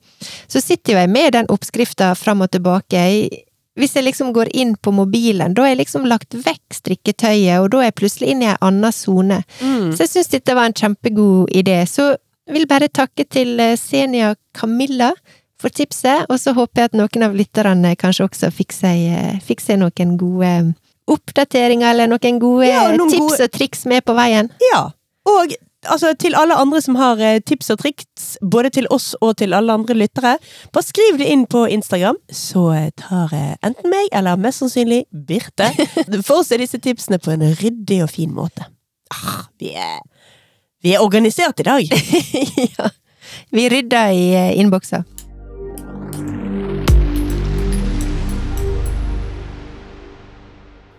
Så 0.49 0.61
sitter 0.65 0.95
jo 0.95 0.99
jeg 0.99 1.11
med 1.13 1.33
den 1.37 1.51
oppskrifta 1.53 2.15
fram 2.17 2.41
og 2.45 2.51
tilbake. 2.51 2.97
Jeg, 2.97 3.45
hvis 3.79 3.97
jeg 3.97 4.07
liksom 4.07 4.33
går 4.35 4.53
inn 4.55 4.77
på 4.77 4.93
mobilen, 4.95 5.55
da 5.55 5.65
har 5.65 5.73
jeg 5.73 5.81
liksom 5.83 6.05
lagt 6.07 6.35
vekk 6.35 6.77
strikketøyet, 6.77 7.59
og 7.59 7.73
da 7.73 7.81
er 7.81 7.89
jeg 7.89 7.99
plutselig 7.99 8.35
inne 8.35 8.47
i 8.47 8.53
ei 8.53 8.61
anna 8.63 8.93
sone. 8.95 9.41
Mm. 9.61 9.89
Så 9.95 10.05
jeg 10.05 10.13
syns 10.13 10.31
dette 10.31 10.55
var 10.55 10.71
en 10.71 10.77
kjempegod 10.79 11.51
idé. 11.51 11.81
Så 11.91 12.13
jeg 12.15 12.55
vil 12.59 12.69
bare 12.71 12.91
takke 12.93 13.27
til 13.27 13.59
eh, 13.63 13.75
Senia 13.81 14.35
Camilla 14.55 15.11
for 15.61 15.75
tipset, 15.75 16.27
og 16.29 16.39
så 16.39 16.55
håper 16.55 16.83
jeg 16.83 16.93
at 16.93 16.99
noen 17.01 17.27
av 17.27 17.35
lytterne 17.35 17.95
kanskje 17.99 18.29
også 18.29 18.51
fikk 18.55 18.75
seg, 18.77 19.05
eh, 19.11 19.37
fikk 19.43 19.65
seg 19.65 19.81
noen 19.83 20.17
gode 20.21 20.51
eh, 20.51 20.73
oppdateringer, 21.11 21.91
eller 21.91 22.11
noen 22.13 22.41
gode 22.43 22.69
Ja, 22.71 22.87
noen 22.95 23.11
tips 23.11 23.25
gode- 23.27 23.49
og 23.49 23.55
triks 23.59 23.87
med 23.91 24.05
på 24.07 24.15
veien. 24.17 24.53
Ja. 24.71 24.87
Og 25.29 25.57
altså, 25.91 26.15
til 26.19 26.37
alle 26.39 26.57
andre 26.59 26.81
som 26.83 26.97
har 26.99 27.21
eh, 27.23 27.41
tips 27.47 27.71
og 27.75 27.81
triks, 27.83 28.27
både 28.41 28.71
til 28.77 28.89
oss 28.95 29.13
og 29.21 29.37
til 29.41 29.55
alle 29.57 29.73
andre 29.73 29.97
lyttere, 29.97 30.37
bare 30.75 30.87
skriv 30.87 31.19
det 31.21 31.29
inn 31.31 31.47
på 31.51 31.67
Instagram, 31.71 32.19
så 32.33 32.67
eh, 32.75 32.91
tar 33.01 33.35
eh, 33.37 33.55
enten 33.67 33.93
meg 33.93 34.11
eller 34.13 34.41
mest 34.41 34.65
sannsynlig 34.65 35.05
Birte 35.13 35.71
for 36.29 36.43
er 36.45 36.65
disse 36.65 36.81
tipsene 36.83 37.21
på 37.23 37.35
en 37.35 37.47
ryddig 37.61 38.03
og 38.05 38.13
fin 38.13 38.33
måte. 38.35 38.69
Ah, 39.15 39.47
vi, 39.61 39.75
er, 39.79 40.01
vi 40.83 40.95
er 40.95 41.05
organisert 41.05 41.61
i 41.61 41.69
dag. 41.69 41.99
ja. 42.77 42.93
Vi 43.55 43.69
rydder 43.71 44.15
i 44.15 44.27
innbokser. 44.61 45.05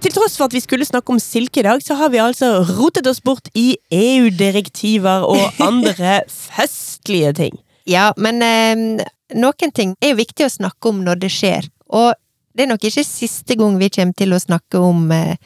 Til 0.05 0.13
tross 0.13 0.35
for 0.37 0.45
at 0.45 0.53
vi 0.53 0.61
skulle 0.61 0.85
snakke 0.85 1.15
om 1.15 1.17
silke 1.17 1.63
i 1.63 1.65
dag, 1.65 1.79
så 1.81 1.95
har 1.97 2.11
vi 2.13 2.19
altså 2.21 2.59
rotet 2.77 3.07
oss 3.09 3.23
bort 3.25 3.47
i 3.57 3.71
EU-direktiver 3.89 5.23
og 5.25 5.61
andre 5.65 6.19
festlige 6.53 7.31
ting. 7.39 7.55
Ja, 7.89 8.11
men 8.13 8.43
eh, 8.45 9.01
noen 9.33 9.71
ting 9.73 9.95
er 9.97 10.11
jo 10.11 10.19
viktig 10.19 10.45
å 10.45 10.51
snakke 10.53 10.91
om 10.91 10.99
når 11.07 11.23
det 11.23 11.31
skjer. 11.33 11.65
Og 11.89 12.13
det 12.53 12.67
er 12.67 12.69
nok 12.69 12.85
ikke 12.85 13.01
siste 13.01 13.57
gang 13.57 13.79
vi 13.81 13.89
kommer 13.95 14.13
til 14.21 14.35
å 14.35 14.41
snakke 14.43 14.77
om 14.77 15.09
eh, 15.09 15.39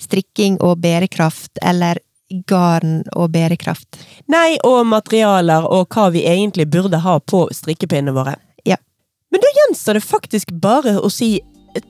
strikking 0.00 0.56
og 0.64 0.80
bærekraft, 0.80 1.52
eller 1.60 2.00
garn 2.48 3.02
og 3.12 3.34
bærekraft. 3.36 4.00
Nei, 4.32 4.56
og 4.64 4.86
materialer 4.94 5.68
og 5.68 5.92
hva 5.92 6.06
vi 6.16 6.24
egentlig 6.24 6.64
burde 6.72 7.02
ha 7.04 7.18
på 7.20 7.44
strikkepinnene 7.52 8.16
våre. 8.16 8.38
Ja. 8.64 8.80
Men 9.28 9.44
da 9.44 9.52
gjenstår 9.60 10.00
det 10.00 10.06
faktisk 10.08 10.56
bare 10.64 10.96
å 11.04 11.12
si 11.12 11.34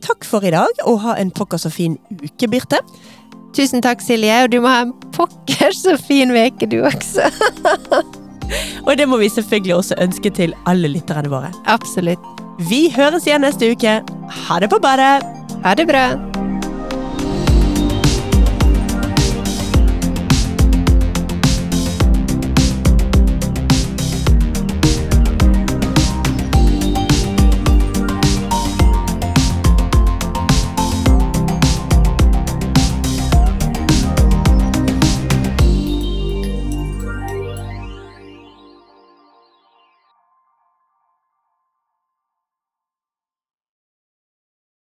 takk 0.05 0.27
for 0.27 0.45
i 0.47 0.53
dag, 0.55 0.83
og 0.87 1.01
ha 1.05 1.17
en 1.21 1.33
pokker 1.35 1.61
så 1.61 1.73
fin 1.73 1.99
uke, 2.23 2.49
Birte. 2.51 2.81
Tusen 3.57 3.85
takk, 3.85 4.03
Silje, 4.05 4.43
og 4.45 4.53
du 4.53 4.61
må 4.61 4.73
ha 4.73 4.85
en 4.85 4.95
pokker 5.17 5.73
så 5.77 5.97
fin 6.01 6.35
uke, 6.35 6.69
du 6.69 6.83
også. 6.85 7.31
Og 8.87 8.95
det 8.95 9.09
må 9.11 9.17
vi 9.19 9.27
selvfølgelig 9.27 9.75
også 9.75 9.97
ønske 9.99 10.31
til 10.31 10.55
alle 10.71 10.87
lytterne 10.93 11.33
våre. 11.33 11.51
Absolutt. 11.67 12.23
Vi 12.71 12.87
høres 12.95 13.27
igjen 13.27 13.43
neste 13.43 13.73
uke. 13.75 13.99
Ha 14.47 14.63
det 14.63 14.71
på 14.71 14.79
badet! 14.79 15.27
Ha 15.67 15.75
det 15.75 15.91
bra. 15.91 16.13